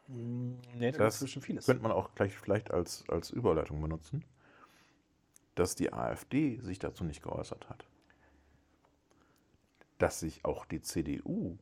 Hm, 0.08 0.58
nee, 0.76 0.91
das, 0.91 1.20
das 1.20 1.32
vieles. 1.32 1.66
könnte 1.66 1.84
man 1.84 1.91
auch 1.91 2.14
gleich 2.16 2.36
vielleicht 2.36 2.72
als, 2.72 3.06
als 3.08 3.30
Überleitung 3.30 3.82
benutzen, 3.82 4.26
dass 5.56 5.76
die 5.76 5.93
AfD 5.93 6.60
sich 6.62 6.80
dazu 6.80 7.04
nicht 7.04 7.24
geäußert 7.24 7.70
hat. 7.70 7.86
Dass 9.97 10.20
sich 10.20 10.43
auch 10.43 10.66
die 10.66 10.82
CDU 10.82 11.58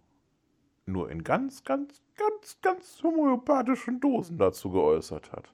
nur 0.86 1.12
in 1.12 1.24
ganz, 1.24 1.64
ganz, 1.64 2.02
ganz, 2.16 2.58
ganz 2.62 3.04
homöopathischen 3.04 4.00
Dosen 4.00 4.38
dazu 4.38 4.72
geäußert 4.72 5.32
hat. 5.32 5.54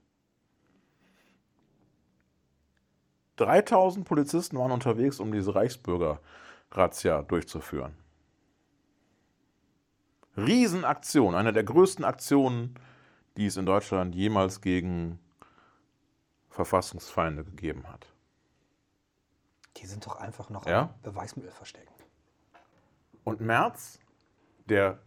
3000 3.37 4.05
Polizisten 4.05 4.57
waren 4.57 4.71
unterwegs, 4.71 5.19
um 5.19 5.31
diese 5.31 5.55
Reichsbürger-Razzia 5.55 7.21
durchzuführen. 7.23 7.95
Riesenaktion, 10.35 11.33
eine 11.33 11.53
der 11.53 11.63
größten 11.63 12.05
Aktionen, 12.05 12.75
die 13.37 13.47
es 13.47 13.57
in 13.57 13.65
Deutschland 13.65 14.13
jemals 14.15 14.61
gegen 14.61 15.19
Verfassungsfeinde 16.49 17.43
gegeben 17.43 17.87
hat. 17.87 18.07
Die 19.77 19.85
sind 19.85 20.05
doch 20.05 20.15
einfach 20.15 20.49
noch 20.49 20.65
ja? 20.65 20.95
Beweismittel 21.03 21.51
verstecken. 21.51 21.93
Und 23.23 23.41
Merz, 23.41 23.99
der 24.65 24.99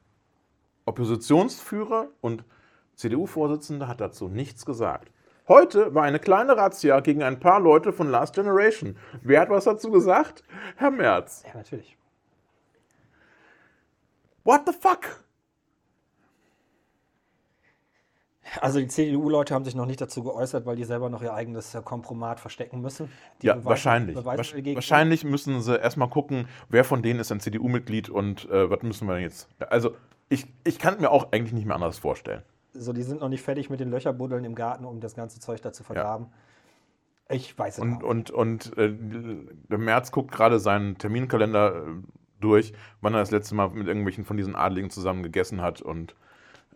Oppositionsführer 0.84 2.08
und 2.20 2.44
CDU-Vorsitzende, 2.94 3.88
hat 3.88 4.00
dazu 4.00 4.28
nichts 4.28 4.64
gesagt. 4.64 5.10
Heute 5.50 5.92
war 5.96 6.04
eine 6.04 6.20
kleine 6.20 6.56
Razzia 6.56 7.00
gegen 7.00 7.24
ein 7.24 7.40
paar 7.40 7.58
Leute 7.58 7.92
von 7.92 8.08
Last 8.08 8.36
Generation. 8.36 8.96
Wer 9.22 9.40
hat 9.40 9.50
was 9.50 9.64
dazu 9.64 9.90
gesagt? 9.90 10.44
Herr 10.76 10.92
Merz. 10.92 11.42
Ja, 11.44 11.54
natürlich. 11.56 11.96
What 14.44 14.60
the 14.64 14.72
fuck? 14.72 15.24
Also 18.60 18.78
die 18.78 18.86
CDU-Leute 18.86 19.52
haben 19.52 19.64
sich 19.64 19.74
noch 19.74 19.86
nicht 19.86 20.00
dazu 20.00 20.22
geäußert, 20.22 20.66
weil 20.66 20.76
die 20.76 20.84
selber 20.84 21.10
noch 21.10 21.20
ihr 21.20 21.34
eigenes 21.34 21.74
äh, 21.74 21.82
Kompromat 21.82 22.38
verstecken 22.38 22.80
müssen. 22.80 23.10
Die 23.42 23.46
Ja, 23.48 23.54
Beweise- 23.54 23.64
wahrscheinlich. 23.66 24.16
Dagegen- 24.24 24.76
wahrscheinlich 24.76 25.24
müssen 25.24 25.60
sie 25.62 25.76
erstmal 25.76 26.08
gucken, 26.10 26.46
wer 26.68 26.84
von 26.84 27.02
denen 27.02 27.18
ist 27.18 27.32
ein 27.32 27.40
CDU-Mitglied 27.40 28.08
und 28.08 28.48
äh, 28.50 28.70
was 28.70 28.82
müssen 28.82 29.08
wir 29.08 29.14
denn 29.14 29.24
jetzt. 29.24 29.48
Also, 29.68 29.96
ich, 30.28 30.46
ich 30.62 30.78
kann 30.78 31.00
mir 31.00 31.10
auch 31.10 31.32
eigentlich 31.32 31.52
nicht 31.54 31.66
mehr 31.66 31.74
anders 31.74 31.98
vorstellen. 31.98 32.42
So, 32.72 32.92
die 32.92 33.02
sind 33.02 33.20
noch 33.20 33.28
nicht 33.28 33.42
fertig 33.42 33.68
mit 33.70 33.80
den 33.80 33.90
Löcherbuddeln 33.90 34.44
im 34.44 34.54
Garten, 34.54 34.84
um 34.84 35.00
das 35.00 35.14
ganze 35.14 35.40
Zeug 35.40 35.60
da 35.62 35.72
zu 35.72 35.82
vergraben. 35.82 36.28
Ich 37.28 37.56
weiß 37.56 37.74
es 37.78 37.80
Und, 37.80 37.90
nicht. 37.90 38.02
und, 38.02 38.30
und 38.30 38.76
äh, 38.76 38.92
der 39.68 39.78
März 39.78 40.10
guckt 40.12 40.32
gerade 40.32 40.58
seinen 40.58 40.98
Terminkalender 40.98 41.76
äh, 41.76 41.90
durch, 42.40 42.72
wann 43.00 43.14
er 43.14 43.20
das 43.20 43.30
letzte 43.30 43.54
Mal 43.54 43.70
mit 43.70 43.86
irgendwelchen 43.86 44.24
von 44.24 44.36
diesen 44.36 44.56
Adligen 44.56 44.90
zusammen 44.90 45.22
gegessen 45.22 45.60
hat 45.60 45.80
und 45.80 46.14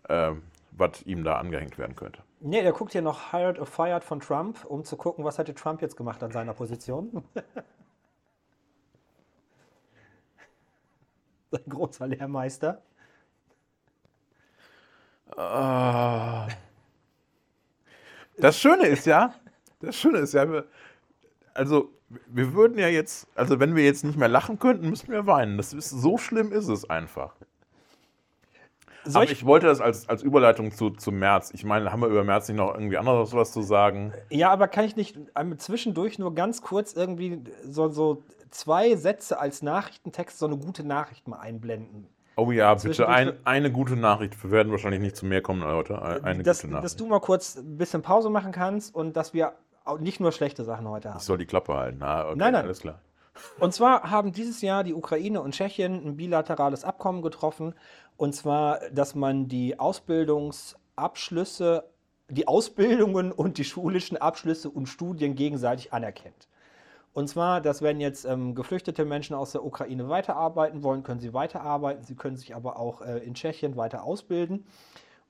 äh, 0.09 0.33
was 0.73 1.03
ihm 1.03 1.25
da 1.25 1.37
angehängt 1.39 1.79
werden 1.79 1.97
könnte. 1.97 2.23
Nee, 2.41 2.63
der 2.63 2.73
guckt 2.73 2.93
hier 2.93 3.03
noch 3.03 3.33
Hired 3.33 3.59
or 3.59 3.67
Fired 3.67 4.05
von 4.05 4.21
Trump, 4.21 4.65
um 4.65 4.85
zu 4.85 4.97
gucken, 4.97 5.25
was 5.25 5.39
hätte 5.39 5.55
Trump 5.55 5.81
jetzt 5.83 5.97
gemacht 5.97 6.23
an 6.23 6.31
seiner 6.31 6.53
Position. 6.55 7.25
Sein 11.51 11.63
großer 11.69 12.07
Lehrmeister. 12.07 12.83
Ah. 15.37 16.49
Das 18.39 18.59
Schöne 18.59 18.87
ist 18.87 19.07
ja, 19.07 19.35
das 19.81 19.97
Schöne 19.97 20.19
ist 20.19 20.33
ja, 20.35 20.51
wir- 20.51 20.65
also 21.55 21.91
wir 22.29 22.53
würden 22.53 22.79
ja 22.79 22.89
jetzt, 22.89 23.27
also 23.35 23.59
wenn 23.61 23.75
wir 23.75 23.85
jetzt 23.85 24.05
nicht 24.05 24.19
mehr 24.19 24.29
lachen 24.29 24.59
könnten, 24.59 24.89
müssten 24.91 25.11
wir 25.13 25.27
weinen. 25.27 25.57
Das 25.57 25.73
ist, 25.73 25.91
so 25.91 26.19
schlimm 26.19 26.53
ist 26.53 26.69
es 26.69 26.89
einfach. 26.89 27.35
Soll 29.07 29.23
Aber 29.23 29.31
ich 29.31 29.45
wollte 29.45 29.67
das 29.67 29.81
als, 29.81 30.09
als 30.09 30.23
Überleitung 30.23 30.73
zu, 30.73 30.91
zu 30.91 31.13
März. 31.13 31.51
Ich 31.53 31.65
meine, 31.65 31.93
haben 31.93 32.01
wir 32.01 32.09
über 32.09 32.25
März 32.25 32.49
nicht 32.49 32.57
noch 32.57 32.73
irgendwie 32.73 32.97
anderes 32.97 33.35
was 33.35 33.53
zu 33.53 33.61
sagen? 33.63 34.15
Ja, 34.31 34.51
aber 34.51 34.67
kann 34.67 34.85
ich 34.87 34.97
nicht 34.97 35.19
einmal 35.35 35.59
zwischendurch 35.59 36.19
nur 36.19 36.35
ganz 36.35 36.63
kurz 36.63 36.95
irgendwie 36.95 37.43
so, 37.65 37.91
so 37.91 38.23
zwei 38.51 38.97
Sätze 38.97 39.39
als 39.39 39.61
Nachrichtentext, 39.63 40.39
so 40.39 40.47
eine 40.47 40.57
gute 40.57 40.85
Nachricht 40.85 41.29
mal 41.29 41.39
einblenden? 41.39 42.09
Oh 42.37 42.51
ja, 42.51 42.75
bitte, 42.75 43.09
ein, 43.09 43.35
eine 43.45 43.71
gute 43.71 43.95
Nachricht. 43.97 44.43
Wir 44.43 44.51
werden 44.51 44.73
wahrscheinlich 44.73 45.01
nicht 45.01 45.17
zu 45.17 45.25
mehr 45.27 45.41
kommen 45.43 45.63
heute. 45.65 46.01
Eine 46.03 46.43
dass, 46.43 46.63
gute 46.63 46.73
Nachricht. 46.73 46.85
dass 46.85 46.97
du 46.97 47.07
mal 47.07 47.21
kurz 47.21 47.57
ein 47.57 47.77
bisschen 47.77 48.03
Pause 48.03 48.31
machen 48.31 48.51
kannst 48.53 48.93
und 48.95 49.15
dass 49.17 49.35
wir 49.35 49.53
nicht 50.01 50.19
nur 50.21 50.33
schlechte 50.33 50.65
Sachen 50.65 50.89
heute 50.89 51.11
haben. 51.11 51.19
ich 51.19 51.25
soll 51.25 51.39
die 51.39 51.47
Klappe 51.47 51.75
halten. 51.75 52.03
Ah, 52.03 52.25
okay, 52.27 52.35
Nein, 52.37 52.53
nein. 52.55 52.65
alles 52.65 52.81
klar. 52.81 53.01
Und 53.59 53.75
zwar 53.75 54.11
haben 54.11 54.33
dieses 54.33 54.63
Jahr 54.63 54.83
die 54.85 54.95
Ukraine 54.95 55.41
und 55.43 55.53
Tschechien 55.55 56.05
ein 56.07 56.17
bilaterales 56.17 56.85
Abkommen 56.85 57.21
getroffen. 57.23 57.75
Und 58.17 58.35
zwar, 58.35 58.79
dass 58.93 59.15
man 59.15 59.49
die 59.49 59.79
Ausbildungsabschlüsse, 59.79 61.85
die 62.29 62.49
Ausbildungen 62.49 63.33
und 63.33 63.59
die 63.59 63.65
schulischen 63.65 64.17
Abschlüsse 64.17 64.71
und 64.71 64.87
Studien 64.87 65.35
gegenseitig 65.35 65.93
anerkennt. 65.93 66.49
Und 67.15 67.29
zwar, 67.29 67.61
dass 67.61 67.81
wenn 67.81 68.01
jetzt 68.01 68.25
ähm, 68.25 68.57
geflüchtete 68.57 69.05
Menschen 69.05 69.35
aus 69.35 69.53
der 69.53 69.65
Ukraine 69.65 70.09
weiterarbeiten 70.09 70.83
wollen, 70.83 71.05
können 71.05 71.21
sie 71.21 71.33
weiterarbeiten. 71.33 72.03
Sie 72.03 72.17
können 72.17 72.37
sich 72.37 72.57
aber 72.57 72.77
auch 72.79 73.03
äh, 73.03 73.19
in 73.19 73.35
Tschechien 73.35 73.77
weiter 73.77 74.03
ausbilden 74.03 74.67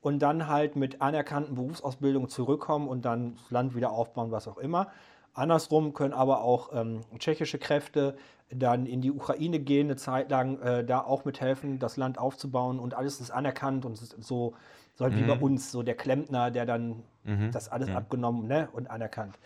und 0.00 0.20
dann 0.20 0.48
halt 0.48 0.76
mit 0.76 1.02
anerkannten 1.02 1.54
Berufsausbildungen 1.54 2.30
zurückkommen 2.30 2.88
und 2.88 3.04
dann 3.04 3.36
das 3.36 3.50
Land 3.50 3.76
wieder 3.76 3.90
aufbauen, 3.90 4.32
was 4.32 4.48
auch 4.48 4.56
immer. 4.56 4.88
Andersrum 5.34 5.92
können 5.92 6.14
aber 6.14 6.40
auch 6.40 6.70
ähm, 6.72 7.00
tschechische 7.18 7.58
Kräfte 7.58 8.16
dann 8.48 8.86
in 8.86 9.02
die 9.02 9.10
Ukraine 9.10 9.58
gehen, 9.58 9.88
eine 9.88 9.96
Zeit 9.96 10.30
lang 10.30 10.60
äh, 10.60 10.84
da 10.84 11.00
auch 11.00 11.26
mithelfen, 11.26 11.78
das 11.80 11.98
Land 11.98 12.18
aufzubauen 12.18 12.78
und 12.78 12.94
alles 12.94 13.20
ist 13.20 13.30
anerkannt 13.30 13.84
und 13.84 13.92
es 13.92 14.02
ist 14.02 14.22
so, 14.22 14.54
so 14.94 15.04
halt 15.04 15.16
wie 15.16 15.22
bei 15.22 15.38
uns, 15.38 15.70
so 15.70 15.82
der 15.82 15.96
Klempner, 15.96 16.50
der 16.50 16.64
dann 16.64 17.02
das 17.52 17.68
alles 17.68 17.90
abgenommen 17.90 18.46
ne, 18.46 18.68
und 18.72 18.90
anerkannt. 18.90 19.38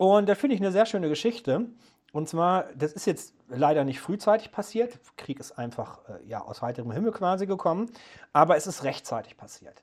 Und 0.00 0.30
da 0.30 0.34
finde 0.34 0.54
ich 0.54 0.62
eine 0.62 0.72
sehr 0.72 0.86
schöne 0.86 1.10
Geschichte. 1.10 1.66
Und 2.14 2.26
zwar, 2.26 2.72
das 2.74 2.94
ist 2.94 3.04
jetzt 3.04 3.34
leider 3.48 3.84
nicht 3.84 4.00
frühzeitig 4.00 4.50
passiert. 4.50 4.98
Krieg 5.18 5.38
ist 5.38 5.58
einfach 5.58 5.98
äh, 6.08 6.26
ja, 6.26 6.40
aus 6.40 6.62
heiterem 6.62 6.90
Himmel 6.90 7.12
quasi 7.12 7.44
gekommen. 7.44 7.90
Aber 8.32 8.56
es 8.56 8.66
ist 8.66 8.82
rechtzeitig 8.82 9.36
passiert. 9.36 9.82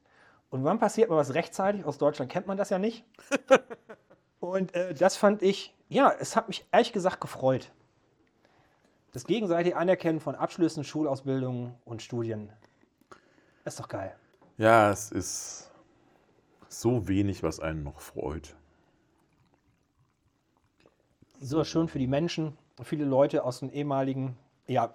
Und 0.49 0.63
wann 0.63 0.79
passiert 0.79 1.11
mal 1.11 1.17
was 1.17 1.35
rechtzeitig? 1.35 1.85
Aus 1.85 1.99
Deutschland 1.99 2.31
kennt 2.31 2.47
man 2.47 2.57
das 2.57 2.71
ja 2.71 2.79
nicht. 2.79 3.05
Und 4.39 4.73
äh, 4.73 4.95
das 4.95 5.17
fand 5.17 5.43
ich, 5.43 5.75
ja, 5.87 6.11
es 6.19 6.35
hat 6.35 6.47
mich 6.47 6.65
ehrlich 6.71 6.93
gesagt 6.93 7.21
gefreut. 7.21 7.71
Das 9.11 9.23
gegenseitige 9.23 9.77
Anerkennen 9.77 10.19
von 10.19 10.33
Abschlüssen, 10.33 10.83
Schulausbildungen 10.83 11.75
und 11.85 12.01
Studien. 12.01 12.51
Ist 13.65 13.79
doch 13.79 13.87
geil. 13.87 14.15
Ja, 14.57 14.89
es 14.89 15.11
ist 15.11 15.69
so 16.69 17.07
wenig, 17.07 17.43
was 17.43 17.59
einen 17.59 17.83
noch 17.83 17.99
freut. 17.99 18.55
So 21.39 21.63
schön 21.63 21.87
für 21.87 21.99
die 21.99 22.07
Menschen. 22.07 22.57
Viele 22.83 23.05
Leute 23.05 23.43
aus 23.43 23.59
den 23.59 23.69
ehemaligen, 23.69 24.37
ja, 24.67 24.91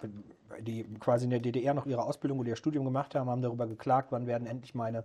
die 0.59 0.83
quasi 0.99 1.25
in 1.25 1.31
der 1.31 1.39
DDR 1.39 1.73
noch 1.73 1.85
ihre 1.85 2.03
Ausbildung 2.03 2.39
oder 2.39 2.49
ihr 2.49 2.55
Studium 2.55 2.85
gemacht 2.85 3.15
haben, 3.15 3.29
haben 3.29 3.41
darüber 3.41 3.67
geklagt, 3.67 4.11
wann 4.11 4.27
werden 4.27 4.47
endlich 4.47 4.75
meine, 4.75 5.03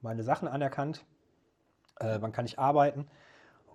meine 0.00 0.22
Sachen 0.22 0.48
anerkannt, 0.48 1.04
äh, 1.96 2.18
wann 2.20 2.32
kann 2.32 2.46
ich 2.46 2.58
arbeiten. 2.58 3.06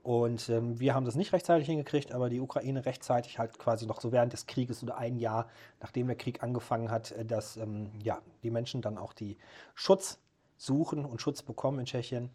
Und 0.04 0.50
ähm, 0.50 0.80
wir 0.80 0.94
haben 0.94 1.06
das 1.06 1.16
nicht 1.16 1.34
rechtzeitig 1.34 1.66
hingekriegt, 1.66 2.12
aber 2.12 2.30
die 2.30 2.40
Ukraine 2.40 2.86
rechtzeitig 2.86 3.40
halt 3.40 3.58
quasi 3.58 3.88
noch 3.88 4.00
so 4.00 4.12
während 4.12 4.34
des 4.34 4.46
Krieges 4.46 4.84
oder 4.84 4.98
ein 4.98 5.18
Jahr, 5.18 5.48
nachdem 5.82 6.06
der 6.06 6.16
Krieg 6.16 6.44
angefangen 6.44 6.92
hat, 6.92 7.12
äh, 7.12 7.26
dass 7.26 7.58
ähm, 7.58 7.90
ja, 8.04 8.22
die 8.44 8.52
Menschen 8.52 8.82
dann 8.82 9.00
auch 9.00 9.14
die 9.14 9.38
Schutz 9.74 10.20
suchen 10.58 11.06
und 11.06 11.22
Schutz 11.22 11.42
bekommen 11.42 11.80
in 11.80 11.86
Tschechien, 11.86 12.30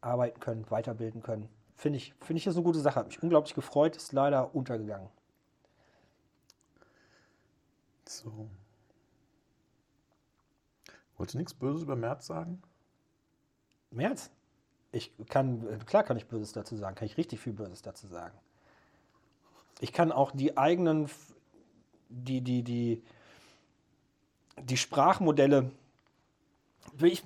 arbeiten 0.00 0.40
können, 0.40 0.68
weiterbilden 0.68 1.22
können. 1.22 1.48
Finde 1.80 1.96
ich, 1.96 2.12
finde 2.20 2.36
ich 2.36 2.44
das 2.44 2.56
eine 2.56 2.62
gute 2.62 2.78
Sache. 2.78 2.96
Hat 2.96 3.06
mich 3.06 3.22
unglaublich 3.22 3.54
gefreut, 3.54 3.96
ist 3.96 4.12
leider 4.12 4.54
untergegangen. 4.54 5.08
So. 8.04 8.50
Wolltest 11.16 11.32
du 11.32 11.38
nichts 11.38 11.54
Böses 11.54 11.84
über 11.84 11.96
März 11.96 12.26
sagen? 12.26 12.62
März? 13.90 14.30
Ich 14.92 15.10
kann, 15.30 15.78
klar 15.86 16.02
kann 16.02 16.18
ich 16.18 16.26
Böses 16.26 16.52
dazu 16.52 16.76
sagen, 16.76 16.96
kann 16.96 17.06
ich 17.06 17.16
richtig 17.16 17.40
viel 17.40 17.54
Böses 17.54 17.80
dazu 17.80 18.08
sagen. 18.08 18.36
Ich 19.80 19.94
kann 19.94 20.12
auch 20.12 20.32
die 20.32 20.58
eigenen, 20.58 21.08
die, 22.10 22.42
die, 22.42 22.62
die, 22.62 23.02
die 24.58 24.76
Sprachmodelle, 24.76 25.70
ich, 27.00 27.24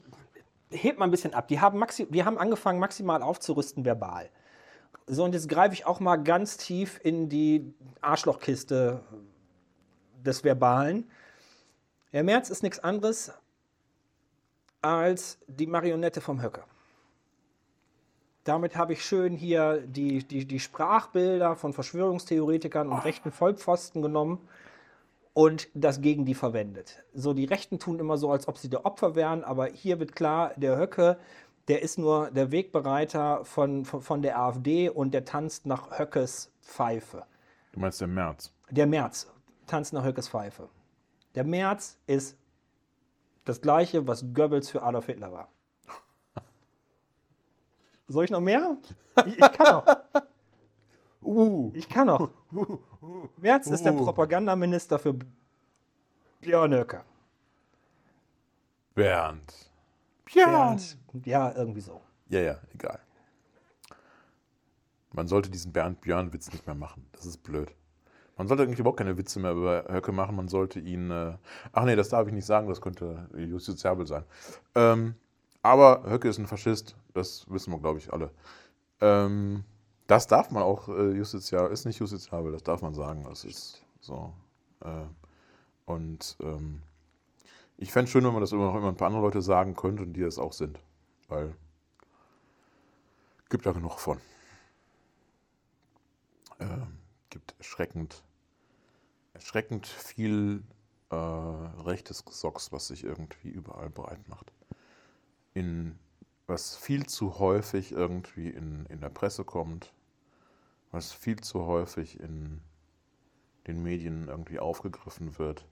hebt 0.71 1.01
mal 1.01 1.07
ein 1.07 1.11
bisschen 1.11 1.35
ab. 1.35 1.49
Die 1.49 1.61
haben 1.61 1.81
maxi, 1.81 2.07
wir 2.09 2.25
haben 2.25 2.39
angefangen, 2.39 2.79
maximal 2.79 3.21
aufzurüsten 3.21 3.85
verbal. 3.85 4.31
So, 5.07 5.25
und 5.25 5.35
jetzt 5.35 5.49
greife 5.49 5.75
ich 5.75 5.87
auch 5.87 6.01
mal 6.01 6.17
ganz 6.17 6.57
tief 6.57 7.01
in 7.03 7.29
die 7.29 7.75
Arschlochkiste 8.01 9.01
des 10.25 10.45
Verbalen. 10.45 11.11
Der 12.13 12.25
März 12.25 12.49
ist 12.51 12.63
nichts 12.63 12.79
anderes 12.79 13.33
als 14.81 15.39
die 15.47 15.67
Marionette 15.67 16.21
vom 16.21 16.43
Höcker. 16.43 16.65
Damit 18.45 18.77
habe 18.77 18.93
ich 18.93 19.05
schön 19.05 19.35
hier 19.35 19.83
die, 19.87 20.23
die, 20.23 20.47
die 20.47 20.61
Sprachbilder 20.61 21.57
von 21.57 21.73
Verschwörungstheoretikern 21.73 22.89
und 22.89 22.99
rechten 22.99 23.33
Vollpfosten 23.33 24.03
genommen 24.03 24.47
und 25.33 25.69
das 25.75 26.03
gegen 26.03 26.27
die 26.27 26.35
verwendet. 26.35 27.03
So, 27.15 27.33
die 27.33 27.47
Rechten 27.47 27.79
tun 27.79 27.99
immer 27.99 28.19
so, 28.19 28.31
als 28.31 28.47
ob 28.47 28.59
sie 28.59 28.69
der 28.69 28.85
Opfer 28.85 29.15
wären, 29.15 29.43
aber 29.45 29.67
hier 29.67 29.99
wird 29.99 30.15
klar, 30.15 30.53
der 30.57 30.79
Höcke, 30.79 31.19
der 31.69 31.83
ist 31.83 31.99
nur 31.99 32.31
der 32.31 32.51
Wegbereiter 32.51 33.45
von, 33.45 33.85
von, 33.85 34.03
von 34.03 34.23
der 34.23 34.39
AfD 34.39 34.89
und 34.89 35.13
der 35.13 35.25
tanzt 35.25 35.67
nach 35.67 35.99
Höckes 35.99 36.53
Pfeife. 36.61 37.25
Du 37.73 37.81
meinst 37.81 38.01
der 38.01 38.09
März. 38.09 38.53
Der 38.71 38.87
März 38.87 39.31
tanzt 39.67 39.93
nach 39.93 40.05
Höckes 40.05 40.29
Pfeife. 40.29 40.69
Der 41.35 41.45
März 41.45 41.99
ist 42.07 42.37
das 43.45 43.61
gleiche, 43.61 44.07
was 44.07 44.25
Goebbels 44.33 44.71
für 44.71 44.83
Adolf 44.83 45.07
Hitler 45.07 45.33
war. 45.33 45.49
Soll 48.09 48.25
ich 48.25 48.31
noch 48.31 48.41
mehr? 48.41 48.77
Ich, 49.27 49.39
ich 49.39 49.53
kann 49.53 49.77
noch. 49.77 49.87
Uh. 51.23 51.71
Ich 51.73 51.89
kann 51.89 52.09
noch. 52.09 52.31
Merz 53.37 53.69
ist 53.69 53.85
der 53.85 53.95
Uh. 53.95 54.05
Propagandaminister 54.05 54.99
für 54.99 55.15
Björn 56.41 56.75
Höcke. 56.75 57.05
Bernd. 58.97 59.71
Bernd. 60.33 60.99
Ja, 61.25 61.53
irgendwie 61.55 61.81
so. 61.81 62.01
Ja, 62.29 62.41
ja, 62.41 62.59
egal. 62.73 62.99
Man 65.13 65.29
sollte 65.29 65.51
diesen 65.51 65.73
Bernd-Björn-Witz 65.73 66.53
nicht 66.53 66.67
mehr 66.67 66.75
machen. 66.75 67.07
Das 67.13 67.27
ist 67.27 67.39
blöd. 67.43 67.73
Man 68.37 68.49
sollte 68.49 68.65
eigentlich 68.65 68.81
überhaupt 68.81 68.99
keine 68.99 69.17
Witze 69.17 69.39
mehr 69.39 69.53
über 69.53 69.85
Höcke 69.89 70.11
machen. 70.11 70.35
Man 70.35 70.49
sollte 70.49 70.81
ihn. 70.81 71.11
Äh 71.11 71.35
Ach 71.73 71.85
nee, 71.85 71.95
das 71.95 72.09
darf 72.09 72.27
ich 72.27 72.33
nicht 72.33 72.47
sagen, 72.47 72.69
das 72.69 72.81
könnte 72.81 73.29
justiziabel 73.37 74.07
sein. 74.07 74.25
Ähm, 74.75 75.15
aber 75.63 76.03
Höcke 76.11 76.29
ist 76.29 76.39
ein 76.39 76.47
Faschist, 76.47 76.97
das 77.15 77.47
wissen 77.49 77.73
wir, 77.73 77.79
glaube 77.79 77.99
ich, 77.99 78.13
alle. 78.13 78.31
Ähm, 79.01 79.65
das 80.09 80.27
darf 80.27 80.51
man 80.51 80.63
auch 80.63 80.89
äh, 80.89 81.13
justiziabel, 81.13 81.73
ist 81.73 81.87
nicht 81.87 82.01
justiziabel, 82.01 82.53
das 82.53 82.65
darf 82.65 82.83
man 82.83 82.93
sagen. 82.93 83.25
Das 83.29 83.45
ist 83.45 83.85
so. 84.01 84.35
Äh, 84.81 85.07
und 85.87 86.37
ähm, 86.43 86.83
ich 87.77 87.93
fände 87.93 88.05
es 88.05 88.11
schön, 88.11 88.25
wenn 88.25 88.33
man 88.33 88.41
das 88.41 88.53
immer 88.53 88.67
noch 88.67 88.77
immer 88.77 88.89
ein 88.89 88.97
paar 88.97 89.09
andere 89.09 89.23
Leute 89.23 89.43
sagen 89.43 89.75
könnte 89.75 90.03
und 90.03 90.13
die 90.13 90.23
das 90.23 90.39
auch 90.39 90.53
sind. 90.53 90.79
Weil 91.29 91.55
Gibt 93.55 93.67
da 93.67 93.73
genug 93.73 94.01
von. 94.01 94.21
Ähm, 96.59 96.99
gibt 97.31 97.55
erschreckend, 97.59 98.25
erschreckend 99.33 99.87
viel 99.87 100.65
äh, 101.11 101.15
rechtes 101.15 102.25
Gesocks, 102.25 102.73
was 102.73 102.89
sich 102.89 103.05
irgendwie 103.05 103.51
überall 103.51 103.91
breit 103.91 104.29
macht. 104.29 104.53
In, 105.53 105.99
was 106.49 106.75
viel 106.75 107.07
zu 107.07 107.39
häufig 107.39 107.93
irgendwie 107.93 108.49
in, 108.49 108.87
in 108.87 109.01
der 109.01 109.11
Presse 109.11 109.45
kommt, 109.45 109.93
was 110.91 111.13
viel 111.13 111.41
zu 111.41 111.65
häufig 111.67 112.19
in 112.19 112.61
den 113.69 113.85
Medien 113.85 114.27
irgendwie 114.27 114.59
aufgegriffen 114.59 115.39
wird. 115.39 115.65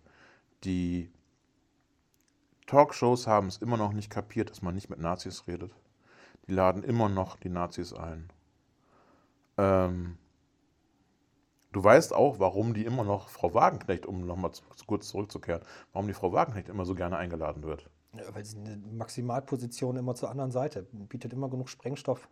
Die 0.63 1.11
Talkshows 2.67 3.27
haben 3.27 3.49
es 3.49 3.59
immer 3.59 3.77
noch 3.77 3.93
nicht 3.93 4.11
kapiert, 4.11 4.51
dass 4.51 4.63
man 4.63 4.75
nicht 4.75 4.91
mit 4.91 4.99
Nazis 4.99 5.47
redet. 5.47 5.75
Die 6.47 6.53
laden 6.53 6.83
immer 6.83 7.09
noch 7.09 7.37
die 7.37 7.49
Nazis 7.49 7.93
ein. 7.93 8.29
Ähm, 9.59 10.17
du 11.73 11.83
weißt 11.83 12.13
auch, 12.13 12.39
warum 12.39 12.75
die 12.75 12.85
immer 12.85 13.05
noch 13.05 13.29
Frau 13.29 13.55
Wagenknecht, 13.55 14.07
um 14.07 14.27
nochmal 14.27 14.53
zu, 14.53 14.63
kurz 14.87 15.09
zurückzukehren, 15.09 15.63
warum 15.93 16.07
die 16.07 16.15
Frau 16.15 16.33
Wagenknecht 16.33 16.69
immer 16.69 16.85
so 16.85 16.95
gerne 16.95 17.17
eingeladen 17.17 17.63
wird. 17.63 17.89
Ja, 18.15 18.35
weil 18.35 18.45
sie 18.45 18.59
eine 18.59 18.77
Maximalposition 18.77 19.97
immer 19.97 20.15
zur 20.15 20.31
anderen 20.31 20.51
Seite 20.51 20.87
bietet 20.93 21.33
immer 21.33 21.49
genug 21.49 21.69
Sprengstoff. 21.69 22.29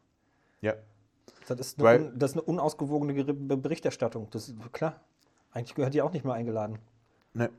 Ja. 0.60 0.74
Das 1.46 1.58
ist 1.58 1.78
eine, 1.78 1.84
Weil- 1.84 2.02
un, 2.06 2.18
das 2.18 2.32
ist 2.32 2.36
eine 2.36 2.42
unausgewogene 2.42 3.24
Berichterstattung. 3.24 4.28
Das 4.30 4.48
ist 4.48 4.72
klar. 4.72 5.00
Eigentlich 5.52 5.74
gehört 5.74 5.94
die 5.94 6.02
auch 6.02 6.12
nicht 6.12 6.24
mehr 6.24 6.34
eingeladen. 6.34 6.78
Ne. 7.32 7.50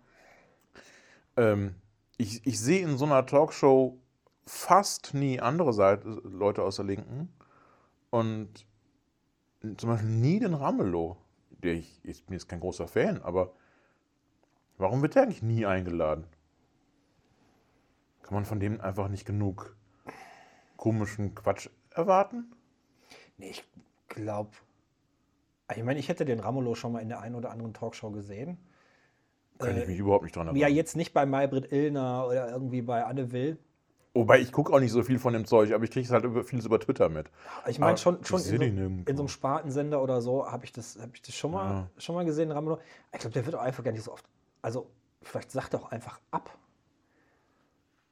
Ähm, 1.36 1.76
ich, 2.22 2.46
ich 2.46 2.60
sehe 2.60 2.84
in 2.84 2.98
so 2.98 3.06
einer 3.06 3.26
Talkshow 3.26 4.00
fast 4.46 5.14
nie 5.14 5.40
andere 5.40 5.74
Seite, 5.74 6.08
Leute 6.24 6.64
aus 6.64 6.76
der 6.76 6.86
Linken 6.86 7.34
und 8.12 8.66
zum 9.78 9.90
Beispiel 9.90 10.10
nie 10.10 10.40
den 10.40 10.54
Ramelow. 10.54 11.18
Der 11.50 11.74
ich, 11.74 12.00
ich 12.04 12.24
bin 12.26 12.34
jetzt 12.34 12.48
kein 12.48 12.60
großer 12.60 12.88
Fan, 12.88 13.22
aber 13.22 13.54
warum 14.78 15.02
wird 15.02 15.16
der 15.16 15.24
eigentlich 15.24 15.44
nie 15.44 15.66
eingeladen? 15.66 16.26
Kann 18.24 18.36
man 18.36 18.46
von 18.46 18.60
dem 18.60 18.80
einfach 18.82 19.08
nicht 19.08 19.26
genug 19.26 19.76
komischen 20.78 21.36
Quatsch 21.36 21.70
erwarten? 21.92 22.56
Nee, 23.38 23.50
ich 23.50 23.64
glaube. 24.08 24.52
Ich 25.76 25.84
meine, 25.84 26.00
ich 26.00 26.10
hätte 26.10 26.26
den 26.26 26.40
Ramelow 26.40 26.76
schon 26.76 26.92
mal 26.92 27.00
in 27.00 27.10
der 27.10 27.22
einen 27.22 27.36
oder 27.36 27.52
anderen 27.52 27.74
Talkshow 27.74 28.12
gesehen. 28.12 28.58
Kann 29.62 29.76
Äh, 29.76 29.82
ich 29.84 29.88
mich 29.88 30.00
überhaupt 30.00 30.24
nicht 30.24 30.36
dran 30.36 30.48
erinnern. 30.48 30.62
Ja, 30.62 30.68
jetzt 30.68 30.96
nicht 30.96 31.14
bei 31.14 31.26
Maybrit 31.26 31.72
Illner 31.72 32.28
oder 32.28 32.52
irgendwie 32.52 32.82
bei 32.82 33.06
Anne 33.06 33.32
Will. 33.32 33.58
Wobei 34.14 34.40
ich 34.42 34.52
gucke 34.52 34.74
auch 34.74 34.80
nicht 34.82 34.92
so 34.92 35.04
viel 35.04 35.20
von 35.20 35.32
dem 35.34 35.46
Zeug, 35.46 35.72
aber 35.72 35.86
ich 35.86 35.92
kriege 35.92 36.06
es 36.06 36.12
halt 36.12 36.26
über, 36.26 36.44
vieles 36.44 36.66
über 36.66 36.80
Twitter 36.80 37.08
mit. 37.08 37.28
Ich 37.68 37.80
meine 37.80 37.92
Aber 37.92 37.98
schon, 37.98 38.24
schon 38.26 38.42
in, 38.42 38.46
so, 38.46 38.64
in 39.10 39.16
so 39.16 39.24
einem 39.24 39.28
Spartensender 39.30 40.04
oder 40.04 40.22
so 40.22 40.46
habe 40.52 40.66
ich 40.66 40.74
das, 40.74 41.00
habe 41.02 41.12
ich 41.14 41.22
das 41.22 41.34
schon 41.34 41.52
mal, 41.52 41.70
Ja. 41.70 41.88
schon 41.98 42.16
mal 42.16 42.26
gesehen, 42.26 42.52
Ramelow. 42.52 42.80
Ich 43.14 43.20
glaube, 43.20 43.34
der 43.34 43.46
wird 43.46 43.56
auch 43.56 43.62
einfach 43.62 43.84
gar 43.84 43.92
nicht 43.94 44.04
so 44.04 44.12
oft. 44.12 44.26
Also 44.62 44.90
vielleicht 45.22 45.52
sagt 45.52 45.74
er 45.74 45.82
auch 45.82 45.92
einfach 45.92 46.20
ab. 46.32 46.50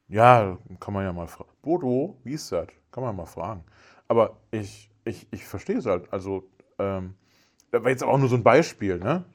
Ja, 0.07 0.57
kann 0.79 0.93
man 0.93 1.03
ja 1.03 1.13
mal 1.13 1.27
fragen. 1.27 1.49
Bodo, 1.61 2.17
wie 2.23 2.33
ist 2.33 2.51
das? 2.51 2.67
Kann 2.91 3.03
man 3.03 3.15
mal 3.15 3.25
fragen. 3.25 3.63
Aber 4.07 4.37
ich, 4.51 4.89
ich, 5.03 5.27
ich 5.31 5.45
verstehe 5.45 5.77
es 5.77 5.85
halt. 5.85 6.11
Also, 6.11 6.49
ähm, 6.79 7.15
das 7.71 7.83
war 7.83 7.91
jetzt 7.91 8.03
auch 8.03 8.17
nur 8.17 8.29
so 8.29 8.35
ein 8.35 8.43
Beispiel, 8.43 8.97
ne? 8.97 9.25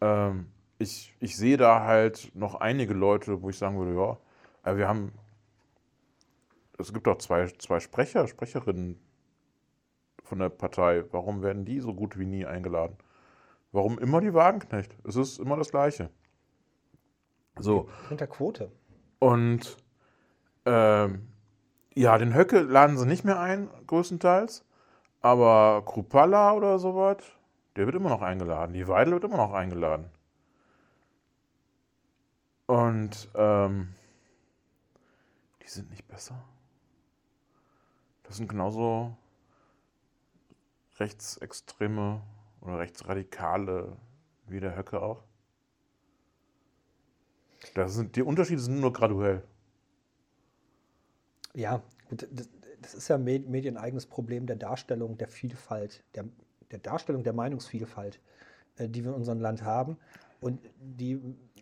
Ähm, 0.00 0.46
ich, 0.80 1.14
ich 1.20 1.36
sehe 1.36 1.58
da 1.58 1.84
halt 1.84 2.32
noch 2.34 2.54
einige 2.54 2.94
Leute, 2.94 3.42
wo 3.42 3.50
ich 3.50 3.58
sagen 3.58 3.78
würde, 3.78 3.94
ja, 3.94 4.70
äh, 4.70 4.76
wir 4.76 4.88
haben, 4.88 5.12
es 6.78 6.92
gibt 6.92 7.06
auch 7.06 7.18
zwei, 7.18 7.46
zwei 7.58 7.80
Sprecher, 7.80 8.26
Sprecherinnen 8.26 8.98
von 10.24 10.38
der 10.38 10.48
Partei. 10.48 11.04
Warum 11.12 11.42
werden 11.42 11.66
die 11.66 11.80
so 11.80 11.92
gut 11.92 12.18
wie 12.18 12.24
nie 12.24 12.46
eingeladen? 12.46 12.96
Warum 13.72 13.98
immer 13.98 14.22
die 14.22 14.32
Wagenknecht? 14.32 14.96
Es 15.04 15.16
ist 15.16 15.38
immer 15.38 15.56
das 15.56 15.70
Gleiche. 15.70 16.08
So. 17.58 17.90
Mit 18.08 18.20
der 18.20 18.26
Quote. 18.26 18.72
Und 19.18 19.76
ähm, 20.64 21.28
ja, 21.94 22.16
den 22.16 22.34
Höcke 22.34 22.60
laden 22.60 22.96
sie 22.96 23.06
nicht 23.06 23.24
mehr 23.24 23.38
ein, 23.38 23.68
größtenteils. 23.86 24.64
Aber 25.20 25.82
Krupalla 25.84 26.54
oder 26.54 26.78
sowas, 26.78 27.18
der 27.76 27.84
wird 27.84 27.96
immer 27.96 28.08
noch 28.08 28.22
eingeladen. 28.22 28.72
Die 28.72 28.88
Weidel 28.88 29.12
wird 29.12 29.24
immer 29.24 29.36
noch 29.36 29.52
eingeladen. 29.52 30.10
Und 32.70 33.28
ähm, 33.34 33.88
die 35.60 35.66
sind 35.66 35.90
nicht 35.90 36.06
besser. 36.06 36.40
Das 38.22 38.36
sind 38.36 38.48
genauso 38.48 39.16
rechtsextreme 41.00 42.22
oder 42.60 42.78
rechtsradikale 42.78 43.96
wie 44.46 44.60
der 44.60 44.76
Höcke 44.76 45.02
auch. 45.02 45.24
Das 47.74 47.94
sind, 47.94 48.14
die 48.14 48.22
Unterschiede 48.22 48.60
sind 48.60 48.78
nur 48.78 48.92
graduell. 48.92 49.42
Ja, 51.54 51.82
das, 52.80 52.94
ist 52.94 53.08
ja 53.08 53.18
me- 53.18 53.40
medieneigenes 53.40 54.06
Problem 54.06 54.46
der 54.46 54.54
Darstellung 54.54 55.18
der 55.18 55.26
Vielfalt, 55.26 56.04
der, 56.14 56.26
der 56.70 56.78
Darstellung 56.78 57.24
der 57.24 57.32
Meinungsvielfalt, 57.32 58.20
äh, 58.76 58.88
die 58.88 59.02
wir 59.02 59.10
in 59.10 59.16
unserem 59.16 59.40
Land 59.40 59.64
haben. 59.64 59.98
Und 60.40 60.60
die 60.78 61.20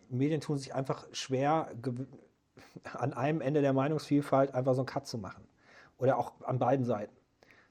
Medien 0.09 0.41
tun 0.41 0.59
sich 0.59 0.75
einfach 0.75 1.07
schwer, 1.13 1.73
an 2.95 3.13
einem 3.13 3.41
Ende 3.41 3.61
der 3.61 3.73
Meinungsvielfalt 3.73 4.55
einfach 4.55 4.75
so 4.75 4.81
einen 4.81 4.87
Cut 4.87 5.07
zu 5.07 5.19
machen. 5.19 5.45
Oder 5.99 6.19
auch 6.19 6.41
an 6.43 6.59
beiden 6.59 6.85
Seiten. 6.85 7.15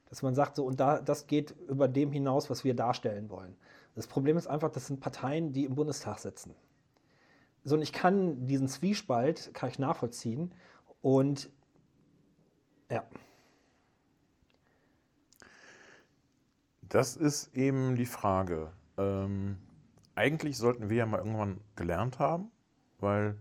Dass 0.10 0.22
man 0.22 0.36
sagt, 0.36 0.56
so, 0.56 0.66
und 0.66 0.80
da, 0.80 1.02
das 1.02 1.28
geht 1.28 1.52
über 1.68 1.88
dem 1.88 2.12
hinaus, 2.12 2.50
was 2.50 2.64
wir 2.64 2.76
darstellen 2.76 3.30
wollen. 3.30 3.56
Das 3.96 4.08
Problem 4.08 4.38
ist 4.38 4.48
einfach, 4.48 4.70
das 4.70 4.88
sind 4.88 5.00
Parteien, 5.00 5.54
die 5.54 5.66
im 5.66 5.76
Bundestag 5.76 6.20
sitzen. 6.20 6.54
So, 7.64 7.76
und 7.76 7.82
ich 7.82 7.92
kann 7.92 8.46
diesen 8.46 8.68
Zwiespalt, 8.68 9.54
kann 9.54 9.70
ich 9.70 9.80
nachvollziehen. 9.80 10.54
Und 11.02 11.50
ja. 12.90 13.04
Das 16.82 17.18
ist 17.18 17.54
eben 17.56 17.96
die 17.96 18.06
Frage. 18.06 18.72
Ähm, 18.98 19.58
eigentlich 20.18 20.58
sollten 20.58 20.90
wir 20.90 20.98
ja 20.98 21.06
mal 21.06 21.20
irgendwann 21.20 21.62
gelernt 21.76 22.20
haben, 22.20 22.52
weil, 23.00 23.38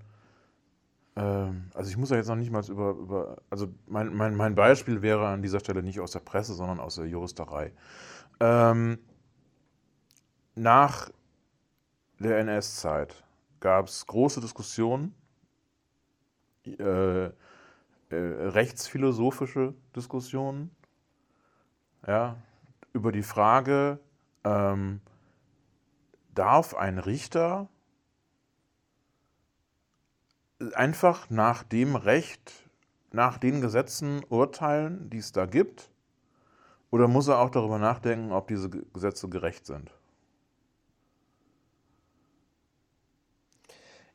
ähm, 1.16 1.70
also 1.74 1.90
ich 1.90 1.96
muss 1.96 2.10
ja 2.10 2.16
jetzt 2.16 2.28
noch 2.28 2.36
nicht 2.36 2.50
mal 2.50 2.62
über, 2.68 2.90
über 2.90 3.42
also 3.50 3.68
mein, 3.86 4.14
mein, 4.14 4.34
mein 4.34 4.54
Beispiel 4.54 5.02
wäre 5.02 5.26
an 5.26 5.42
dieser 5.42 5.60
Stelle 5.60 5.82
nicht 5.82 6.00
aus 6.00 6.12
der 6.12 6.20
Presse, 6.20 6.54
sondern 6.54 6.78
aus 6.78 6.96
der 6.96 7.06
Juristerei. 7.06 7.72
Ähm, 8.40 8.98
nach 10.54 11.10
der 12.18 12.38
NS-Zeit 12.38 13.24
gab 13.60 13.86
es 13.86 14.06
große 14.06 14.40
Diskussionen, 14.40 15.14
äh, 16.66 17.26
äh, 17.26 17.32
rechtsphilosophische 18.10 19.74
Diskussionen, 19.94 20.70
ja, 22.06 22.36
über 22.92 23.12
die 23.12 23.22
Frage, 23.22 23.98
ähm, 24.44 25.00
darf 26.36 26.74
ein 26.74 26.98
Richter 26.98 27.68
einfach 30.74 31.30
nach 31.30 31.62
dem 31.62 31.96
Recht, 31.96 32.68
nach 33.10 33.38
den 33.38 33.62
Gesetzen 33.62 34.22
urteilen, 34.28 35.08
die 35.08 35.16
es 35.18 35.32
da 35.32 35.46
gibt? 35.46 35.90
Oder 36.90 37.06
muss 37.06 37.28
er 37.28 37.38
auch 37.38 37.50
darüber 37.50 37.78
nachdenken, 37.78 38.32
ob 38.32 38.48
diese 38.48 38.68
Ge- 38.70 38.84
Gesetze 38.92 39.28
gerecht 39.28 39.66
sind? 39.66 39.92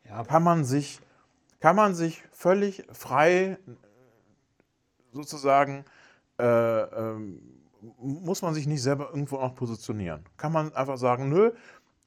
Ja, 0.06 0.24
Kann 0.24 0.44
man 0.44 0.66
sich, 0.66 1.00
kann 1.60 1.76
man 1.76 1.96
sich 1.96 2.24
völlig 2.32 2.86
frei 2.92 3.58
sozusagen, 5.12 5.86
äh, 6.40 6.46
ähm, 6.46 7.42
muss 7.98 8.42
man 8.42 8.54
sich 8.54 8.68
nicht 8.68 8.82
selber 8.84 9.10
irgendwo 9.10 9.38
noch 9.38 9.56
positionieren? 9.56 10.24
Kann 10.38 10.52
man 10.52 10.74
einfach 10.76 10.98
sagen, 10.98 11.30
nö, 11.30 11.52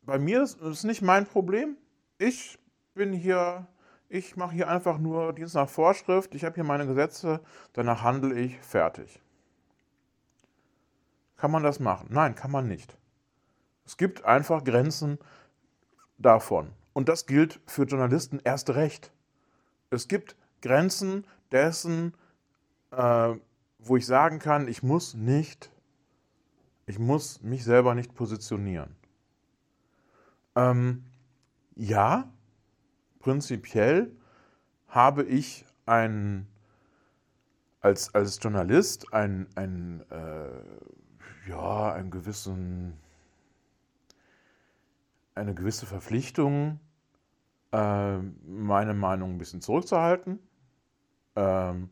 bei 0.07 0.19
mir 0.19 0.43
ist 0.43 0.61
es 0.61 0.85
nicht 0.85 1.03
mein 1.03 1.27
Problem. 1.27 1.77
Ich 2.19 2.59
bin 2.95 3.13
hier, 3.13 3.67
ich 4.09 4.37
mache 4.37 4.55
hier 4.55 4.69
einfach 4.69 4.99
nur 4.99 5.33
Dienst 5.33 5.55
nach 5.55 5.69
Vorschrift. 5.69 6.35
Ich 6.35 6.45
habe 6.45 6.55
hier 6.55 6.65
meine 6.65 6.87
Gesetze, 6.87 7.41
danach 7.73 8.03
handle 8.03 8.39
ich, 8.39 8.59
fertig. 8.61 9.21
Kann 11.37 11.51
man 11.51 11.63
das 11.63 11.81
machen? 11.81 12.09
Nein, 12.11 12.35
kann 12.35 12.51
man 12.51 12.69
nicht. 12.69 12.97
Es 13.85 13.97
gibt 13.97 14.25
einfach 14.25 14.65
Grenzen 14.65 15.19
davon. 16.19 16.71
Und 16.93 17.09
das 17.09 17.27
gilt 17.27 17.61
für 17.67 17.85
Journalisten 17.85 18.41
erst 18.45 18.71
recht. 18.71 19.13
Es 19.91 20.09
gibt 20.09 20.37
Grenzen 20.63 21.27
dessen, 21.51 22.15
äh, 22.93 23.35
wo 23.79 23.97
ich 23.97 24.07
sagen 24.07 24.39
kann, 24.39 24.69
ich 24.69 24.83
muss 24.83 25.15
nicht, 25.15 25.71
ich 26.87 26.99
muss 26.99 27.43
mich 27.43 27.65
selber 27.65 27.95
nicht 27.95 28.15
positionieren. 28.15 28.97
Ähm, 30.57 31.05
ja, 31.77 32.33
prinzipiell 33.19 34.15
habe 34.89 35.25
ich 35.25 35.65
ein, 35.87 36.47
als, 37.81 38.15
als 38.15 38.39
Journalist 38.43 39.13
ein, 39.13 39.49
ein, 39.57 40.05
äh, 40.11 41.49
ja, 41.49 41.93
einen 41.93 42.11
gewissen, 42.11 42.95
eine 45.35 45.55
gewisse 45.55 45.87
Verpflichtung, 45.87 46.79
äh, 47.73 48.19
meine 48.19 48.95
Meinung 48.95 49.33
ein 49.33 49.39
bisschen 49.39 49.61
zurückzuhalten. 49.61 50.39
Ähm, 51.37 51.91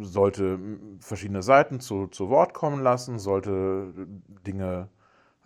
sollte 0.00 0.58
verschiedene 1.00 1.42
Seiten 1.42 1.80
zu, 1.80 2.06
zu 2.08 2.28
Wort 2.28 2.54
kommen 2.54 2.82
lassen, 2.82 3.18
sollte 3.18 3.92
Dinge 4.46 4.88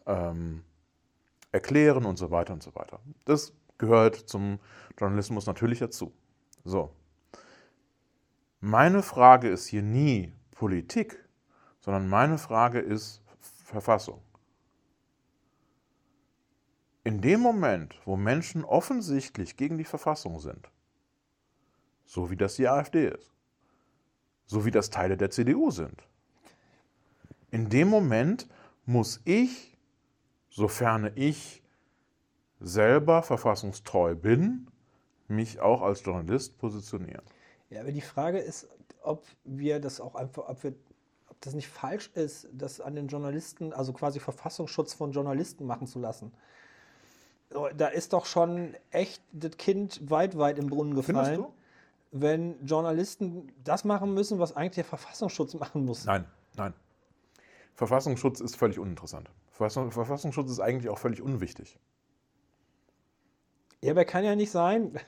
ähm, 0.06 0.64
erklären 1.52 2.04
und 2.04 2.18
so 2.18 2.30
weiter 2.30 2.52
und 2.52 2.62
so 2.62 2.74
weiter. 2.74 3.00
Das 3.24 3.52
gehört 3.78 4.16
zum 4.16 4.58
Journalismus 4.98 5.46
natürlich 5.46 5.78
dazu. 5.78 6.12
So. 6.64 6.92
Meine 8.60 9.02
Frage 9.02 9.48
ist 9.48 9.66
hier 9.66 9.82
nie 9.82 10.32
Politik, 10.50 11.24
sondern 11.80 12.08
meine 12.08 12.38
Frage 12.38 12.80
ist 12.80 13.22
Verfassung. 13.40 14.20
In 17.04 17.20
dem 17.20 17.40
Moment, 17.40 17.94
wo 18.04 18.16
Menschen 18.16 18.64
offensichtlich 18.64 19.56
gegen 19.56 19.78
die 19.78 19.84
Verfassung 19.84 20.40
sind, 20.40 20.68
so 22.04 22.30
wie 22.30 22.36
das 22.36 22.56
die 22.56 22.68
AfD 22.68 23.08
ist, 23.08 23.32
so 24.46 24.64
wie 24.64 24.70
das 24.70 24.90
Teile 24.90 25.16
der 25.16 25.30
CDU 25.30 25.70
sind, 25.70 26.02
in 27.50 27.68
dem 27.68 27.88
Moment 27.88 28.48
muss 28.84 29.20
ich, 29.24 29.67
sofern 30.58 31.12
ich 31.14 31.62
selber 32.60 33.22
verfassungstreu 33.22 34.16
bin, 34.16 34.66
mich 35.28 35.60
auch 35.60 35.82
als 35.82 36.04
Journalist 36.04 36.58
positionieren. 36.58 37.22
Ja, 37.70 37.80
aber 37.80 37.92
die 37.92 38.00
Frage 38.00 38.38
ist, 38.38 38.68
ob 39.02 39.24
wir 39.44 39.78
das 39.78 40.00
auch 40.00 40.16
einfach, 40.16 40.48
ob 40.48 40.62
wir, 40.64 40.74
ob 41.28 41.40
das 41.40 41.54
nicht 41.54 41.68
falsch 41.68 42.10
ist, 42.14 42.48
das 42.52 42.80
an 42.80 42.96
den 42.96 43.06
Journalisten, 43.06 43.72
also 43.72 43.92
quasi 43.92 44.18
Verfassungsschutz 44.18 44.94
von 44.94 45.12
Journalisten 45.12 45.64
machen 45.64 45.86
zu 45.86 46.00
lassen. 46.00 46.32
Da 47.76 47.86
ist 47.86 48.12
doch 48.12 48.26
schon 48.26 48.74
echt 48.90 49.22
das 49.32 49.56
Kind 49.56 50.10
weit, 50.10 50.36
weit 50.36 50.58
im 50.58 50.66
Brunnen 50.66 50.94
gefallen, 50.94 51.46
wenn 52.10 52.66
Journalisten 52.66 53.52
das 53.62 53.84
machen 53.84 54.12
müssen, 54.12 54.40
was 54.40 54.56
eigentlich 54.56 54.74
der 54.74 54.84
Verfassungsschutz 54.84 55.54
machen 55.54 55.84
muss. 55.84 56.04
Nein, 56.04 56.24
nein. 56.56 56.74
Verfassungsschutz 57.78 58.40
ist 58.40 58.56
völlig 58.56 58.80
uninteressant. 58.80 59.30
Verfassung- 59.52 59.92
Verfassungsschutz 59.92 60.50
ist 60.50 60.58
eigentlich 60.58 60.88
auch 60.88 60.98
völlig 60.98 61.22
unwichtig. 61.22 61.78
Ja, 63.80 63.92
aber 63.92 64.04
kann 64.04 64.24
ja 64.24 64.34
nicht 64.34 64.50
sein, 64.50 64.98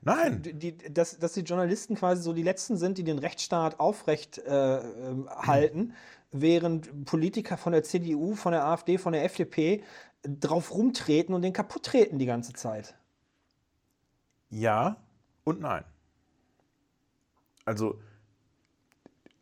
Nein, 0.00 0.40
die, 0.42 0.78
dass, 0.78 1.18
dass 1.18 1.34
die 1.34 1.42
Journalisten 1.42 1.94
quasi 1.94 2.22
so 2.22 2.32
die 2.32 2.42
Letzten 2.42 2.78
sind, 2.78 2.96
die 2.96 3.04
den 3.04 3.18
Rechtsstaat 3.18 3.80
aufrecht 3.80 4.38
äh, 4.38 4.78
ähm, 4.78 5.28
halten, 5.28 5.92
während 6.32 7.04
Politiker 7.04 7.58
von 7.58 7.72
der 7.72 7.82
CDU, 7.82 8.34
von 8.34 8.52
der 8.52 8.64
AfD, 8.64 8.96
von 8.96 9.12
der 9.12 9.24
FDP 9.24 9.84
drauf 10.22 10.72
rumtreten 10.72 11.34
und 11.34 11.42
den 11.42 11.52
kaputt 11.52 11.82
treten 11.82 12.18
die 12.18 12.24
ganze 12.26 12.54
Zeit. 12.54 12.94
ja 14.48 14.96
und 15.44 15.60
nein. 15.60 15.84
Also 17.66 18.00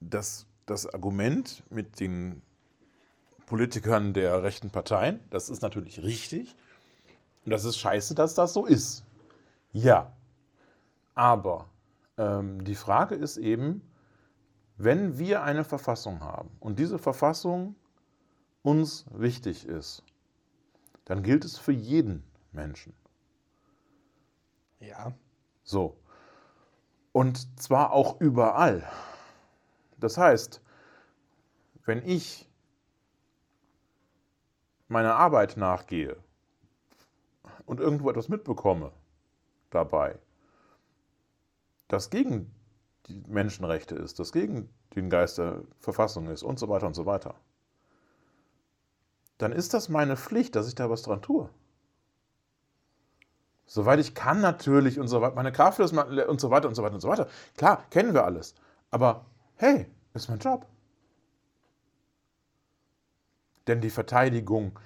das, 0.01 0.47
das 0.66 0.87
Argument 0.93 1.62
mit 1.70 2.01
den 2.01 2.43
Politikern 3.47 4.14
der 4.14 4.42
rechten 4.42 4.70
Parteien, 4.70 5.20
das 5.30 5.51
ist 5.51 5.62
natürlich 5.62 6.03
richtig. 6.03 6.55
Und 7.45 7.51
das 7.51 7.64
ist 7.64 7.78
scheiße, 7.78 8.14
dass 8.14 8.34
das 8.34 8.55
so 8.55 8.64
ist. 8.64 9.05
Ja. 9.72 10.12
Aber 11.14 11.68
ähm, 12.16 12.64
die 12.64 12.74
Frage 12.74 13.14
ist 13.14 13.36
eben, 13.36 13.82
wenn 14.76 15.18
wir 15.18 15.42
eine 15.42 15.64
Verfassung 15.64 16.20
haben 16.20 16.51
und 16.61 16.78
diese 16.78 16.99
Verfassung 16.99 17.76
uns 18.62 19.05
wichtig 19.11 19.66
ist, 19.66 20.03
dann 21.05 21.22
gilt 21.22 21.45
es 21.45 21.59
für 21.59 21.72
jeden 21.72 22.24
Menschen. 22.51 22.95
Ja. 24.80 25.12
So. 25.62 25.97
Und 27.12 27.61
zwar 27.61 27.92
auch 27.92 28.20
überall. 28.20 28.88
Das 29.99 30.18
heißt, 30.18 30.61
wenn 31.84 32.03
ich 32.07 32.49
meiner 34.95 35.16
Arbeit 35.16 35.57
nachgehe 35.57 36.16
und 37.66 37.80
irgendwo 37.80 38.09
etwas 38.09 38.28
mitbekomme 38.28 38.92
dabei, 39.70 40.18
das 41.88 42.11
gegen 42.11 42.55
die 43.07 43.22
Menschenrechte 43.26 43.97
ist, 43.97 44.18
das 44.18 44.32
gegen 44.32 44.70
den 44.95 45.11
Geist 45.11 45.38
der 45.38 45.62
Verfassung 45.80 46.28
ist 46.28 46.45
und 46.45 46.59
so 46.59 46.68
weiter 46.68 46.86
und 46.86 46.95
so 46.95 47.07
weiter, 47.07 47.34
dann 49.38 49.51
ist 49.51 49.74
das 49.74 49.88
meine 49.88 50.16
Pflicht, 50.16 50.55
dass 50.55 50.68
ich 50.68 50.76
da 50.76 50.88
was 50.88 51.03
dran 51.03 51.20
tue. 51.20 51.51
Soweit 53.66 53.99
ich 53.99 54.14
kann 54.14 54.40
natürlich 54.40 55.01
und 55.01 55.09
so 55.09 55.20
weiter, 55.20 55.34
meine 55.34 55.51
Kraft 55.51 55.80
ist 55.80 55.92
und 55.92 56.40
so 56.40 56.51
weiter 56.51 56.68
und 56.68 56.74
so 56.74 56.82
weiter 56.84 56.95
und 56.95 57.01
so 57.01 57.09
weiter. 57.09 57.28
Klar, 57.57 57.84
kennen 57.90 58.14
wir 58.14 58.24
alles. 58.24 58.55
Aber 58.90 59.26
hey, 59.57 59.86
ist 60.12 60.28
mein 60.28 60.38
Job. 60.38 60.66
Denn 63.67 63.81
die 63.81 63.91
Verteidigung 63.91 64.79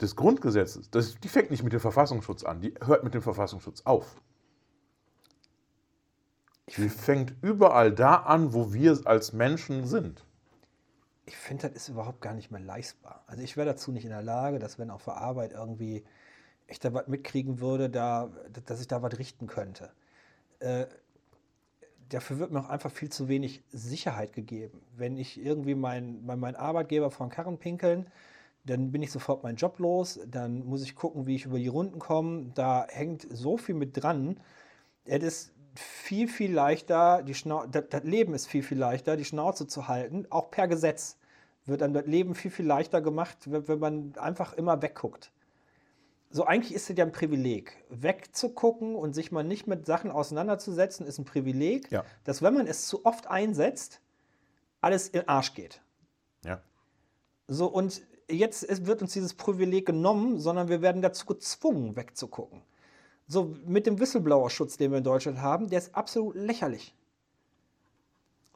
des 0.00 0.16
Grundgesetzes, 0.16 0.90
das, 0.90 1.14
die 1.20 1.28
fängt 1.28 1.50
nicht 1.50 1.62
mit 1.62 1.72
dem 1.72 1.80
Verfassungsschutz 1.80 2.44
an, 2.44 2.60
die 2.60 2.74
hört 2.84 3.04
mit 3.04 3.14
dem 3.14 3.22
Verfassungsschutz 3.22 3.82
auf. 3.84 4.20
Die 6.76 6.88
fängt 6.88 7.34
überall 7.42 7.92
da 7.92 8.16
an, 8.16 8.54
wo 8.54 8.72
wir 8.72 8.98
als 9.04 9.32
Menschen 9.32 9.86
sind. 9.86 10.24
Ich 11.26 11.36
finde, 11.36 11.68
das 11.68 11.76
ist 11.76 11.88
überhaupt 11.88 12.20
gar 12.20 12.34
nicht 12.34 12.50
mehr 12.50 12.60
leistbar. 12.60 13.22
Also 13.26 13.42
ich 13.42 13.56
wäre 13.56 13.66
dazu 13.66 13.92
nicht 13.92 14.04
in 14.04 14.10
der 14.10 14.22
Lage, 14.22 14.58
dass 14.58 14.78
wenn 14.78 14.90
auf 14.90 15.04
der 15.04 15.16
Arbeit 15.16 15.52
irgendwie 15.52 16.04
ich 16.66 16.78
da 16.78 16.92
was 16.92 17.06
mitkriegen 17.06 17.60
würde, 17.60 17.90
da, 17.90 18.30
dass 18.66 18.80
ich 18.80 18.88
da 18.88 19.02
was 19.02 19.18
richten 19.18 19.46
könnte. 19.46 19.92
Äh, 20.60 20.86
dafür 22.14 22.38
wird 22.38 22.52
mir 22.52 22.60
auch 22.60 22.68
einfach 22.68 22.90
viel 22.90 23.10
zu 23.10 23.28
wenig 23.28 23.62
Sicherheit 23.72 24.32
gegeben. 24.32 24.80
Wenn 24.96 25.16
ich 25.16 25.44
irgendwie 25.44 25.74
meinen 25.74 26.24
mein, 26.24 26.40
mein 26.40 26.56
Arbeitgeber 26.56 27.10
vor 27.10 27.26
den 27.26 27.32
Karren 27.32 27.58
pinkeln, 27.58 28.06
dann 28.64 28.92
bin 28.92 29.02
ich 29.02 29.12
sofort 29.12 29.42
meinen 29.42 29.56
Job 29.56 29.78
los, 29.78 30.20
dann 30.26 30.64
muss 30.64 30.82
ich 30.82 30.94
gucken, 30.94 31.26
wie 31.26 31.36
ich 31.36 31.44
über 31.44 31.58
die 31.58 31.68
Runden 31.68 31.98
komme. 31.98 32.52
Da 32.54 32.86
hängt 32.88 33.26
so 33.30 33.58
viel 33.58 33.74
mit 33.74 34.02
dran. 34.02 34.40
Es 35.04 35.22
ist 35.22 35.52
viel, 35.74 36.28
viel 36.28 36.52
leichter, 36.52 37.22
die 37.22 37.34
das, 37.70 38.04
Leben 38.04 38.32
ist 38.34 38.46
viel, 38.46 38.62
viel 38.62 38.78
leichter, 38.78 39.16
die 39.16 39.24
Schnauze 39.24 39.66
zu 39.66 39.88
halten, 39.88 40.26
auch 40.30 40.50
per 40.50 40.68
Gesetz 40.68 41.18
wird 41.66 41.80
dann 41.80 41.94
das 41.94 42.06
Leben 42.06 42.34
viel, 42.34 42.50
viel 42.50 42.66
leichter 42.66 43.00
gemacht, 43.00 43.38
wenn 43.46 43.78
man 43.78 44.12
einfach 44.18 44.52
immer 44.52 44.82
wegguckt. 44.82 45.32
So, 46.34 46.46
eigentlich 46.46 46.74
ist 46.74 46.90
es 46.90 46.98
ja 46.98 47.04
ein 47.04 47.12
Privileg. 47.12 47.76
Wegzugucken 47.90 48.96
und 48.96 49.14
sich 49.14 49.30
mal 49.30 49.44
nicht 49.44 49.68
mit 49.68 49.86
Sachen 49.86 50.10
auseinanderzusetzen, 50.10 51.06
ist 51.06 51.20
ein 51.20 51.24
Privileg, 51.24 51.92
Ja. 51.92 52.04
dass 52.24 52.42
wenn 52.42 52.54
man 52.54 52.66
es 52.66 52.88
zu 52.88 53.06
oft 53.06 53.28
einsetzt, 53.28 54.00
alles 54.80 55.06
in 55.06 55.20
den 55.20 55.28
Arsch 55.28 55.54
geht. 55.54 55.80
Ja. 56.44 56.60
So, 57.46 57.68
und 57.68 58.02
jetzt 58.28 58.84
wird 58.84 59.00
uns 59.00 59.12
dieses 59.12 59.34
Privileg 59.34 59.86
genommen, 59.86 60.40
sondern 60.40 60.66
wir 60.68 60.82
werden 60.82 61.02
dazu 61.02 61.24
gezwungen, 61.24 61.94
wegzugucken. 61.94 62.62
So, 63.28 63.54
mit 63.64 63.86
dem 63.86 64.00
Whistleblower-Schutz, 64.00 64.76
den 64.76 64.90
wir 64.90 64.98
in 64.98 65.04
Deutschland 65.04 65.40
haben, 65.40 65.70
der 65.70 65.78
ist 65.78 65.94
absolut 65.94 66.34
lächerlich. 66.34 66.96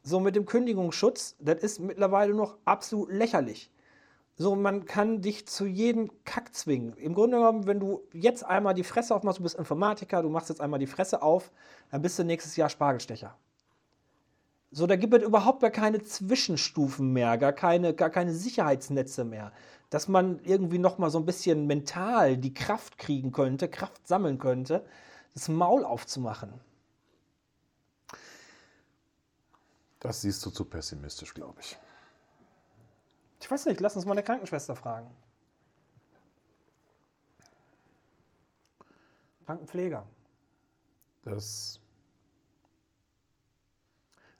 So, 0.03 0.19
mit 0.19 0.35
dem 0.35 0.45
Kündigungsschutz, 0.45 1.37
das 1.39 1.63
ist 1.63 1.79
mittlerweile 1.79 2.33
noch 2.33 2.57
absolut 2.65 3.09
lächerlich. 3.09 3.71
So, 4.41 4.55
man 4.55 4.85
kann 4.85 5.21
dich 5.21 5.49
zu 5.49 5.65
jedem 5.65 6.09
Kack 6.23 6.55
zwingen. 6.55 6.93
Im 6.93 7.13
Grunde 7.13 7.37
genommen, 7.37 7.67
wenn 7.67 7.81
du 7.81 8.07
jetzt 8.13 8.45
einmal 8.45 8.73
die 8.73 8.85
Fresse 8.85 9.13
aufmachst, 9.13 9.39
du 9.39 9.43
bist 9.43 9.57
Informatiker, 9.57 10.21
du 10.21 10.29
machst 10.29 10.47
jetzt 10.47 10.61
einmal 10.61 10.79
die 10.79 10.87
Fresse 10.87 11.21
auf, 11.21 11.51
dann 11.91 12.01
bist 12.01 12.17
du 12.17 12.23
nächstes 12.23 12.55
Jahr 12.55 12.69
Spargelstecher. 12.69 13.35
So, 14.71 14.87
da 14.87 14.95
gibt 14.95 15.13
es 15.13 15.23
überhaupt 15.23 15.59
gar 15.59 15.71
keine 15.71 16.01
Zwischenstufen 16.01 17.11
mehr, 17.11 17.37
gar 17.37 17.51
keine, 17.51 17.93
gar 17.93 18.09
keine 18.09 18.33
Sicherheitsnetze 18.33 19.25
mehr. 19.25 19.51
Dass 19.89 20.07
man 20.07 20.39
irgendwie 20.45 20.79
noch 20.79 20.99
mal 20.99 21.09
so 21.09 21.17
ein 21.17 21.25
bisschen 21.25 21.67
mental 21.67 22.37
die 22.37 22.53
Kraft 22.53 22.97
kriegen 22.97 23.33
könnte, 23.33 23.67
Kraft 23.67 24.07
sammeln 24.07 24.39
könnte, 24.39 24.85
das 25.33 25.49
Maul 25.49 25.83
aufzumachen. 25.83 26.53
Das 29.99 30.21
siehst 30.21 30.45
du 30.45 30.49
zu 30.49 30.63
pessimistisch, 30.63 31.33
glaube 31.33 31.59
ich. 31.59 31.77
Ich 33.39 33.49
weiß 33.49 33.65
nicht, 33.65 33.79
lass 33.79 33.95
uns 33.95 34.05
mal 34.05 34.13
eine 34.13 34.23
Krankenschwester 34.23 34.75
fragen. 34.75 35.09
Krankenpfleger. 39.45 40.05
Das. 41.23 41.79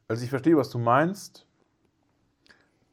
Also 0.07 0.23
ich 0.23 0.29
verstehe, 0.29 0.57
was 0.57 0.69
du 0.69 0.79
meinst, 0.79 1.45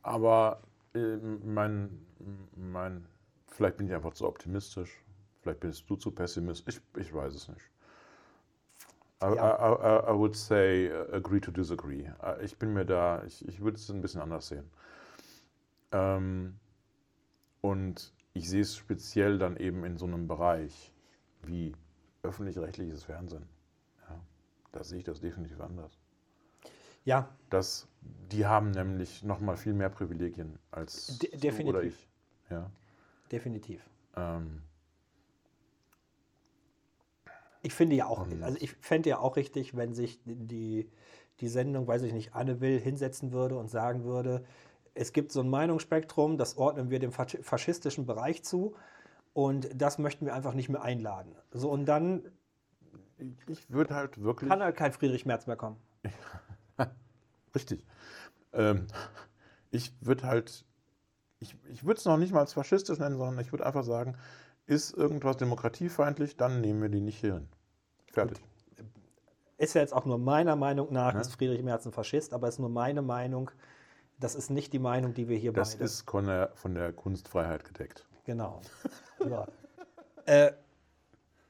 aber 0.02 0.60
äh, 0.94 1.16
mein, 1.44 2.06
mein, 2.54 3.06
vielleicht 3.48 3.76
bin 3.78 3.86
ich 3.88 3.94
einfach 3.94 4.14
zu 4.14 4.26
optimistisch, 4.26 5.02
vielleicht 5.40 5.60
bist 5.60 5.88
du 5.88 5.96
zu 5.96 6.10
pessimistisch, 6.10 6.76
ich, 6.76 7.00
ich 7.00 7.14
weiß 7.14 7.34
es 7.34 7.48
nicht. 7.48 7.70
I, 9.22 9.26
Ja. 9.34 9.56
I, 9.58 10.08
I, 10.08 10.10
I 10.10 10.12
would 10.12 10.36
say 10.36 10.88
uh, 10.90 11.06
agree 11.12 11.40
to 11.40 11.50
disagree. 11.50 12.10
Äh, 12.22 12.44
Ich 12.44 12.58
bin 12.58 12.72
mir 12.74 12.84
da, 12.84 13.22
ich, 13.24 13.46
ich 13.48 13.60
würde 13.60 13.76
es 13.76 13.88
ein 13.90 14.02
bisschen 14.02 14.20
anders 14.20 14.48
sehen. 14.48 14.70
Ähm, 15.92 16.58
und 17.60 18.14
ich 18.32 18.48
sehe 18.48 18.62
es 18.62 18.76
speziell 18.76 19.38
dann 19.38 19.56
eben 19.56 19.84
in 19.84 19.98
so 19.98 20.06
einem 20.06 20.26
Bereich 20.28 20.92
wie 21.42 21.74
öffentlich-rechtliches 22.22 23.04
Fernsehen. 23.04 23.46
Ja, 24.08 24.20
da 24.72 24.84
sehe 24.84 24.98
ich 24.98 25.04
das 25.04 25.20
definitiv 25.20 25.60
anders. 25.60 25.98
Ja, 27.04 27.28
Das, 27.50 27.88
die 28.30 28.46
haben 28.46 28.70
nämlich 28.70 29.22
noch 29.22 29.40
mal 29.40 29.56
viel 29.56 29.72
mehr 29.74 29.88
Privilegien 29.88 30.58
als 30.70 31.18
De- 31.18 31.30
du 31.38 31.68
oder 31.68 31.82
ich. 31.82 32.08
Ja, 32.50 32.70
definitiv. 33.30 33.82
ähm, 34.16 34.62
Ich 37.62 37.74
finde 37.74 37.96
ja 37.96 38.06
auch, 38.06 38.26
also 38.40 38.58
ich 38.60 38.72
fände 38.80 39.08
ja 39.10 39.18
auch 39.18 39.36
richtig, 39.36 39.76
wenn 39.76 39.92
sich 39.94 40.20
die, 40.24 40.88
die 41.40 41.48
Sendung, 41.48 41.86
weiß 41.86 42.02
ich 42.02 42.12
nicht, 42.12 42.34
Anne 42.34 42.60
Will 42.60 42.78
hinsetzen 42.78 43.32
würde 43.32 43.56
und 43.58 43.70
sagen 43.70 44.04
würde, 44.04 44.44
es 44.96 45.12
gibt 45.12 45.30
so 45.30 45.40
ein 45.40 45.48
Meinungsspektrum, 45.48 46.38
das 46.38 46.56
ordnen 46.56 46.90
wir 46.90 46.98
dem 46.98 47.12
fasch- 47.12 47.42
faschistischen 47.42 48.06
Bereich 48.06 48.42
zu 48.44 48.74
und 49.34 49.68
das 49.74 49.98
möchten 49.98 50.26
wir 50.26 50.34
einfach 50.34 50.54
nicht 50.54 50.68
mehr 50.68 50.82
einladen. 50.82 51.34
So, 51.52 51.70
und 51.70 51.86
dann 51.86 52.22
ich 53.46 53.70
würde 53.70 53.94
halt 53.94 54.22
wirklich. 54.22 54.50
kann 54.50 54.62
halt 54.62 54.76
kein 54.76 54.92
Friedrich 54.92 55.26
Merz 55.26 55.46
mehr 55.46 55.56
kommen. 55.56 55.76
Richtig. 57.54 57.84
Ähm, 58.52 58.86
ich 59.70 59.92
würde 60.00 60.24
halt, 60.24 60.64
ich, 61.40 61.56
ich 61.70 61.84
würde 61.84 61.98
es 61.98 62.04
noch 62.04 62.16
nicht 62.16 62.32
mal 62.32 62.40
als 62.40 62.52
faschistisch 62.54 62.98
nennen, 62.98 63.16
sondern 63.16 63.38
ich 63.38 63.52
würde 63.52 63.64
einfach 63.66 63.84
sagen, 63.84 64.16
ist 64.66 64.92
irgendwas 64.94 65.36
demokratiefeindlich, 65.36 66.36
dann 66.36 66.60
nehmen 66.60 66.82
wir 66.82 66.88
die 66.88 67.00
nicht 67.00 67.18
hier 67.20 67.34
hin. 67.34 67.48
Fertig. 68.12 68.38
Ist 69.58 69.74
ja 69.74 69.80
jetzt 69.80 69.94
auch 69.94 70.04
nur 70.04 70.18
meiner 70.18 70.56
Meinung 70.56 70.92
nach, 70.92 71.14
Ja. 71.14 71.20
ist 71.20 71.32
Friedrich 71.34 71.62
Merz 71.62 71.86
ein 71.86 71.92
Faschist, 71.92 72.34
aber 72.34 72.48
ist 72.48 72.58
nur 72.58 72.68
meine 72.68 73.00
Meinung. 73.00 73.50
Das 74.18 74.34
ist 74.34 74.50
nicht 74.50 74.72
die 74.72 74.78
Meinung, 74.78 75.12
die 75.14 75.28
wir 75.28 75.36
hier 75.36 75.52
Das 75.52 75.72
beide. 75.72 75.84
ist 75.84 76.08
von 76.10 76.26
der, 76.26 76.50
von 76.54 76.74
der 76.74 76.92
Kunstfreiheit 76.92 77.64
gedeckt. 77.64 78.06
Genau. 78.24 78.60
So. 79.18 79.46
äh, 80.26 80.52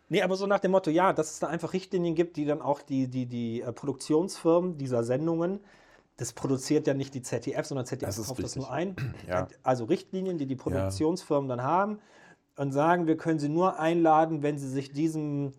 nee, 0.08 0.22
aber 0.22 0.36
so 0.36 0.46
nach 0.46 0.58
dem 0.58 0.72
Motto, 0.72 0.90
ja, 0.90 1.12
dass 1.12 1.30
es 1.32 1.38
da 1.38 1.46
einfach 1.46 1.72
Richtlinien 1.72 2.14
gibt, 2.14 2.36
die 2.36 2.44
dann 2.44 2.60
auch 2.60 2.82
die, 2.82 3.08
die, 3.08 3.26
die 3.26 3.60
äh, 3.62 3.72
Produktionsfirmen 3.72 4.78
dieser 4.78 5.04
Sendungen, 5.04 5.60
das 6.16 6.32
produziert 6.32 6.86
ja 6.86 6.94
nicht 6.94 7.14
die 7.14 7.22
ZDF, 7.22 7.66
sondern 7.66 7.86
ZDF 7.86 8.14
Das 8.16 8.26
kauft 8.26 8.42
das 8.42 8.56
nur 8.56 8.70
ein. 8.70 8.96
Ja. 9.28 9.48
Also 9.62 9.84
Richtlinien, 9.84 10.38
die 10.38 10.46
die 10.46 10.56
Produktionsfirmen 10.56 11.48
dann 11.48 11.62
haben 11.62 12.00
und 12.56 12.72
sagen, 12.72 13.06
wir 13.06 13.16
können 13.16 13.38
sie 13.38 13.48
nur 13.50 13.78
einladen, 13.78 14.42
wenn 14.42 14.58
sie 14.58 14.68
sich 14.68 14.92
diesem, 14.92 15.52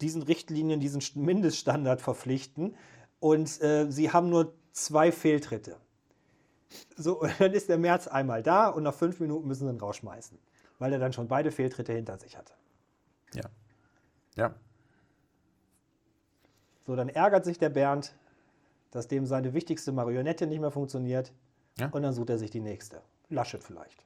diesen 0.00 0.22
Richtlinien, 0.22 0.80
diesen 0.80 1.00
St- 1.00 1.18
Mindeststandard 1.18 2.00
verpflichten. 2.02 2.76
Und 3.20 3.60
äh, 3.62 3.90
sie 3.90 4.12
haben 4.12 4.28
nur 4.28 4.52
zwei 4.72 5.10
Fehltritte. 5.10 5.76
So, 6.96 7.20
und 7.20 7.30
dann 7.40 7.52
ist 7.52 7.68
der 7.68 7.78
März 7.78 8.06
einmal 8.08 8.42
da 8.42 8.68
und 8.68 8.82
nach 8.82 8.94
fünf 8.94 9.20
Minuten 9.20 9.46
müssen 9.46 9.66
sie 9.66 9.72
ihn 9.74 9.80
rausschmeißen, 9.80 10.38
weil 10.78 10.92
er 10.92 10.98
dann 10.98 11.12
schon 11.12 11.28
beide 11.28 11.50
Fehltritte 11.50 11.92
hinter 11.92 12.18
sich 12.18 12.36
hatte. 12.36 12.52
Ja. 13.34 13.44
Ja. 14.36 14.54
So, 16.86 16.94
dann 16.94 17.08
ärgert 17.08 17.44
sich 17.44 17.58
der 17.58 17.70
Bernd, 17.70 18.14
dass 18.90 19.08
dem 19.08 19.26
seine 19.26 19.52
wichtigste 19.54 19.92
Marionette 19.92 20.46
nicht 20.46 20.60
mehr 20.60 20.70
funktioniert 20.70 21.32
Ja. 21.78 21.88
und 21.88 22.02
dann 22.02 22.12
sucht 22.12 22.30
er 22.30 22.38
sich 22.38 22.50
die 22.50 22.60
nächste. 22.60 23.02
Laschet 23.28 23.62
vielleicht. 23.62 24.04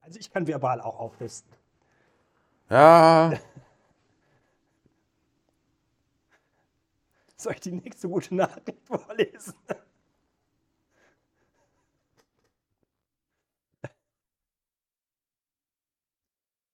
Also 0.00 0.18
ich 0.18 0.32
kann 0.32 0.46
verbal 0.46 0.80
auch 0.80 0.98
aufrüsten. 0.98 1.52
Ja. 2.70 3.32
Soll 7.40 7.52
ich 7.52 7.60
die 7.60 7.72
nächste 7.72 8.08
gute 8.08 8.34
Nachricht 8.34 8.80
vorlesen? 8.84 9.54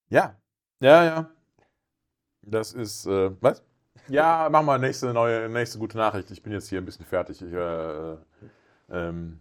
Ja. 0.08 0.36
Ja, 0.80 1.04
ja. 1.04 1.30
Das 2.42 2.72
ist, 2.72 3.06
äh, 3.06 3.30
was? 3.40 3.62
Ja, 4.08 4.48
mach 4.50 4.62
mal 4.62 4.78
nächste 4.78 5.12
neue, 5.12 5.48
nächste 5.48 5.78
gute 5.78 5.96
Nachricht. 5.98 6.30
Ich 6.30 6.42
bin 6.42 6.52
jetzt 6.52 6.68
hier 6.68 6.80
ein 6.80 6.84
bisschen 6.84 7.04
fertig. 7.04 7.42
Ich 7.42 7.52
äh, 7.52 8.16
ähm, 8.90 9.40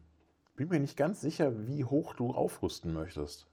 bin 0.55 0.69
mir 0.69 0.79
nicht 0.79 0.97
ganz 0.97 1.21
sicher, 1.21 1.67
wie 1.67 1.85
hoch 1.85 2.15
du 2.15 2.31
aufrüsten 2.31 2.93
möchtest. 2.93 3.47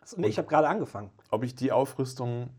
Achso, 0.00 0.20
nee, 0.20 0.28
ich 0.28 0.38
habe 0.38 0.48
gerade 0.48 0.68
angefangen. 0.68 1.10
Ob 1.30 1.44
ich 1.44 1.54
die 1.54 1.72
Aufrüstung 1.72 2.50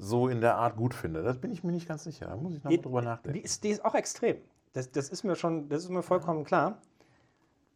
so 0.00 0.28
in 0.28 0.40
der 0.40 0.56
Art 0.56 0.76
gut 0.76 0.94
finde, 0.94 1.22
das 1.22 1.38
bin 1.38 1.52
ich 1.52 1.62
mir 1.62 1.72
nicht 1.72 1.86
ganz 1.86 2.04
sicher. 2.04 2.26
Da 2.26 2.36
muss 2.36 2.54
ich 2.54 2.64
noch 2.64 2.70
Die, 2.70 2.80
drüber 2.80 3.00
die, 3.02 3.06
nachdenken. 3.06 3.40
ist, 3.40 3.62
die 3.62 3.68
ist 3.68 3.84
auch 3.84 3.94
extrem. 3.94 4.38
Das, 4.72 4.90
das 4.90 5.10
ist 5.10 5.24
mir 5.24 5.36
schon, 5.36 5.68
das 5.68 5.84
ist 5.84 5.90
mir 5.90 6.02
vollkommen 6.02 6.44
klar. 6.44 6.80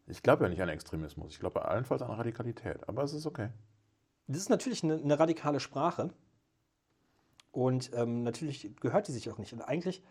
Ich 0.06 0.22
glaube 0.22 0.44
ja 0.44 0.48
nicht 0.48 0.62
an 0.62 0.68
Extremismus. 0.68 1.32
Ich 1.32 1.40
glaube 1.40 1.64
allenfalls 1.66 2.02
an 2.02 2.10
Radikalität. 2.10 2.88
Aber 2.88 3.02
es 3.02 3.12
ist 3.12 3.26
okay. 3.26 3.50
Das 4.26 4.38
ist 4.38 4.48
natürlich 4.48 4.82
eine, 4.82 4.94
eine 4.94 5.18
radikale 5.18 5.60
Sprache. 5.60 6.10
Und 7.52 7.90
ähm, 7.94 8.22
natürlich 8.22 8.74
gehört 8.80 9.06
die 9.06 9.12
sich 9.12 9.30
auch 9.30 9.38
nicht. 9.38 9.52
Und 9.52 9.60
eigentlich, 9.60 10.02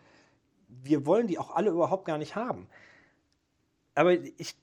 wir 0.68 1.06
wollen 1.06 1.26
die 1.26 1.38
auch 1.38 1.50
alle 1.54 1.70
überhaupt 1.70 2.04
gar 2.04 2.18
nicht 2.18 2.36
haben. 2.36 2.68
Aber 3.96 4.12
ich, 4.12 4.56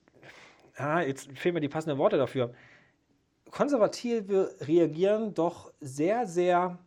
ah, 0.78 1.02
jetzt 1.02 1.30
fehlen 1.38 1.56
mir 1.56 1.62
die 1.62 1.70
passenden 1.70 1.97
Worte 1.97 2.18
dafür. 2.18 2.54
Konservative 3.49 4.56
reagieren 4.62 5.34
doch 5.34 5.74
sehr, 5.82 6.28
sehr, 6.28 6.80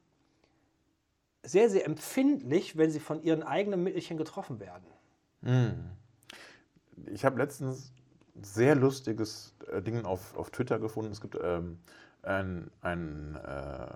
sehr, 1.45 1.71
sehr 1.71 1.87
empfindlich, 1.87 2.77
wenn 2.77 2.91
sie 2.91 3.01
von 3.01 3.23
ihren 3.23 3.43
eigenen 3.43 3.83
Mittelchen 3.83 4.17
getroffen 4.17 4.61
werden. 4.61 4.85
Ich 7.07 7.25
habe 7.25 7.39
letztens 7.39 7.93
ein 8.35 8.45
sehr 8.45 8.75
lustiges 8.75 9.55
äh, 9.71 9.83
Ding 9.83 10.05
auf, 10.05 10.37
auf 10.37 10.51
Twitter 10.51 10.79
gefunden. 10.79 11.13
Es 11.13 11.21
gibt 11.21 11.39
ähm, 11.41 11.79
einen 12.23 13.37
äh, 13.37 13.87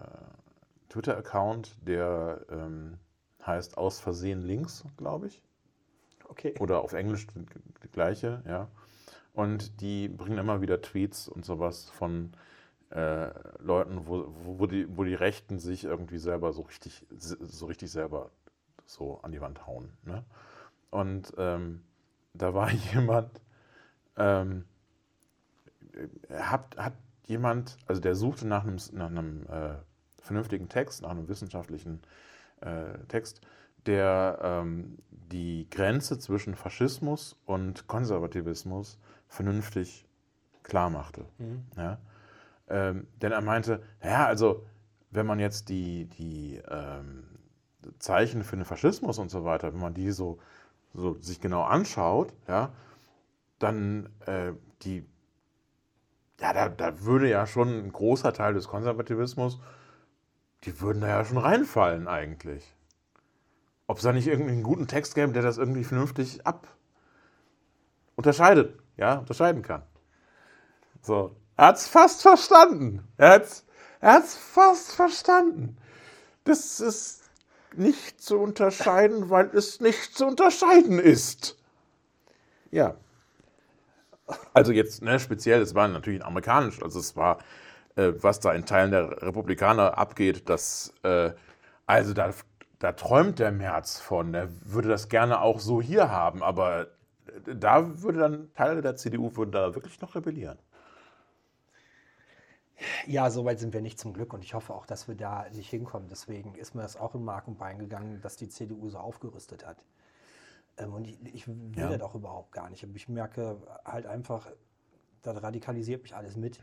Twitter-Account, 0.91 1.77
der 1.87 2.45
ähm, 2.51 2.99
heißt 3.47 3.79
Aus 3.79 4.01
Versehen 4.01 4.43
Links, 4.43 4.85
glaube 4.97 5.29
ich. 5.29 5.43
Okay. 6.29 6.55
Oder 6.61 6.83
auf 6.83 6.93
Englisch 6.93 7.27
die 7.27 7.89
gleiche, 7.91 8.43
ja. 8.47 8.69
Und 9.33 9.81
die 9.81 10.09
bringen 10.09 10.39
immer 10.39 10.61
wieder 10.61 10.83
Tweets 10.83 11.29
und 11.29 11.45
sowas 11.45 11.89
von 11.91 12.33
äh, 12.91 13.31
Leuten, 13.59 14.07
wo, 14.07 14.33
wo, 14.45 14.67
die, 14.67 14.87
wo 14.97 15.05
die 15.05 15.15
Rechten 15.15 15.59
sich 15.59 15.85
irgendwie 15.85 16.19
selber 16.19 16.53
so 16.53 16.63
richtig, 16.63 17.07
so 17.19 17.67
richtig 17.67 17.91
selber 17.91 18.31
so 18.87 19.21
an 19.21 19.33
die 19.33 19.41
Wand 19.41 19.67
hauen. 19.67 19.93
Ne? 20.05 20.25
Und 20.91 21.33
ähm, 21.37 21.83
da 22.35 22.55
war 22.55 22.71
jemand, 22.95 23.31
ähm, 24.17 24.65
hat, 26.31 26.77
hat 26.77 26.95
jemand, 27.27 27.77
also 27.87 28.01
der 28.01 28.15
suchte 28.15 28.47
nach 28.47 28.65
einem, 28.65 28.79
nach 28.93 29.09
einem 29.09 29.47
äh, 29.47 29.75
vernünftigen 30.23 30.69
Text, 30.69 31.03
nach 31.03 31.11
einem 31.11 31.29
wissenschaftlichen 31.29 32.01
äh, 32.61 32.99
Text, 33.09 33.43
der 33.87 34.39
ähm, 34.43 34.99
die 35.11 35.69
Grenze 35.71 36.19
zwischen 36.19 36.55
Faschismus 36.55 37.37
und 37.45 37.87
Konservativismus 37.87 38.99
vernünftig 39.29 40.07
klar 40.63 40.91
machte. 40.91 41.27
Ja? 41.77 41.99
Ähm, 42.69 43.07
denn 43.23 43.33
er 43.33 43.41
meinte, 43.41 43.83
ja, 44.03 44.27
also 44.27 44.65
wenn 45.11 45.27
man 45.27 45.39
jetzt 45.39 45.69
die, 45.69 46.07
die 46.07 46.61
ähm, 46.69 47.25
Zeichen 47.99 48.45
für 48.45 48.57
den 48.57 48.65
Faschismus 48.65 49.19
und 49.19 49.31
so 49.31 49.45
weiter, 49.45 49.73
wenn 49.73 49.81
man 49.81 49.95
die 49.95 50.11
so, 50.11 50.39
so 50.93 51.15
sich 51.21 51.41
genau 51.41 51.63
anschaut, 51.63 52.33
ja, 52.47 52.73
dann 53.59 54.09
äh, 54.27 54.53
die, 54.83 55.07
ja, 56.41 56.53
da, 56.53 56.69
da 56.69 57.03
würde 57.03 57.29
ja 57.29 57.47
schon 57.47 57.69
ein 57.69 57.93
großer 57.93 58.33
Teil 58.33 58.55
des 58.55 58.69
Konservativismus, 58.69 59.61
die 60.65 60.81
würden 60.81 61.01
da 61.01 61.09
ja 61.09 61.25
schon 61.25 61.39
reinfallen 61.39 62.09
eigentlich. 62.09 62.75
Ob 63.87 63.97
es 63.97 64.03
da 64.03 64.13
nicht 64.13 64.27
irgendwie 64.27 64.53
einen 64.53 64.63
guten 64.63 64.87
Text 64.87 65.15
gäbe, 65.15 65.33
der 65.33 65.43
das 65.43 65.57
irgendwie 65.57 65.85
vernünftig 65.85 66.47
ab 66.47 66.69
unterscheidet, 68.17 68.79
ja, 68.97 69.19
unterscheiden 69.19 69.63
kann. 69.63 69.83
So. 71.01 71.37
Er 71.59 71.67
hat's 71.67 71.89
fast 71.89 72.23
verstanden. 72.23 73.07
Er 73.17 73.31
hat's, 73.33 73.67
er 74.01 74.13
hat's 74.15 74.37
fast 74.37 74.93
verstanden. 74.93 75.77
Das 76.45 76.79
ist 76.79 77.29
nicht 77.77 78.23
zu 78.23 78.39
unterscheiden, 78.39 79.29
weil 79.29 79.51
es 79.53 79.81
nicht 79.81 80.17
zu 80.17 80.27
unterscheiden 80.27 81.01
ist. 81.01 81.59
Ja. 82.71 82.95
Also 84.55 84.71
jetzt, 84.71 85.03
ne, 85.03 85.19
speziell, 85.19 85.61
es 85.61 85.75
war 85.75 85.89
natürlich 85.89 86.25
amerikanisch, 86.25 86.81
also 86.83 87.01
es 87.01 87.17
war, 87.17 87.39
äh, 87.97 88.13
was 88.21 88.39
da 88.41 88.53
in 88.53 88.65
Teilen 88.65 88.93
der 88.93 89.23
Republikaner 89.23 89.99
abgeht, 89.99 90.49
das, 90.49 90.93
äh, 91.03 91.33
also 91.87 92.15
da, 92.15 92.31
da 92.79 92.93
träumt 92.93 93.39
der 93.41 93.51
Merz 93.51 93.99
von, 93.99 94.33
der 94.33 94.49
würde 94.65 94.89
das 94.91 95.09
gerne 95.09 95.41
auch 95.41 95.59
so 95.61 95.83
hier 95.83 96.11
haben, 96.11 96.43
aber 96.43 96.83
äh, 97.47 97.55
da 97.57 98.03
würde 98.03 98.19
dann 98.21 98.55
Teile 98.55 98.83
der 98.83 98.97
CDU 98.97 99.35
würden 99.35 99.53
da 99.53 99.75
wirklich 99.75 100.01
noch 100.01 100.15
rebellieren. 100.15 100.59
Ja, 103.07 103.31
so 103.31 103.45
weit 103.45 103.59
sind 103.59 103.73
wir 103.73 103.81
nicht 103.83 103.99
zum 103.99 104.13
Glück 104.13 104.33
und 104.33 104.45
ich 104.45 104.55
hoffe 104.55 104.75
auch, 104.75 104.87
dass 104.87 105.09
wir 105.09 105.15
da 105.15 105.47
nicht 105.53 105.69
hinkommen. 105.71 106.09
Deswegen 106.09 106.55
ist 106.55 106.75
mir 106.75 106.83
das 106.83 106.97
auch 106.97 107.15
in 107.15 107.25
Mark 107.25 107.49
und 107.49 107.59
Bein 107.59 107.79
gegangen, 107.79 108.21
dass 108.21 108.37
die 108.37 108.49
CDU 108.49 108.89
so 108.89 108.99
aufgerüstet 108.99 109.67
hat. 109.67 109.79
Ähm, 110.77 110.95
und 110.95 111.07
ich, 111.07 111.19
ich 111.35 111.49
will 111.49 111.73
Ja. 111.77 111.89
das 111.91 112.03
auch 112.03 112.15
überhaupt 112.15 112.53
gar 112.53 112.71
nicht. 112.71 112.85
Aber 112.85 112.95
ich 112.95 113.09
merke 113.09 113.57
halt 113.85 114.07
einfach, 114.07 114.47
das 115.23 115.43
radikalisiert 115.43 116.03
mich 116.03 116.15
alles 116.15 116.37
mit. 116.37 116.61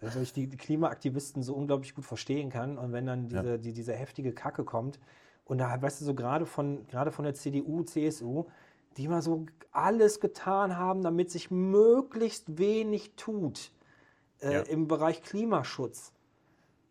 Weil 0.00 0.22
ich 0.22 0.34
die 0.34 0.48
Klimaaktivisten 0.48 1.42
so 1.42 1.54
unglaublich 1.54 1.94
gut 1.94 2.04
verstehen 2.04 2.50
kann. 2.50 2.76
Und 2.76 2.92
wenn 2.92 3.06
dann 3.06 3.28
diese, 3.28 3.58
die, 3.58 3.72
diese 3.72 3.94
heftige 3.94 4.34
Kacke 4.34 4.64
kommt 4.64 5.00
und 5.46 5.58
da, 5.58 5.80
weißt 5.80 6.00
du, 6.00 6.04
so 6.04 6.14
gerade 6.14 6.44
von, 6.44 6.86
gerade 6.88 7.10
von 7.10 7.24
der 7.24 7.34
CDU, 7.34 7.82
CSU, 7.84 8.44
die 8.98 9.08
mal 9.08 9.22
so 9.22 9.46
alles 9.72 10.20
getan 10.20 10.76
haben, 10.76 11.02
damit 11.02 11.30
sich 11.30 11.50
möglichst 11.50 12.58
wenig 12.58 13.14
tut 13.16 13.72
äh, 14.44 14.52
Ja. 14.52 14.60
im 14.60 14.86
Bereich 14.88 15.22
Klimaschutz. 15.22 16.12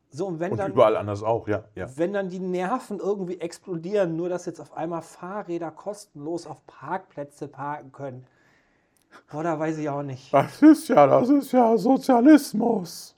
So, 0.10 0.28
und 0.28 0.40
wenn 0.40 0.52
Und 0.52 0.58
dann, 0.60 0.72
überall 0.72 0.96
anders 0.96 1.24
auch, 1.24 1.48
ja. 1.48 1.64
ja. 1.76 1.88
wenn 1.96 2.14
dann 2.14 2.30
die 2.30 2.40
Nerven 2.40 3.00
irgendwie 3.00 3.40
explodieren, 3.40 4.16
nur 4.16 4.30
dass 4.30 4.46
jetzt 4.46 4.60
auf 4.60 4.74
einmal 4.78 5.02
Fahrräder 5.02 5.72
kostenlos 5.72 6.46
auf 6.46 6.66
Parkplätze 6.68 7.48
parken 7.48 7.92
können. 7.92 8.28
Da 9.32 9.60
weiß 9.60 9.78
ich 9.78 9.90
auch 9.90 10.04
nicht. 10.04 10.34
Das 10.34 10.62
ist 10.62 10.88
ja, 10.88 11.08
das 11.08 11.30
ist 11.30 11.52
ja 11.52 11.78
Sozialismus. 11.78 13.16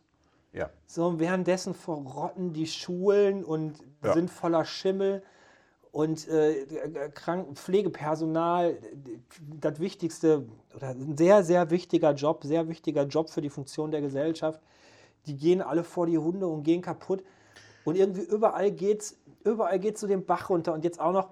Ja. 0.53 0.69
So, 0.87 1.07
und 1.07 1.19
währenddessen 1.19 1.73
verrotten 1.73 2.53
die 2.53 2.67
Schulen 2.67 3.43
und 3.43 3.77
Ja. 4.03 4.13
sind 4.13 4.29
voller 4.29 4.63
Schimmel. 4.65 5.21
Und 5.95 6.27
äh, 6.27 6.65
Kranken 7.13 7.55
Pflegepersonal, 7.55 8.77
das 9.61 9.79
wichtigste, 9.79 10.45
oder 10.75 10.89
ein 10.89 11.15
sehr, 11.15 11.41
sehr 11.45 11.69
wichtiger 11.69 12.13
Job, 12.13 12.43
sehr 12.43 12.67
wichtiger 12.67 13.03
Job 13.03 13.29
für 13.29 13.39
die 13.39 13.49
Funktion 13.49 13.91
der 13.91 14.01
Gesellschaft. 14.01 14.59
Die 15.25 15.37
gehen 15.37 15.61
alle 15.61 15.85
vor 15.85 16.05
die 16.05 16.17
Hunde 16.17 16.47
und 16.47 16.63
gehen 16.63 16.81
kaputt. 16.81 17.23
Und 17.85 17.95
irgendwie 17.95 18.23
überall 18.23 18.71
geht's, 18.71 19.17
überall 19.45 19.79
geht's 19.79 20.01
so 20.01 20.07
den 20.07 20.25
Bach 20.25 20.49
runter. 20.49 20.73
Und 20.73 20.83
jetzt 20.83 20.99
auch 20.99 21.13
noch, 21.13 21.29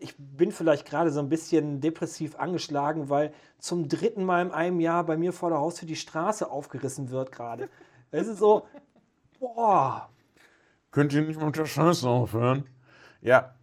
ich 0.00 0.16
bin 0.18 0.50
vielleicht 0.50 0.86
gerade 0.86 1.12
so 1.12 1.20
ein 1.20 1.28
bisschen 1.28 1.80
depressiv 1.80 2.34
angeschlagen, 2.34 3.10
weil 3.10 3.32
zum 3.60 3.88
dritten 3.88 4.24
Mal 4.24 4.44
in 4.44 4.50
einem 4.50 4.80
Jahr 4.80 5.04
bei 5.04 5.16
mir 5.16 5.32
vor 5.32 5.50
der 5.50 5.60
Haustür 5.60 5.86
die 5.86 5.94
Straße 5.94 6.50
aufgerissen 6.50 7.10
wird 7.10 7.30
gerade. 7.30 7.68
Es 8.10 8.26
ist 8.26 8.40
so, 8.40 8.66
boah. 9.38 10.08
Könnt 10.90 11.12
ihr 11.12 11.22
nicht 11.22 11.40
mit 11.40 11.54
der 11.54 11.66
Scheiße 11.66 12.08
aufhören? 12.08 12.68
Ja. 13.20 13.54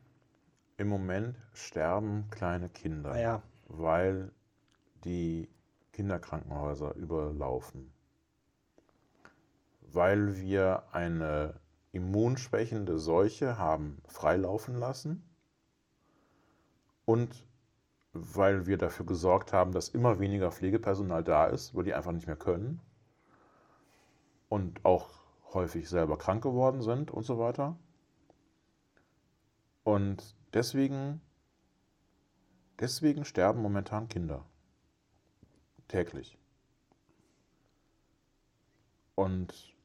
Im 0.82 0.88
Moment 0.88 1.38
sterben 1.54 2.28
kleine 2.32 2.68
Kinder, 2.68 3.12
Naja, 3.12 3.44
weil 3.68 4.32
die 5.06 5.48
Kinderkrankenhäuser 5.94 6.96
überlaufen. 6.96 7.94
Weil 9.82 10.38
wir 10.38 10.86
eine 10.92 11.54
immunschwächende 11.92 12.98
Seuche 12.98 13.60
haben 13.60 14.02
freilaufen 14.08 14.80
lassen 14.80 15.24
und 17.06 17.46
weil 18.14 18.66
wir 18.66 18.80
dafür 18.80 19.06
gesorgt 19.06 19.54
haben, 19.54 19.74
dass 19.74 19.88
immer 19.88 20.18
weniger 20.18 20.52
Pflegepersonal 20.52 21.24
da 21.24 21.46
ist, 21.46 21.76
weil 21.76 21.84
die 21.84 21.94
einfach 21.94 22.12
nicht 22.12 22.26
mehr 22.26 22.36
können 22.36 22.82
und 24.50 24.84
auch 24.84 25.12
häufig 25.54 25.88
selber 25.88 26.18
krank 26.18 26.42
geworden 26.42 26.82
sind 26.82 27.12
und 27.12 27.24
so 27.24 27.38
weiter. 27.38 27.78
Und 29.84 30.41
deswegen, 30.54 31.22
deswegen 32.80 33.26
sterben 33.26 33.62
momentan 33.62 34.08
Kinder. 34.08 34.46
Täglich. 35.88 36.38
Und 39.16 39.76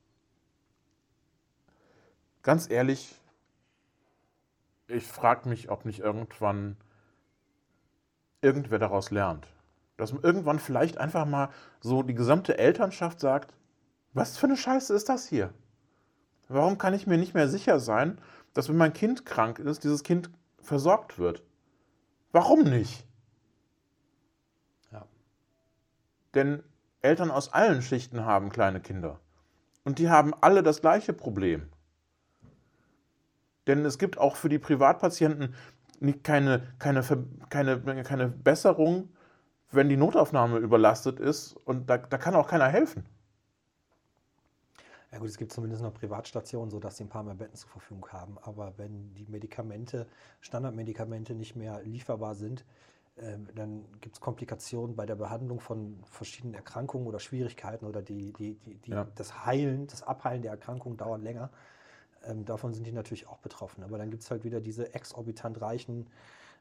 ganz 2.43 2.71
ehrlich, 2.71 3.15
ich 4.89 5.07
frage 5.07 5.49
mich, 5.49 5.71
ob 5.71 5.85
nicht 5.85 6.01
irgendwann 6.01 6.77
irgendwer 8.41 8.79
daraus 8.79 9.11
lernt. 9.11 9.49
Dass 9.97 10.13
man 10.13 10.23
irgendwann 10.23 10.59
vielleicht 10.59 10.99
einfach 10.99 11.27
mal 11.27 11.49
so 11.81 12.03
die 12.03 12.15
gesamte 12.15 12.59
Elternschaft 12.59 13.19
sagt, 13.19 13.53
was 14.13 14.39
für 14.39 14.47
eine 14.47 14.57
Scheiße 14.57 14.95
ist 14.95 15.09
das 15.09 15.27
hier? 15.27 15.53
Warum 16.49 16.79
kann 16.79 16.95
ich 16.95 17.07
mir 17.07 17.19
nicht 17.19 17.35
mehr 17.35 17.49
sicher 17.49 17.81
sein, 17.81 18.19
dass 18.55 18.69
wenn 18.69 18.77
mein 18.77 18.93
Kind 18.93 19.27
krank 19.27 19.59
ist, 19.59 19.85
dieses 19.85 20.05
Kind 20.05 20.31
versorgt 20.67 21.19
wird? 21.19 21.43
Warum 22.33 22.65
nicht? 22.65 23.07
Ja. 24.93 25.07
Denn 26.35 26.63
Eltern 27.01 27.31
aus 27.31 27.53
allen 27.53 27.83
Schichten 27.83 28.25
haben 28.25 28.51
kleine 28.51 28.81
Kinder. 28.81 29.21
Und 29.85 29.99
die 29.99 30.11
haben 30.11 30.35
alle 30.41 30.63
das 30.63 30.81
gleiche 30.81 31.13
Problem. 31.13 31.69
Denn 33.67 33.85
es 33.85 33.99
gibt 33.99 34.19
auch 34.19 34.37
für 34.37 34.49
die 34.49 34.59
Privatpatienten 34.59 35.55
keine, 36.23 36.75
keine, 36.79 37.03
keine, 37.49 38.03
keine 38.03 38.29
Besserung, 38.29 39.09
wenn 39.71 39.89
die 39.89 39.97
Notaufnahme 39.97 40.59
überlastet 40.59 41.21
ist. 41.21 41.55
Und 41.55 41.89
da, 41.89 41.99
da 41.99 42.19
kann 42.19 42.35
auch 42.35 42.49
keiner 42.49 42.69
helfen. 42.69 43.05
Ja 45.17 45.21
gut, 45.21 45.31
es 45.31 45.39
gibt 45.39 45.51
zumindest 45.51 45.81
noch 45.81 45.95
Privatstationen, 45.95 46.71
sodass 46.71 46.99
sie 46.99 47.05
ein 47.05 47.09
paar 47.09 47.23
mehr 47.23 47.35
Betten 47.35 47.57
zur 47.57 47.71
Verfügung 47.71 48.07
haben. 48.09 48.37
Aber 48.43 48.75
wenn 48.77 49.15
die 49.15 49.25
Medikamente, 49.25 50.07
Standardmedikamente 50.43 51.35
nicht 51.35 51.57
mehr 51.57 51.81
lieferbar 51.85 52.35
sind, 52.35 52.67
ähm, 53.17 53.49
dann 53.55 53.87
gibt 54.03 54.17
es 54.17 54.21
Komplikationen 54.21 54.95
bei 54.95 55.07
der 55.07 55.15
Behandlung 55.15 55.59
von 55.61 56.05
verschiedenen 56.05 56.53
Erkrankungen 56.53 57.07
oder 57.07 57.19
Schwierigkeiten 57.19 57.87
oder 57.87 58.03
die, 58.03 58.35
die, 58.35 58.57
die, 58.57 58.75
die, 58.75 58.91
Ja. 58.91 59.07
das 59.15 59.47
Heilen, 59.47 59.87
das 59.87 60.03
Abheilen 60.03 60.43
der 60.43 60.51
Erkrankung 60.51 60.99
dauert 60.99 61.23
länger. 61.23 61.49
Ähm, 62.23 62.45
davon 62.45 62.75
sind 62.75 62.87
die 62.87 62.93
natürlich 62.93 63.27
auch 63.27 63.39
betroffen. 63.39 63.85
Aber 63.85 63.97
dann 63.97 64.11
gibt 64.11 64.23
es 64.23 64.31
halt 64.31 64.45
wieder 64.45 64.61
diese 64.61 64.93
exorbitant 64.95 65.63
Reichen, 65.63 66.11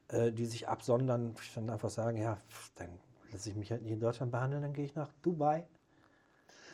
äh, 0.08 0.32
die 0.32 0.46
sich 0.46 0.66
absondern, 0.66 1.34
dann 1.54 1.68
einfach 1.68 1.90
sagen, 1.90 2.16
ja, 2.16 2.38
dann 2.76 2.88
lasse 3.32 3.50
ich 3.50 3.54
mich 3.54 3.70
halt 3.70 3.82
nicht 3.82 3.92
in 3.92 4.00
Deutschland 4.00 4.32
behandeln, 4.32 4.62
dann 4.62 4.72
gehe 4.72 4.86
ich 4.86 4.94
nach 4.94 5.12
Dubai. 5.20 5.66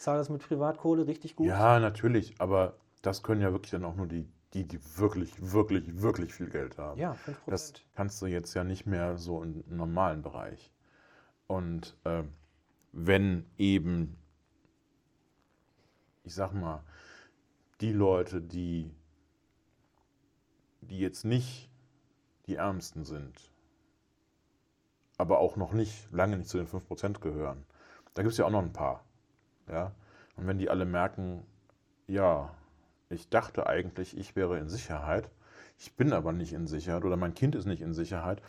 Zahle 0.03 0.19
das 0.19 0.29
mit 0.29 0.43
Privatkohle 0.43 1.07
richtig 1.07 1.37
gut. 1.37 1.47
Ja, 1.47 1.79
natürlich, 1.79 2.35
aber 2.41 2.75
das 3.03 3.23
können 3.23 3.41
ja 3.41 3.53
wirklich 3.53 3.71
dann 3.71 3.85
auch 3.85 3.95
nur 3.95 4.07
die, 4.07 4.29
die, 4.53 4.67
die 4.67 4.81
wirklich, 4.97 5.53
wirklich, 5.53 6.03
wirklich 6.03 6.35
viel 6.35 6.51
Geld 6.51 6.77
haben. 6.77 7.01
Ja, 7.01 7.13
5%. 7.13 7.37
Das 7.47 7.73
kannst 7.95 8.21
du 8.21 8.27
jetzt 8.27 8.53
ja 8.55 8.65
nicht 8.65 8.85
mehr 8.85 9.17
so 9.17 9.43
im 9.43 9.63
normalen 9.69 10.23
Bereich. 10.23 10.73
Und 11.47 11.97
ähm, 12.05 12.33
wenn 12.93 13.47
eben, 13.59 14.19
ich 16.25 16.35
sag 16.35 16.53
mal, 16.53 16.83
die 17.81 17.93
Leute, 17.93 18.41
die, 18.41 18.95
die 20.81 20.99
jetzt 20.99 21.25
nicht 21.25 21.71
die 22.47 22.57
Ärmsten 22.57 23.05
sind, 23.05 23.53
aber 25.17 25.39
auch 25.39 25.57
noch 25.57 25.73
nicht, 25.73 26.11
lange 26.11 26.37
nicht 26.37 26.49
zu 26.49 26.59
den 26.59 26.67
5% 26.67 27.21
gehören, 27.21 27.65
da 28.15 28.23
gibt 28.23 28.33
es 28.33 28.39
ja 28.39 28.47
auch 28.47 28.51
noch 28.51 28.63
ein 28.63 28.73
paar. 28.73 29.05
Ja? 29.69 29.93
Und 30.37 30.47
wenn 30.47 30.59
die 30.59 30.71
alle 30.71 30.85
merken, 30.85 31.45
ja, 32.07 32.51
ich 33.11 33.29
dachte 33.29 33.67
eigentlich, 33.67 34.17
ich 34.17 34.37
wäre 34.37 34.59
in 34.59 34.69
Sicherheit, 34.69 35.31
ich 35.79 35.97
bin 35.97 36.13
aber 36.13 36.33
nicht 36.33 36.53
in 36.53 36.67
Sicherheit 36.67 37.05
oder 37.05 37.17
mein 37.17 37.35
Kind 37.35 37.55
ist 37.55 37.67
nicht 37.67 37.83
in 37.83 37.93
Sicherheit, 37.93 38.43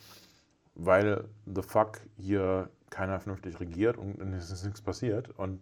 weil 0.75 1.25
the 1.45 1.61
fuck 1.61 1.99
hier 2.17 2.69
keiner 2.89 3.19
vernünftig 3.19 3.59
regiert 3.59 3.97
und 3.97 4.19
es 4.33 4.51
ist 4.51 4.63
nichts 4.63 4.81
passiert 4.81 5.29
und 5.37 5.61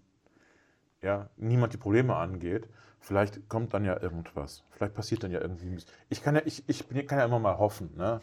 ja, 1.01 1.29
niemand 1.37 1.73
die 1.73 1.77
Probleme 1.77 2.15
angeht. 2.15 2.67
Vielleicht 2.99 3.49
kommt 3.49 3.73
dann 3.73 3.83
ja 3.83 3.99
irgendwas. 3.99 4.63
Vielleicht 4.69 4.93
passiert 4.93 5.23
dann 5.23 5.31
ja 5.31 5.41
irgendwie. 5.41 5.77
Ich 6.09 6.21
kann 6.21 6.35
ja, 6.35 6.41
ich, 6.45 6.63
ich 6.67 6.87
bin, 6.87 7.05
kann 7.07 7.17
ja 7.17 7.25
immer 7.25 7.39
mal 7.39 7.57
hoffen, 7.57 7.95
ne? 7.95 8.21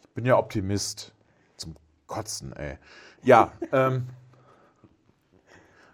Ich 0.00 0.08
bin 0.10 0.24
ja 0.24 0.38
Optimist. 0.38 1.12
Zum 1.56 1.74
Kotzen, 2.06 2.52
ey. 2.52 2.78
Ja, 3.22 3.52
ähm. 3.72 4.06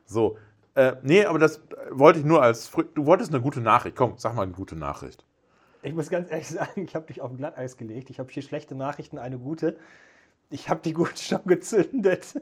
So. 0.04 0.36
Äh, 0.78 0.96
nee, 1.02 1.24
aber 1.24 1.38
das 1.40 1.60
wollte 1.90 2.20
ich 2.20 2.24
nur 2.24 2.40
als. 2.40 2.70
Frü- 2.72 2.86
Du 2.94 3.04
wolltest 3.06 3.32
eine 3.32 3.42
gute 3.42 3.60
Nachricht. 3.60 3.96
Komm, 3.96 4.14
sag 4.16 4.34
mal 4.36 4.42
eine 4.42 4.52
gute 4.52 4.76
Nachricht. 4.76 5.24
Ich 5.82 5.92
muss 5.92 6.08
ganz 6.08 6.30
ehrlich 6.30 6.48
sagen, 6.58 6.84
ich 6.84 6.94
habe 6.94 7.06
dich 7.06 7.20
auf 7.20 7.36
Glatteis 7.36 7.76
gelegt. 7.76 8.10
Ich 8.10 8.18
habe 8.20 8.30
hier 8.30 8.42
schlechte 8.42 8.74
Nachrichten, 8.76 9.18
eine 9.18 9.38
gute. 9.38 9.76
Ich 10.50 10.68
habe 10.68 10.80
die 10.84 10.92
gute 10.92 11.16
schon 11.20 11.44
gezündet. 11.46 12.40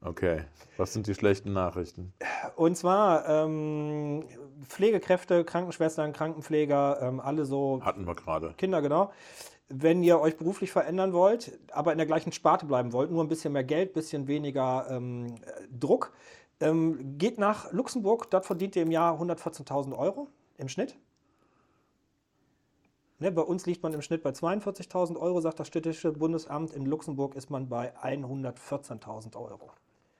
Okay. 0.00 0.42
Was 0.78 0.92
sind 0.92 1.06
die 1.06 1.14
schlechten 1.14 1.52
Nachrichten? 1.52 2.12
Und 2.54 2.76
zwar 2.76 3.28
ähm, 3.28 4.24
Pflegekräfte, 4.68 5.44
Krankenschwestern, 5.44 6.12
Krankenpfleger, 6.12 6.98
ähm, 7.02 7.20
alle 7.20 7.44
so 7.44 7.80
Hatten 7.82 8.06
wir 8.06 8.14
gerade. 8.14 8.54
Kinder, 8.56 8.80
genau. 8.82 9.12
Wenn 9.68 10.02
ihr 10.02 10.20
euch 10.20 10.36
beruflich 10.36 10.70
verändern 10.70 11.12
wollt, 11.12 11.58
aber 11.72 11.92
in 11.92 11.98
der 11.98 12.06
gleichen 12.06 12.30
Sparte 12.30 12.66
bleiben 12.66 12.92
wollt, 12.92 13.10
nur 13.10 13.24
ein 13.24 13.28
bisschen 13.28 13.52
mehr 13.52 13.64
Geld, 13.64 13.94
bisschen 13.94 14.28
weniger 14.28 14.86
ähm, 14.90 15.26
äh, 15.44 15.62
Druck, 15.76 16.12
ähm, 16.60 17.18
geht 17.18 17.38
nach 17.38 17.72
Luxemburg. 17.72 18.30
Dort 18.30 18.46
verdient 18.46 18.76
ihr 18.76 18.82
im 18.82 18.90
Jahr 18.90 19.20
114.000 19.20 19.96
Euro 19.96 20.28
im 20.58 20.68
Schnitt. 20.68 20.96
Ne, 23.18 23.32
bei 23.32 23.42
uns 23.42 23.64
liegt 23.64 23.82
man 23.82 23.94
im 23.94 24.02
Schnitt 24.02 24.22
bei 24.22 24.30
42.000 24.30 25.16
Euro, 25.18 25.40
sagt 25.40 25.58
das 25.58 25.68
Städtische 25.68 26.12
Bundesamt. 26.12 26.72
In 26.72 26.84
Luxemburg 26.84 27.34
ist 27.34 27.48
man 27.48 27.68
bei 27.68 27.96
114.000 27.96 29.36
Euro. 29.36 29.70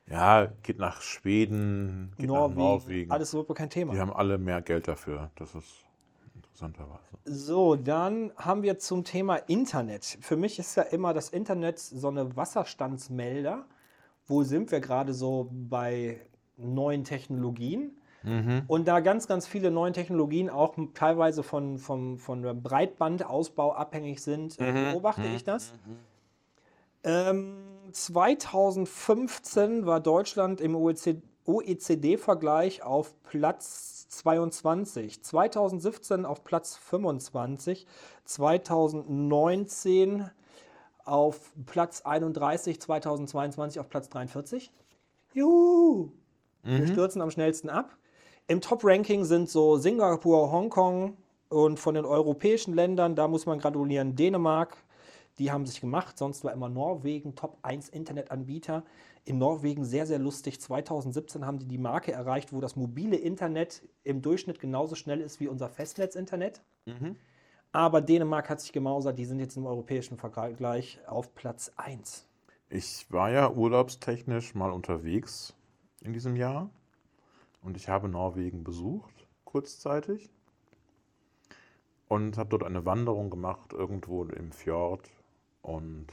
Ja, 0.08 0.46
geht 0.62 0.78
nach 0.78 1.02
Schweden, 1.02 2.12
geht 2.16 2.28
Norwegen, 2.28 2.58
nach 2.58 2.64
Norwegen. 2.64 3.10
alles 3.10 3.32
überhaupt 3.32 3.54
kein 3.56 3.70
Thema. 3.70 3.92
Die 3.92 4.00
haben 4.00 4.12
alle 4.12 4.38
mehr 4.38 4.62
Geld 4.62 4.88
dafür. 4.88 5.30
Das 5.34 5.54
ist 5.54 5.84
interessanterweise. 6.34 7.00
So, 7.24 7.76
dann 7.76 8.32
haben 8.36 8.62
wir 8.62 8.78
zum 8.78 9.04
Thema 9.04 9.36
Internet. 9.36 10.18
Für 10.20 10.36
mich 10.36 10.58
ist 10.58 10.76
ja 10.76 10.84
immer 10.84 11.12
das 11.12 11.28
Internet 11.30 11.80
so 11.80 12.08
eine 12.08 12.36
Wasserstandsmelder. 12.36 13.66
Wo 14.26 14.42
sind 14.42 14.70
wir 14.70 14.80
gerade 14.80 15.14
so 15.14 15.50
bei 15.52 16.20
neuen 16.56 17.04
Technologien? 17.04 17.96
Und 18.66 18.88
da 18.88 19.00
ganz, 19.00 19.28
ganz 19.28 19.46
viele 19.46 19.70
neue 19.70 19.92
Technologien 19.92 20.50
auch 20.50 20.74
teilweise 20.94 21.44
von, 21.78 22.18
von 22.18 22.42
der 22.42 22.54
Breitbandausbau 22.54 23.72
abhängig 23.72 24.20
sind, 24.20 24.58
äh, 24.58 24.90
beobachte 24.90 25.22
ich 25.34 25.44
das. 25.44 25.72
Ähm, 27.04 27.58
2015 27.92 29.86
war 29.86 30.00
Deutschland 30.00 30.60
im 30.60 30.74
OECD 30.74 31.22
OECD-Vergleich 31.46 32.82
auf 32.82 33.14
Platz 33.22 34.08
22, 34.08 35.22
2017 35.22 36.26
auf 36.26 36.42
Platz 36.42 36.76
25, 36.76 37.86
2019 38.24 40.28
auf 41.06 41.52
Platz 41.66 42.02
31, 42.02 42.80
2022 42.80 43.80
auf 43.80 43.88
Platz 43.88 44.08
43. 44.08 44.70
Juhu! 45.32 46.10
Wir 46.62 46.86
stürzen 46.88 47.22
am 47.22 47.30
schnellsten 47.30 47.70
ab. 47.70 47.96
Im 48.48 48.60
Top-Ranking 48.60 49.24
sind 49.24 49.48
so 49.48 49.76
Singapur, 49.76 50.50
Hongkong 50.50 51.16
und 51.48 51.78
von 51.78 51.94
den 51.94 52.04
europäischen 52.04 52.74
Ländern, 52.74 53.14
da 53.14 53.28
muss 53.28 53.46
man 53.46 53.58
gratulieren, 53.58 54.16
Dänemark, 54.16 54.76
die 55.38 55.52
haben 55.52 55.66
sich 55.66 55.80
gemacht, 55.80 56.16
sonst 56.18 56.44
war 56.44 56.52
immer 56.52 56.68
Norwegen 56.68 57.34
Top 57.34 57.58
1 57.62 57.88
Internetanbieter. 57.90 58.84
In 59.24 59.38
Norwegen 59.38 59.84
sehr, 59.84 60.06
sehr 60.06 60.18
lustig. 60.18 60.60
2017 60.60 61.44
haben 61.44 61.58
die 61.58 61.66
die 61.66 61.78
Marke 61.78 62.12
erreicht, 62.12 62.52
wo 62.52 62.60
das 62.60 62.76
mobile 62.76 63.16
Internet 63.16 63.82
im 64.04 64.22
Durchschnitt 64.22 64.60
genauso 64.60 64.94
schnell 64.94 65.20
ist 65.20 65.40
wie 65.40 65.48
unser 65.48 65.68
Festnetzinternet. 65.68 66.62
Aber 67.72 68.00
Dänemark 68.00 68.48
hat 68.48 68.60
sich 68.60 68.72
gemausert, 68.72 69.18
die 69.18 69.24
sind 69.26 69.38
jetzt 69.38 69.56
im 69.56 69.66
europäischen 69.66 70.16
Vergleich 70.16 70.98
auf 71.06 71.34
Platz 71.34 71.70
1. 71.76 72.26
Ich 72.68 73.06
war 73.10 73.30
ja 73.30 73.50
urlaubstechnisch 73.50 74.54
mal 74.54 74.72
unterwegs 74.72 75.54
in 76.02 76.12
diesem 76.12 76.36
Jahr 76.36 76.70
und 77.62 77.76
ich 77.76 77.88
habe 77.88 78.08
Norwegen 78.08 78.64
besucht, 78.64 79.26
kurzzeitig. 79.44 80.30
Und 82.08 82.38
habe 82.38 82.50
dort 82.50 82.62
eine 82.62 82.84
Wanderung 82.84 83.30
gemacht, 83.30 83.72
irgendwo 83.72 84.22
im 84.24 84.52
Fjord 84.52 85.10
und 85.62 86.06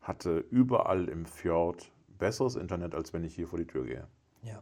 hatte 0.00 0.38
überall 0.50 1.08
im 1.08 1.26
Fjord 1.26 1.92
besseres 2.18 2.56
Internet, 2.56 2.92
als 2.96 3.12
wenn 3.12 3.22
ich 3.22 3.36
hier 3.36 3.46
vor 3.46 3.58
die 3.60 3.66
Tür 3.66 3.84
gehe, 3.84 4.08
Ja. 4.42 4.60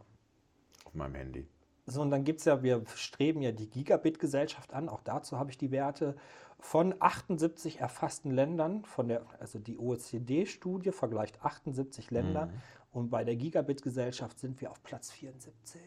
auf 0.85 0.93
meinem 0.93 1.15
Handy. 1.15 1.47
So, 1.89 2.01
und 2.01 2.11
dann 2.11 2.25
gibt 2.25 2.39
es 2.39 2.45
ja, 2.45 2.61
wir 2.61 2.83
streben 2.95 3.41
ja 3.41 3.53
die 3.53 3.69
Gigabit-Gesellschaft 3.69 4.73
an. 4.73 4.89
Auch 4.89 4.99
dazu 5.01 5.39
habe 5.39 5.51
ich 5.51 5.57
die 5.57 5.71
Werte 5.71 6.17
von 6.59 6.93
78 6.99 7.79
erfassten 7.79 8.31
Ländern. 8.31 8.83
Von 8.83 9.07
der, 9.07 9.25
also 9.39 9.57
die 9.57 9.77
OECD-Studie 9.77 10.91
vergleicht 10.91 11.41
78 11.45 12.11
Länder. 12.11 12.49
Und 12.91 13.09
bei 13.09 13.23
der 13.23 13.37
Gigabit-Gesellschaft 13.37 14.37
sind 14.37 14.59
wir 14.59 14.69
auf 14.69 14.83
Platz 14.83 15.11
74. 15.11 15.81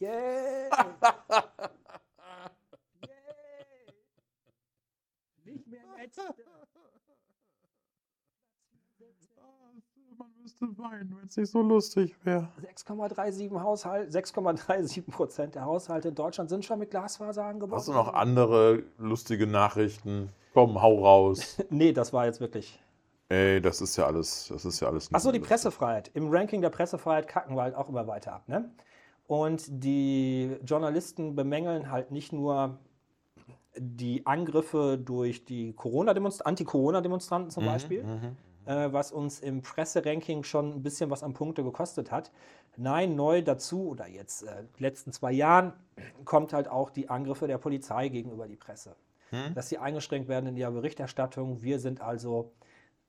Yay! 0.00 0.10
Yay! 3.02 3.12
Nicht 5.44 5.68
mehr 5.68 5.80
letzte. 5.96 6.22
Man 10.16 10.28
müsste 10.40 10.66
weinen, 10.78 11.16
wenn 11.18 11.28
es 11.28 11.36
nicht 11.36 11.50
so 11.50 11.60
lustig 11.60 12.14
wäre. 12.24 12.48
6,37 12.62 13.60
Haushalt, 13.60 14.10
6,37 14.10 15.10
Prozent 15.10 15.54
der 15.54 15.64
Haushalte 15.64 16.08
in 16.08 16.14
Deutschland 16.14 16.50
sind 16.50 16.64
schon 16.64 16.78
mit 16.78 16.90
Glasfaser 16.90 17.44
angebaut. 17.44 17.78
Hast 17.78 17.88
du 17.88 17.92
noch 17.92 18.14
andere 18.14 18.84
lustige 18.98 19.46
Nachrichten? 19.46 20.30
Komm, 20.52 20.80
hau 20.80 21.04
raus. 21.04 21.58
Nee, 21.70 21.92
das 21.92 22.12
war 22.12 22.26
jetzt 22.26 22.40
wirklich. 22.40 22.80
Ey, 23.28 23.60
das 23.60 23.80
ist 23.80 23.96
ja 23.96 24.06
alles, 24.06 24.48
das 24.48 24.64
ist 24.64 24.80
ja 24.80 24.88
alles. 24.88 25.12
Achso, 25.12 25.32
die 25.32 25.40
Pressefreiheit. 25.40 26.10
Im 26.14 26.28
Ranking 26.30 26.60
der 26.60 26.70
Pressefreiheit 26.70 27.26
kacken 27.26 27.56
wir 27.56 27.62
halt 27.62 27.74
auch 27.74 27.88
immer 27.88 28.06
weiter 28.06 28.34
ab. 28.34 28.48
Ne? 28.48 28.70
Und 29.26 29.64
die 29.68 30.56
Journalisten 30.64 31.34
bemängeln 31.34 31.90
halt 31.90 32.10
nicht 32.10 32.32
nur 32.32 32.78
die 33.76 34.24
Angriffe 34.26 34.98
durch 35.02 35.44
die 35.44 35.72
Corona-Demonstranten, 35.72 36.48
Anti-Corona-Demonstranten 36.48 37.50
zum 37.50 37.64
Beispiel, 37.64 38.04
äh, 38.66 38.92
was 38.92 39.12
uns 39.12 39.40
im 39.40 39.62
Presseranking 39.62 40.42
schon 40.44 40.74
ein 40.76 40.82
bisschen 40.82 41.10
was 41.10 41.22
an 41.22 41.34
Punkte 41.34 41.62
gekostet 41.62 42.10
hat. 42.10 42.30
Nein, 42.76 43.14
neu 43.14 43.42
dazu, 43.42 43.88
oder 43.88 44.08
jetzt 44.08 44.42
äh, 44.42 44.64
letzten 44.78 45.12
zwei 45.12 45.32
Jahren, 45.32 45.72
kommt 46.24 46.52
halt 46.52 46.68
auch 46.68 46.90
die 46.90 47.08
Angriffe 47.08 47.46
der 47.46 47.58
Polizei 47.58 48.08
gegenüber 48.08 48.46
die 48.48 48.56
Presse. 48.56 48.96
Dass 49.56 49.68
sie 49.68 49.78
eingeschränkt 49.78 50.28
werden 50.28 50.46
in 50.46 50.56
ihrer 50.56 50.70
Berichterstattung. 50.70 51.60
Wir 51.60 51.80
sind 51.80 52.00
also 52.00 52.52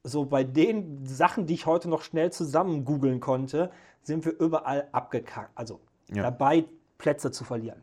so 0.03 0.25
bei 0.25 0.43
den 0.43 1.05
Sachen, 1.05 1.45
die 1.45 1.53
ich 1.53 1.67
heute 1.67 1.87
noch 1.87 2.01
schnell 2.01 2.31
zusammen 2.31 2.83
googeln 2.83 3.19
konnte, 3.19 3.69
sind 4.01 4.25
wir 4.25 4.39
überall 4.39 4.87
abgekackt. 4.91 5.51
Also 5.53 5.79
Ja. 6.11 6.23
dabei, 6.23 6.65
Plätze 6.97 7.29
zu 7.29 7.43
verlieren. 7.43 7.81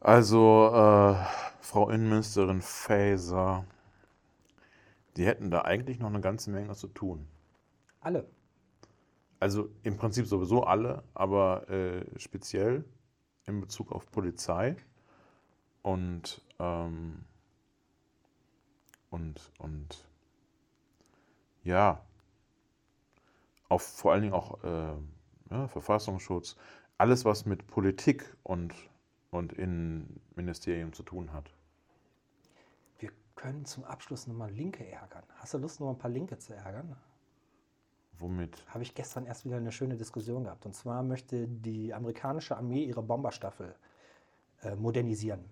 Also, 0.00 0.70
äh, 0.72 1.16
Frau 1.60 1.90
Innenministerin 1.90 2.62
Faeser, 2.62 3.64
die 5.18 5.26
hätten 5.26 5.50
da 5.50 5.62
eigentlich 5.62 5.98
noch 5.98 6.08
eine 6.08 6.20
ganze 6.20 6.50
Menge 6.50 6.74
zu 6.74 6.86
tun. 6.86 7.26
Alle. 8.00 8.30
Also 9.40 9.68
im 9.82 9.96
Prinzip 9.96 10.26
sowieso 10.26 10.62
alle, 10.62 11.02
aber 11.12 11.68
äh, 11.68 12.04
speziell 12.18 12.84
in 13.46 13.60
Bezug 13.60 13.90
auf 13.90 14.10
Polizei 14.10 14.76
und, 15.82 16.40
ähm, 16.60 17.24
und, 19.10 19.52
und 19.58 20.04
ja, 21.64 22.00
auf 23.68 23.82
vor 23.82 24.12
allen 24.12 24.22
Dingen 24.22 24.34
auch 24.34 24.62
äh, 24.62 24.94
ja, 25.50 25.68
Verfassungsschutz, 25.68 26.56
alles 26.96 27.24
was 27.24 27.44
mit 27.44 27.66
Politik 27.66 28.36
und, 28.44 28.74
und 29.30 29.52
Innenministerium 29.52 30.92
zu 30.92 31.02
tun 31.02 31.32
hat. 31.32 31.52
Wir 33.38 33.42
können 33.52 33.64
zum 33.66 33.84
Abschluss 33.84 34.26
nochmal 34.26 34.50
Linke 34.50 34.84
ärgern. 34.84 35.22
Hast 35.36 35.54
du 35.54 35.58
Lust, 35.58 35.78
noch 35.78 35.90
ein 35.90 35.96
paar 35.96 36.10
Linke 36.10 36.38
zu 36.38 36.54
ärgern? 36.54 36.96
Womit? 38.18 38.64
Habe 38.66 38.82
ich 38.82 38.96
gestern 38.96 39.26
erst 39.26 39.44
wieder 39.44 39.58
eine 39.58 39.70
schöne 39.70 39.96
Diskussion 39.96 40.42
gehabt. 40.42 40.66
Und 40.66 40.74
zwar 40.74 41.04
möchte 41.04 41.46
die 41.46 41.94
amerikanische 41.94 42.56
Armee 42.56 42.82
ihre 42.82 43.00
Bomberstaffel 43.00 43.76
äh, 44.62 44.74
modernisieren. 44.74 45.44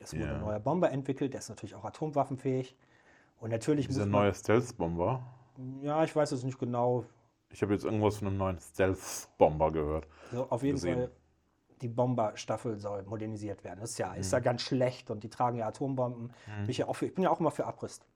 Es 0.00 0.12
wurde 0.12 0.24
Ja. 0.24 0.34
ein 0.34 0.40
neuer 0.40 0.58
Bomber 0.58 0.90
entwickelt, 0.90 1.32
der 1.32 1.38
ist 1.38 1.48
natürlich 1.50 1.76
auch 1.76 1.84
atomwaffenfähig. 1.84 2.76
Und 3.38 3.50
natürlich 3.50 3.86
Dieser 3.86 4.06
neue 4.06 4.34
Stealth-Bomber. 4.34 5.22
Ja, 5.82 6.02
ich 6.02 6.16
weiß 6.16 6.32
es 6.32 6.42
nicht 6.42 6.58
genau. 6.58 7.04
Ich 7.50 7.62
habe 7.62 7.72
jetzt 7.74 7.84
irgendwas 7.84 8.16
von 8.16 8.26
einem 8.26 8.38
neuen 8.38 8.58
Stealth-Bomber 8.58 9.70
gehört. 9.70 10.08
So, 10.32 10.50
auf 10.50 10.64
jeden 10.64 10.74
gesehen. 10.74 10.98
Fall, 10.98 11.12
die 11.82 11.88
Bomberstaffel 11.88 12.78
soll 12.78 13.02
modernisiert 13.04 13.64
werden. 13.64 13.80
Das 13.80 13.92
ist 13.92 13.98
ja, 13.98 14.14
ist 14.14 14.32
ja 14.32 14.38
ganz 14.40 14.62
schlecht 14.62 15.10
und 15.10 15.24
die 15.24 15.30
tragen 15.30 15.56
ja 15.56 15.66
Atombomben. 15.66 16.32
Bin 16.60 16.70
ich, 16.70 16.78
ja 16.78 16.88
auch 16.88 16.96
für, 16.96 17.06
ich 17.06 17.14
bin 17.14 17.24
ja 17.24 17.30
auch 17.30 17.40
immer 17.40 17.50
für 17.50 17.66
Abrüsten. 17.66 18.06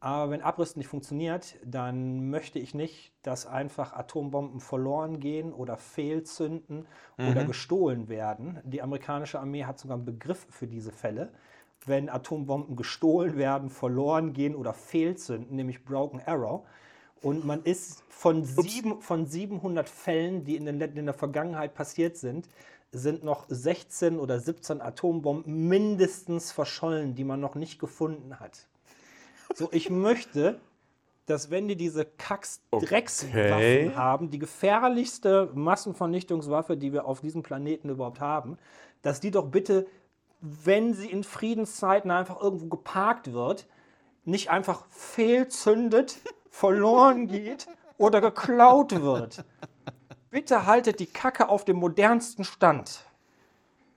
Aber 0.00 0.32
wenn 0.32 0.42
Abrüsten 0.42 0.80
nicht 0.80 0.88
funktioniert, 0.88 1.58
dann 1.64 2.28
möchte 2.28 2.58
ich 2.58 2.74
nicht, 2.74 3.12
dass 3.22 3.46
einfach 3.46 3.92
Atombomben 3.92 4.58
verloren 4.58 5.20
gehen 5.20 5.52
oder 5.52 5.76
fehlzünden 5.76 6.88
oder 7.18 7.44
gestohlen 7.44 8.08
werden. 8.08 8.58
Die 8.64 8.82
amerikanische 8.82 9.38
Armee 9.38 9.64
hat 9.64 9.78
sogar 9.78 9.96
einen 9.96 10.04
Begriff 10.04 10.44
für 10.50 10.66
diese 10.66 10.90
Fälle. 10.90 11.32
Wenn 11.86 12.08
Atombomben 12.08 12.74
gestohlen 12.74 13.36
werden, 13.36 13.70
verloren 13.70 14.32
gehen 14.32 14.56
oder 14.56 14.72
fehlzünden, 14.74 15.54
nämlich 15.54 15.84
Broken 15.84 16.20
Arrow. 16.26 16.66
Und 17.22 17.44
man 17.44 17.62
ist 17.62 18.02
von, 18.08 18.44
sieben, 18.44 19.00
von 19.00 19.26
700 19.26 19.88
Fällen, 19.88 20.44
die 20.44 20.56
in, 20.56 20.66
den, 20.66 20.80
in 20.80 21.06
der 21.06 21.14
Vergangenheit 21.14 21.74
passiert 21.74 22.16
sind, 22.16 22.48
sind 22.92 23.24
noch 23.24 23.46
16 23.48 24.18
oder 24.18 24.38
17 24.38 24.80
Atombomben 24.80 25.68
mindestens 25.68 26.52
verschollen, 26.52 27.14
die 27.14 27.24
man 27.24 27.40
noch 27.40 27.54
nicht 27.54 27.78
gefunden 27.78 28.38
hat. 28.38 28.66
So, 29.54 29.70
ich 29.72 29.88
möchte, 29.90 30.60
dass 31.26 31.50
wenn 31.50 31.68
die 31.68 31.76
diese 31.76 32.04
Kacks-Dreckswaffen 32.04 33.52
Okay. 33.54 33.92
haben, 33.94 34.30
die 34.30 34.38
gefährlichste 34.38 35.50
Massenvernichtungswaffe, 35.54 36.76
die 36.76 36.92
wir 36.92 37.06
auf 37.06 37.20
diesem 37.20 37.42
Planeten 37.42 37.88
überhaupt 37.88 38.20
haben, 38.20 38.58
dass 39.02 39.20
die 39.20 39.30
doch 39.30 39.46
bitte, 39.46 39.86
wenn 40.40 40.92
sie 40.92 41.10
in 41.10 41.24
Friedenszeiten 41.24 42.10
einfach 42.10 42.40
irgendwo 42.40 42.66
geparkt 42.66 43.32
wird, 43.32 43.66
nicht 44.24 44.50
einfach 44.50 44.86
fehlzündet, 44.90 46.18
verloren 46.52 47.26
geht 47.26 47.66
oder 47.98 48.20
geklaut 48.20 48.92
wird. 49.02 49.44
Bitte 50.30 50.66
haltet 50.66 51.00
die 51.00 51.06
Kacke 51.06 51.48
auf 51.48 51.64
dem 51.64 51.78
modernsten 51.78 52.44
Stand. 52.44 53.04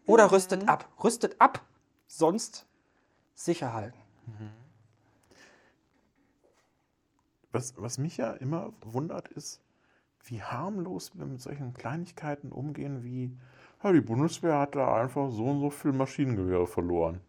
Oder 0.07 0.31
rüstet 0.31 0.67
ab. 0.67 0.89
Rüstet 1.03 1.39
ab, 1.39 1.61
sonst 2.07 2.65
sicher 3.35 3.73
halten. 3.73 3.99
Was, 7.51 7.73
was 7.77 7.97
mich 7.97 8.17
ja 8.17 8.31
immer 8.31 8.73
wundert, 8.81 9.27
ist, 9.29 9.61
wie 10.23 10.41
harmlos 10.41 11.11
wir 11.17 11.25
mit 11.25 11.41
solchen 11.41 11.73
Kleinigkeiten 11.73 12.51
umgehen, 12.51 13.03
wie 13.03 13.37
ja, 13.83 13.91
die 13.91 14.01
Bundeswehr 14.01 14.59
hat 14.59 14.75
da 14.75 14.95
einfach 14.95 15.29
so 15.29 15.45
und 15.45 15.59
so 15.59 15.69
viele 15.69 15.93
Maschinengewehre 15.93 16.67
verloren. 16.67 17.21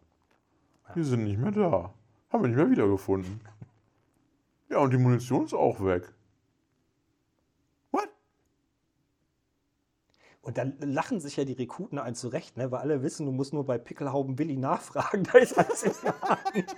Die 0.95 1.03
sind 1.03 1.25
nicht 1.25 1.37
mehr 1.37 1.51
da. 1.51 1.93
Haben 2.29 2.43
wir 2.43 2.47
nicht 2.47 2.57
mehr 2.57 2.69
wiedergefunden. 2.69 3.41
Ja, 4.69 4.79
und 4.79 4.91
die 4.91 4.97
Munition 4.97 5.45
ist 5.45 5.53
auch 5.53 5.79
weg. 5.83 6.13
What? 7.91 8.09
Und 10.41 10.57
dann 10.57 10.77
lachen 10.79 11.19
sich 11.21 11.37
ja 11.37 11.45
die 11.45 11.53
Rekruten 11.53 11.99
ein 11.99 12.15
zurecht, 12.15 12.57
ne? 12.57 12.69
weil 12.71 12.81
alle 12.81 13.01
wissen, 13.01 13.25
du 13.25 13.31
musst 13.31 13.53
nur 13.53 13.65
bei 13.65 13.77
Pickelhauben 13.77 14.37
Willi 14.37 14.57
nachfragen, 14.57 15.23
da 15.31 15.37
ist 15.37 15.57
alles 15.57 15.83
in 15.83 15.91
Ordnung. 16.09 16.63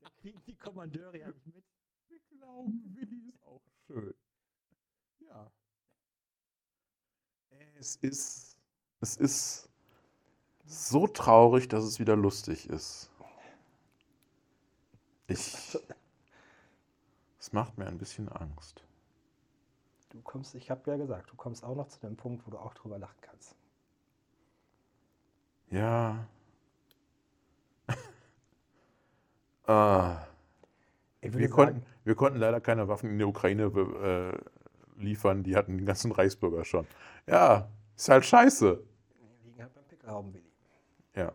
Da 0.00 0.08
kriegen 0.20 0.42
die 0.46 0.56
Kommandeure 0.56 1.18
ja 1.18 1.28
nicht 1.28 1.46
mit. 1.46 1.64
Wir 2.08 2.18
glauben, 2.36 2.82
Willi 2.96 3.28
ist 3.28 3.42
auch 3.44 3.60
schön. 3.86 4.14
Ja. 5.20 5.52
Es 7.78 7.96
ist, 7.96 8.56
es 9.00 9.16
ist 9.16 9.68
so 10.64 11.06
traurig, 11.06 11.68
dass 11.68 11.84
es 11.84 12.00
wieder 12.00 12.16
lustig 12.16 12.68
ist. 12.68 13.11
Ich, 15.32 15.78
es 17.38 17.52
macht 17.52 17.78
mir 17.78 17.86
ein 17.86 17.98
bisschen 17.98 18.28
Angst. 18.28 18.84
Du 20.10 20.20
kommst, 20.20 20.54
ich 20.54 20.70
habe 20.70 20.90
ja 20.90 20.96
gesagt, 20.96 21.30
du 21.30 21.36
kommst 21.36 21.64
auch 21.64 21.74
noch 21.74 21.88
zu 21.88 22.00
dem 22.00 22.16
Punkt, 22.16 22.46
wo 22.46 22.50
du 22.50 22.58
auch 22.58 22.74
drüber 22.74 22.98
lachen 22.98 23.18
kannst. 23.20 23.56
Ja. 25.70 26.26
ah. 29.66 30.26
Wir 31.22 31.32
sagen, 31.32 31.50
konnten, 31.50 31.86
wir 32.04 32.14
konnten 32.14 32.38
leider 32.38 32.60
keine 32.60 32.88
Waffen 32.88 33.10
in 33.10 33.18
die 33.18 33.24
Ukraine 33.24 33.64
äh, 33.64 35.02
liefern. 35.02 35.42
Die 35.44 35.56
hatten 35.56 35.78
den 35.78 35.86
ganzen 35.86 36.12
Reichsbürger 36.12 36.64
schon. 36.64 36.86
Ja, 37.26 37.68
ist 37.96 38.08
halt 38.08 38.24
scheiße. 38.24 38.82
die 39.42 39.48
liegen 39.48 39.62
halt 39.62 39.72
beim 39.72 39.84
Pickelhauben 39.84 40.34
Willi. 40.34 40.52
Ja. 41.16 41.32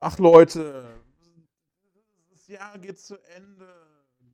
Ach 0.00 0.18
Leute, 0.18 0.84
das 2.30 2.48
Jahr 2.48 2.78
geht 2.78 2.98
zu 2.98 3.16
Ende. 3.36 3.68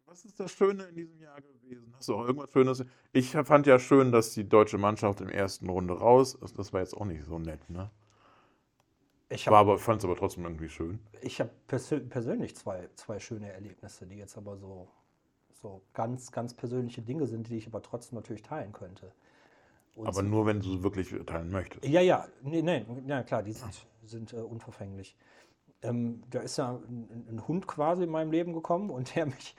Was 0.04 0.24
ist 0.24 0.38
das 0.38 0.52
Schöne 0.52 0.84
in 0.84 0.94
diesem 0.94 1.20
Jahr 1.20 1.40
gewesen? 1.40 1.92
Hast 1.96 2.08
du 2.08 2.14
auch 2.14 2.24
irgendwas 2.26 2.52
Schönes? 2.52 2.84
Ich 3.12 3.32
fand 3.32 3.66
ja 3.66 3.78
schön, 3.80 4.12
dass 4.12 4.32
die 4.32 4.48
deutsche 4.48 4.78
Mannschaft 4.78 5.20
im 5.20 5.28
ersten 5.28 5.68
Runde 5.68 5.94
raus 5.98 6.34
ist. 6.34 6.58
Das 6.58 6.72
war 6.72 6.80
jetzt 6.80 6.94
auch 6.96 7.04
nicht 7.04 7.24
so 7.24 7.38
nett, 7.38 7.68
ne? 7.68 7.90
Ich 9.28 9.46
War 9.48 9.58
habe 9.58 9.70
aber, 9.72 9.78
fand 9.78 10.00
es 10.00 10.04
aber 10.04 10.16
trotzdem 10.16 10.44
irgendwie 10.44 10.68
schön. 10.68 11.00
ich 11.20 11.40
hab 11.40 11.50
persö 11.66 12.00
persönlich 12.00 12.54
zwei, 12.56 12.88
zwei 12.94 13.18
schöne 13.18 13.52
Erlebnisse, 13.52 14.06
die 14.06 14.16
jetzt 14.16 14.36
aber 14.36 14.56
so, 14.56 14.88
so 15.52 15.82
ganz, 15.94 16.30
ganz 16.32 16.54
persönliche 16.54 17.02
Dinge 17.02 17.26
sind, 17.26 17.48
die 17.48 17.56
ich 17.56 17.66
aber 17.66 17.82
trotzdem 17.82 18.16
natürlich 18.16 18.42
teilen 18.42 18.72
könnte. 18.72 19.12
Und 19.94 20.06
Aber 20.08 20.22
nur, 20.22 20.46
wenn 20.46 20.60
du 20.60 20.70
sie 20.76 20.82
wirklich 20.82 21.14
teilen 21.26 21.50
möchtest. 21.50 21.84
Ja, 21.86 22.00
ja, 22.02 22.28
nee, 22.42 22.62
nee, 22.62 22.84
ja 23.06 23.22
klar, 23.22 23.42
die 23.42 23.52
sind, 23.52 23.86
sind 24.04 24.32
äh, 24.32 24.36
unverfänglich. 24.36 25.16
Ähm, 25.82 26.22
da 26.30 26.40
ist 26.40 26.56
ja 26.58 26.70
ein, 26.88 27.26
ein 27.30 27.48
Hund 27.48 27.66
quasi 27.66 28.04
in 28.04 28.10
meinem 28.10 28.30
Leben 28.32 28.52
gekommen 28.52 28.90
und 28.90 29.14
der 29.16 29.26
mich, 29.26 29.56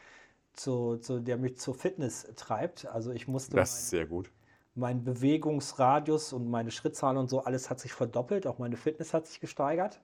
zu, 0.54 0.98
zu, 0.98 1.20
der 1.20 1.38
mich 1.38 1.58
zur 1.58 1.76
Fitness 1.76 2.28
treibt. 2.36 2.86
Also 2.88 3.12
ich 3.12 3.28
musste 3.28 3.58
Das 3.58 3.74
ist 3.80 3.90
sehr 3.90 4.06
gut. 4.08 4.32
mein 4.76 5.04
Bewegungsradius 5.04 6.34
und 6.34 6.50
meine 6.50 6.72
Schrittzahl 6.72 7.18
und 7.18 7.30
so, 7.30 7.42
alles 7.44 7.70
hat 7.70 7.80
sich 7.80 7.94
verdoppelt, 7.94 8.46
auch 8.48 8.60
meine 8.60 8.78
Fitness 8.78 9.14
hat 9.14 9.28
sich 9.28 9.40
gesteigert. 9.40 10.02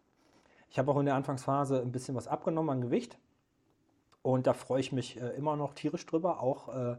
Ich 0.69 0.79
habe 0.79 0.91
auch 0.91 0.99
in 0.99 1.05
der 1.05 1.15
Anfangsphase 1.15 1.81
ein 1.81 1.91
bisschen 1.91 2.15
was 2.15 2.27
abgenommen 2.27 2.69
an 2.71 2.81
Gewicht 2.81 3.19
und 4.21 4.47
da 4.47 4.53
freue 4.53 4.79
ich 4.79 4.91
mich 4.91 5.21
äh, 5.21 5.29
immer 5.37 5.55
noch 5.55 5.73
tierisch 5.73 6.05
drüber, 6.05 6.41
auch 6.41 6.69
äh, 6.69 6.97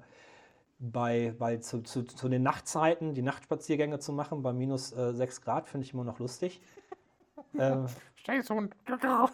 bei, 0.79 1.35
bei 1.39 1.57
zu, 1.59 1.83
zu, 1.83 2.03
zu 2.05 2.29
den 2.29 2.43
Nachtzeiten 2.43 3.15
die 3.15 3.23
Nachtspaziergänge 3.23 3.99
zu 3.99 4.13
machen 4.13 4.43
bei 4.43 4.53
minus 4.53 4.93
äh, 4.93 5.13
6 5.15 5.41
Grad, 5.43 5.69
finde 5.69 5.87
ich 5.87 5.95
immer 5.95 6.05
noch 6.05 6.19
lustig. 6.19 6.61
Äh, 7.59 7.77
Scheißhund. 8.17 8.75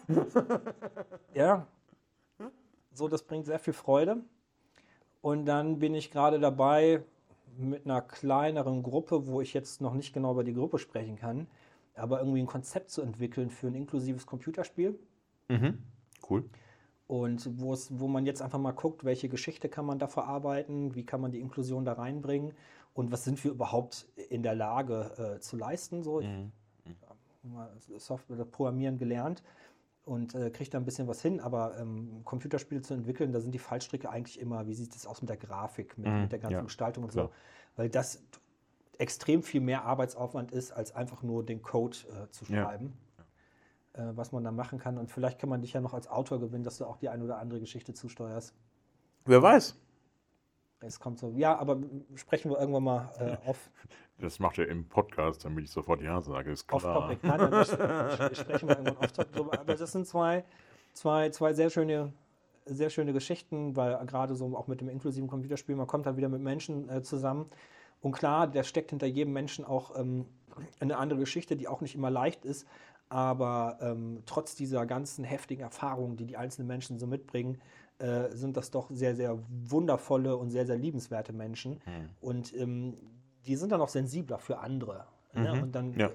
ja, 1.33 1.67
so, 2.93 3.07
das 3.07 3.23
bringt 3.23 3.45
sehr 3.45 3.59
viel 3.59 3.73
Freude. 3.73 4.17
Und 5.21 5.45
dann 5.45 5.79
bin 5.79 5.93
ich 5.93 6.11
gerade 6.11 6.39
dabei 6.39 7.03
mit 7.57 7.85
einer 7.85 8.01
kleineren 8.01 8.83
Gruppe, 8.83 9.27
wo 9.27 9.41
ich 9.41 9.53
jetzt 9.53 9.81
noch 9.81 9.93
nicht 9.93 10.13
genau 10.13 10.31
über 10.31 10.43
die 10.43 10.53
Gruppe 10.53 10.79
sprechen 10.79 11.15
kann, 11.15 11.47
aber 11.95 12.19
irgendwie 12.19 12.41
ein 12.41 12.47
Konzept 12.47 12.89
zu 12.89 13.01
entwickeln 13.01 13.49
für 13.49 13.67
ein 13.67 13.75
inklusives 13.75 14.25
Computerspiel. 14.25 14.97
Mhm. 15.49 15.77
Cool. 16.29 16.45
Und 17.07 17.59
wo 17.59 17.73
es, 17.73 17.99
wo 17.99 18.07
man 18.07 18.25
jetzt 18.25 18.41
einfach 18.41 18.59
mal 18.59 18.71
guckt, 18.71 19.03
welche 19.03 19.27
Geschichte 19.29 19.67
kann 19.69 19.85
man 19.85 19.99
da 19.99 20.07
verarbeiten, 20.07 20.95
wie 20.95 21.05
kann 21.05 21.19
man 21.21 21.31
die 21.31 21.41
Inklusion 21.41 21.83
da 21.83 21.93
reinbringen 21.93 22.53
und 22.93 23.11
was 23.11 23.25
sind 23.25 23.43
wir 23.43 23.51
überhaupt 23.51 24.07
in 24.29 24.43
der 24.43 24.55
Lage 24.55 25.35
äh, 25.35 25.39
zu 25.39 25.57
leisten. 25.57 26.03
So, 26.03 26.21
Mhm. 26.21 26.51
Software 27.97 28.45
Programmieren 28.45 28.97
gelernt 28.97 29.43
und 30.05 30.35
äh, 30.35 30.49
kriege 30.49 30.69
da 30.69 30.77
ein 30.77 30.85
bisschen 30.85 31.07
was 31.07 31.21
hin, 31.21 31.39
aber 31.39 31.77
ähm, 31.77 32.21
Computerspiele 32.23 32.81
zu 32.81 32.93
entwickeln, 32.93 33.31
da 33.31 33.39
sind 33.39 33.51
die 33.53 33.59
Fallstricke 33.59 34.09
eigentlich 34.09 34.39
immer, 34.39 34.67
wie 34.67 34.73
sieht 34.73 34.95
es 34.95 35.05
aus 35.05 35.21
mit 35.21 35.29
der 35.29 35.37
Grafik, 35.37 35.97
mit, 35.97 36.07
Mhm, 36.07 36.21
mit 36.23 36.31
der 36.31 36.39
ganzen 36.39 36.55
ja, 36.55 36.61
Gestaltung 36.63 37.03
und 37.03 37.11
klar. 37.11 37.27
so, 37.27 37.31
weil 37.75 37.89
das 37.89 38.23
extrem 38.97 39.41
viel 39.43 39.61
mehr 39.61 39.85
Arbeitsaufwand 39.85 40.51
ist, 40.51 40.71
als 40.71 40.93
einfach 40.95 41.23
nur 41.23 41.45
den 41.45 41.61
Code 41.61 41.97
äh, 42.09 42.29
zu 42.31 42.45
Ja. 42.45 42.63
schreiben. 42.63 42.93
Äh, 43.93 44.11
was 44.15 44.31
man 44.31 44.41
da 44.43 44.51
machen 44.51 44.79
kann. 44.79 44.97
Und 44.97 45.11
vielleicht 45.11 45.37
kann 45.37 45.49
man 45.49 45.61
dich 45.61 45.73
ja 45.73 45.81
noch 45.81 45.93
als 45.93 46.07
Autor 46.07 46.39
gewinnen, 46.39 46.63
dass 46.63 46.77
du 46.77 46.85
auch 46.85 46.95
die 46.95 47.09
ein 47.09 47.21
oder 47.21 47.39
andere 47.39 47.59
Geschichte 47.59 47.93
zusteuerst. 47.93 48.53
Wer 49.25 49.41
weiß. 49.41 49.75
Es 50.83 50.99
kommt 50.99 51.19
so, 51.19 51.31
ja, 51.35 51.57
aber 51.57 51.77
sprechen 52.15 52.49
wir 52.49 52.59
irgendwann 52.59 52.83
mal 52.83 53.11
äh, 53.19 53.37
off, 53.49 53.69
Das 54.19 54.39
macht 54.39 54.57
er 54.57 54.67
im 54.67 54.87
Podcast, 54.87 55.45
damit 55.45 55.65
ich 55.65 55.71
sofort 55.71 56.01
Ja 56.01 56.21
sage, 56.21 56.51
ist 56.51 56.67
klar. 56.67 57.07
topic. 57.07 57.25
Nein, 57.25 57.51
das, 57.51 57.69
sprechen 58.37 58.67
wir 58.67 58.77
irgendwann 58.77 58.97
off 58.97 59.11
topic 59.11 59.31
drüber. 59.31 59.59
Aber 59.59 59.75
das 59.75 59.91
sind 59.91 60.07
zwei, 60.07 60.43
zwei, 60.93 61.29
zwei 61.29 61.53
sehr 61.53 61.69
schöne, 61.69 62.13
sehr 62.65 62.89
schöne 62.89 63.13
Geschichten, 63.13 63.75
weil 63.75 64.03
gerade 64.07 64.35
so 64.35 64.57
auch 64.57 64.67
mit 64.67 64.81
dem 64.81 64.89
inklusiven 64.89 65.29
Computerspiel, 65.29 65.75
man 65.75 65.87
kommt 65.87 66.07
dann 66.07 66.17
wieder 66.17 66.29
mit 66.29 66.41
Menschen 66.41 66.89
äh, 66.89 67.03
zusammen. 67.03 67.49
Und 68.01 68.13
klar, 68.13 68.47
der 68.47 68.63
steckt 68.63 68.89
hinter 68.89 69.05
jedem 69.05 69.33
Menschen 69.33 69.63
auch 69.63 69.95
ähm, 69.95 70.25
eine 70.79 70.97
andere 70.97 71.19
Geschichte, 71.19 71.55
die 71.55 71.67
auch 71.67 71.81
nicht 71.81 71.93
immer 71.93 72.09
leicht 72.09 72.43
ist. 72.45 72.67
Aber 73.09 73.77
ähm, 73.81 74.23
trotz 74.25 74.55
dieser 74.55 74.85
ganzen 74.85 75.23
heftigen 75.23 75.61
Erfahrungen, 75.61 76.15
die 76.15 76.25
die 76.25 76.37
einzelnen 76.37 76.67
Menschen 76.67 76.97
so 76.97 77.05
mitbringen, 77.07 77.59
äh, 78.01 78.35
sind 78.35 78.57
das 78.57 78.71
doch 78.71 78.89
sehr, 78.89 79.15
sehr 79.15 79.37
wundervolle 79.49 80.35
und 80.35 80.49
sehr, 80.49 80.65
sehr 80.65 80.77
liebenswerte 80.77 81.33
Menschen. 81.33 81.79
Hm. 81.85 82.09
Und 82.19 82.55
ähm, 82.55 82.97
die 83.45 83.55
sind 83.55 83.71
dann 83.71 83.81
auch 83.81 83.89
sensibler 83.89 84.39
für 84.39 84.59
andere. 84.59 85.05
Ne? 85.33 85.53
Mhm. 85.55 85.63
Und 85.63 85.71
dann 85.73 85.93
Ja. 85.93 86.09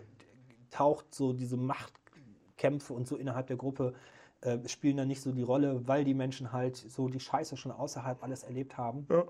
taucht 0.71 1.15
so 1.15 1.33
diese 1.33 1.57
Machtkämpfe 1.57 2.93
und 2.93 3.07
so 3.07 3.17
innerhalb 3.17 3.47
der 3.47 3.57
Gruppe 3.57 3.95
äh, 4.43 4.59
spielen 4.69 4.97
dann 4.97 5.09
nicht 5.09 5.21
so 5.23 5.33
die 5.33 5.43
Rolle, 5.43 5.87
weil 5.89 6.05
die 6.05 6.15
Menschen 6.15 6.53
halt 6.53 6.77
so 6.77 7.09
die 7.09 7.21
Scheiße 7.21 7.57
schon 7.57 7.73
außerhalb 7.73 8.23
alles 8.23 8.45
erlebt 8.45 8.77
haben. 8.77 9.07
Ja. 9.11 9.25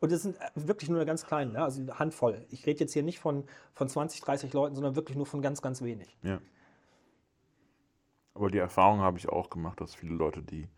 Und 0.00 0.12
es 0.12 0.22
sind 0.22 0.36
äh, 0.40 0.50
wirklich 0.54 0.90
nur 0.90 1.04
ganz 1.04 1.24
kleine, 1.24 1.52
ne? 1.52 1.62
also 1.62 1.80
eine 1.80 1.98
Handvoll. 1.98 2.44
Ich 2.50 2.66
rede 2.66 2.80
jetzt 2.80 2.92
hier 2.92 3.02
nicht 3.02 3.20
von, 3.20 3.44
von 3.74 3.88
20, 3.88 4.20
30 4.20 4.52
Leuten, 4.52 4.74
sondern 4.74 4.96
wirklich 4.96 5.16
nur 5.16 5.26
von 5.26 5.40
ganz, 5.40 5.62
ganz 5.62 5.82
wenig. 5.82 6.16
Ja. 6.22 6.40
Aber 8.34 8.50
die 8.50 8.58
Erfahrung 8.58 9.00
habe 9.00 9.16
ich 9.18 9.28
auch 9.28 9.48
gemacht, 9.48 9.80
dass 9.80 9.94
viele 9.94 10.14
Leute, 10.14 10.42
die 10.42 10.68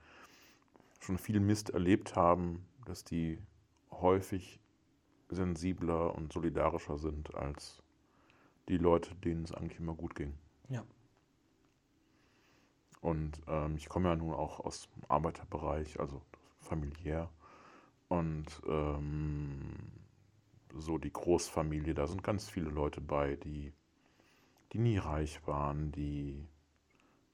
schon 1.06 1.18
viel 1.18 1.40
Mist 1.40 1.70
erlebt 1.70 2.16
haben, 2.16 2.66
dass 2.84 3.04
die 3.04 3.38
häufig 3.92 4.60
sensibler 5.28 6.14
und 6.14 6.32
solidarischer 6.32 6.98
sind 6.98 7.34
als 7.34 7.82
die 8.68 8.78
Leute, 8.78 9.14
denen 9.14 9.44
es 9.44 9.52
eigentlich 9.52 9.78
immer 9.78 9.94
gut 9.94 10.14
ging. 10.14 10.34
Ja. 10.68 10.84
Und 13.00 13.40
ähm, 13.46 13.76
ich 13.76 13.88
komme 13.88 14.08
ja 14.08 14.16
nun 14.16 14.34
auch 14.34 14.60
aus 14.60 14.88
dem 14.90 15.04
Arbeiterbereich, 15.08 16.00
also 16.00 16.22
familiär. 16.58 17.30
Und 18.08 18.46
ähm, 18.66 19.60
so 20.74 20.98
die 20.98 21.12
Großfamilie, 21.12 21.94
da 21.94 22.08
sind 22.08 22.24
ganz 22.24 22.48
viele 22.48 22.68
Leute 22.68 23.00
bei, 23.00 23.36
die, 23.36 23.72
die 24.72 24.78
nie 24.78 24.98
reich 24.98 25.46
waren, 25.46 25.92
die 25.92 26.48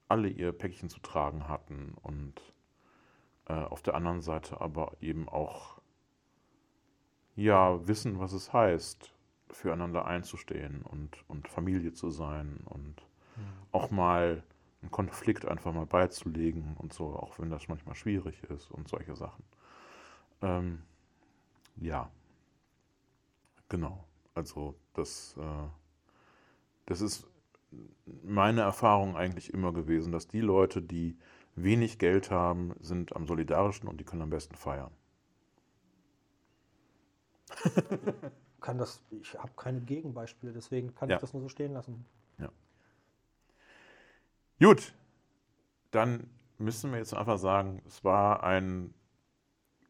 alle 0.07 0.29
ihr 0.29 0.51
Päckchen 0.51 0.89
zu 0.89 0.99
tragen 0.99 1.47
hatten 1.47 1.95
und 2.03 2.39
äh, 3.47 3.53
auf 3.53 3.81
der 3.81 3.95
anderen 3.95 4.21
Seite 4.21 4.61
aber 4.61 4.93
eben 5.01 5.27
auch 5.27 5.81
ja 7.35 7.85
wissen, 7.87 8.19
was 8.19 8.33
es 8.33 8.53
heißt, 8.53 9.13
füreinander 9.49 10.05
einzustehen 10.05 10.81
und, 10.83 11.17
und 11.27 11.47
Familie 11.47 11.93
zu 11.93 12.09
sein 12.09 12.59
und 12.65 12.95
auch 13.71 13.91
mal 13.91 14.43
einen 14.81 14.91
Konflikt 14.91 15.45
einfach 15.45 15.73
mal 15.73 15.85
beizulegen 15.85 16.75
und 16.77 16.93
so, 16.93 17.15
auch 17.15 17.39
wenn 17.39 17.49
das 17.49 17.67
manchmal 17.67 17.95
schwierig 17.95 18.43
ist 18.43 18.69
und 18.69 18.87
solche 18.87 19.15
Sachen. 19.15 19.43
Ähm, 20.41 20.83
ja, 21.77 22.09
genau. 23.69 24.03
Also 24.35 24.75
das, 24.93 25.35
äh, 25.37 25.67
das 26.85 27.01
ist 27.01 27.27
meine 28.23 28.61
Erfahrung 28.61 29.15
eigentlich 29.15 29.53
immer 29.53 29.73
gewesen, 29.73 30.11
dass 30.11 30.27
die 30.27 30.41
Leute, 30.41 30.81
die 30.81 31.17
wenig 31.55 31.99
Geld 31.99 32.31
haben, 32.31 32.73
sind 32.79 33.15
am 33.15 33.27
solidarischen 33.27 33.87
und 33.87 33.97
die 33.99 34.03
können 34.03 34.21
am 34.23 34.29
besten 34.29 34.55
feiern. 34.55 34.91
Kann 38.61 38.77
das, 38.77 39.01
ich 39.11 39.33
habe 39.37 39.51
keine 39.57 39.81
Gegenbeispiele, 39.81 40.53
deswegen 40.53 40.95
kann 40.95 41.09
Ja. 41.09 41.15
ich 41.17 41.21
das 41.21 41.33
nur 41.33 41.41
so 41.41 41.49
stehen 41.49 41.73
lassen. 41.73 42.05
Gut, 44.59 44.93
dann 45.91 46.29
müssen 46.57 46.91
wir 46.91 46.99
jetzt 46.99 47.13
einfach 47.13 47.37
sagen, 47.37 47.81
es 47.85 48.05
war 48.05 48.43
ein 48.43 48.93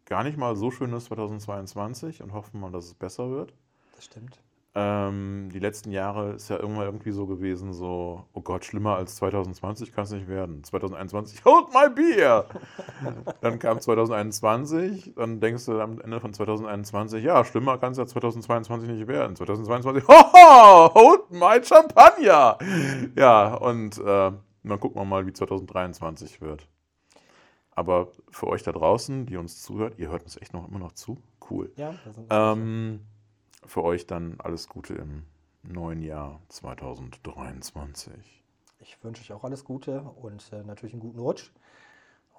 gar 0.06 0.23
nicht 0.23 0.35
mal 0.38 0.56
so 0.56 0.72
schönes 0.72 1.06
2022 1.06 2.23
und 2.23 2.34
hoffen 2.34 2.60
mal, 2.60 2.72
dass 2.72 2.85
es 2.85 2.94
besser 2.95 3.30
wird. 3.30 3.53
Das 3.95 4.06
stimmt. 4.06 4.41
Ähm, 4.76 5.50
die 5.54 5.60
letzten 5.60 5.91
Jahre 5.91 6.34
ist 6.34 6.50
ja 6.50 6.58
irgendwann 6.58 6.86
irgendwie 6.86 7.12
so 7.12 7.28
gewesen, 7.28 7.74
so, 7.74 8.26
oh 8.34 8.41
Gott, 8.41 8.66
schlimmer 8.66 8.95
als 8.95 9.16
2020 9.18 9.94
kann 9.94 10.06
es 10.06 10.12
nicht 10.12 10.28
werden. 10.28 10.64
2021, 10.64 11.45
hold 11.45 11.68
my 11.74 11.90
beer! 11.94 12.45
dann 13.41 13.60
kam 13.60 13.80
2021, 13.80 15.14
dann 15.16 15.40
denkst 15.40 15.66
du 15.68 15.80
am 15.80 16.02
Ende 16.02 16.20
von 16.20 16.34
2021, 16.34 17.24
ja, 17.24 17.45
schlimmer 17.45 17.78
kann 17.78 17.91
es 17.91 18.00
ja 18.00 18.08
2022 18.08 18.90
nicht 18.90 19.08
werden. 19.08 19.36
2022, 19.36 20.08
hoho, 20.08 20.94
hold 20.95 21.30
my 21.30 21.64
Champagner! 21.64 22.58
Ja, 23.16 23.54
und 23.54 24.00
äh, 24.00 24.32
dann 24.64 24.80
gucken 24.80 25.00
wir 25.00 25.06
mal, 25.06 25.28
wie 25.28 25.34
2023 25.34 26.41
wird. 26.41 26.68
Aber 27.76 28.08
für 28.32 28.48
euch 28.48 28.64
da 28.64 28.72
draußen, 28.72 29.28
die 29.28 29.38
uns 29.38 29.62
zuhört, 29.62 29.95
ihr 29.98 30.10
hört 30.10 30.24
uns 30.24 30.38
echt 30.38 30.54
noch 30.54 30.68
immer 30.68 30.80
noch 30.80 30.94
zu? 30.94 31.18
Cool. 31.50 31.72
Ja, 31.76 31.94
da 32.06 32.14
sind 32.14 32.28
Ähm, 32.30 33.00
für 33.65 33.84
euch 33.84 34.07
dann 34.07 34.35
alles 34.40 34.68
Gute 34.68 34.95
im 34.95 35.23
neuen 35.64 36.02
Jahr 36.02 36.41
2023. 36.49 38.44
Ich 38.80 39.02
wünsche 39.03 39.22
euch 39.22 39.34
auch 39.34 39.44
alles 39.44 39.64
Gute 39.64 40.02
und 40.02 40.52
äh, 40.52 40.64
natürlich 40.64 40.94
einen 40.94 41.02
guten 41.02 41.19
Rutsch. 41.19 41.52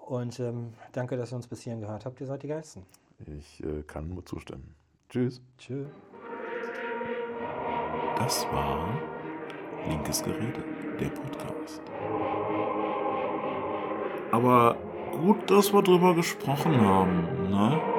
Und 0.06 0.38
ähm, 0.40 0.74
danke, 0.92 1.16
dass 1.16 1.32
ihr 1.32 1.36
uns 1.36 1.46
bis 1.46 1.62
hierhin 1.62 1.80
gehört 1.80 2.04
habt. 2.04 2.20
Ihr 2.20 2.26
seid 2.26 2.42
die 2.42 2.48
Geilsten. 2.48 2.84
Ich 3.26 3.62
äh, 3.64 3.82
kann 3.82 4.08
nur 4.08 4.26
zustimmen. 4.26 4.74
Tschüss. 5.08 5.40
Tschüss. 5.56 5.88
Das 8.16 8.44
war 8.52 8.86
Linkes 9.88 10.22
Gerede, 10.22 10.62
der 11.00 11.08
Podcast. 11.08 11.80
Aber 14.30 14.76
gut, 15.12 15.50
dass 15.50 15.72
wir 15.72 15.82
drüber 15.82 16.14
gesprochen 16.14 16.80
haben, 16.80 17.50
ne? 17.50 17.93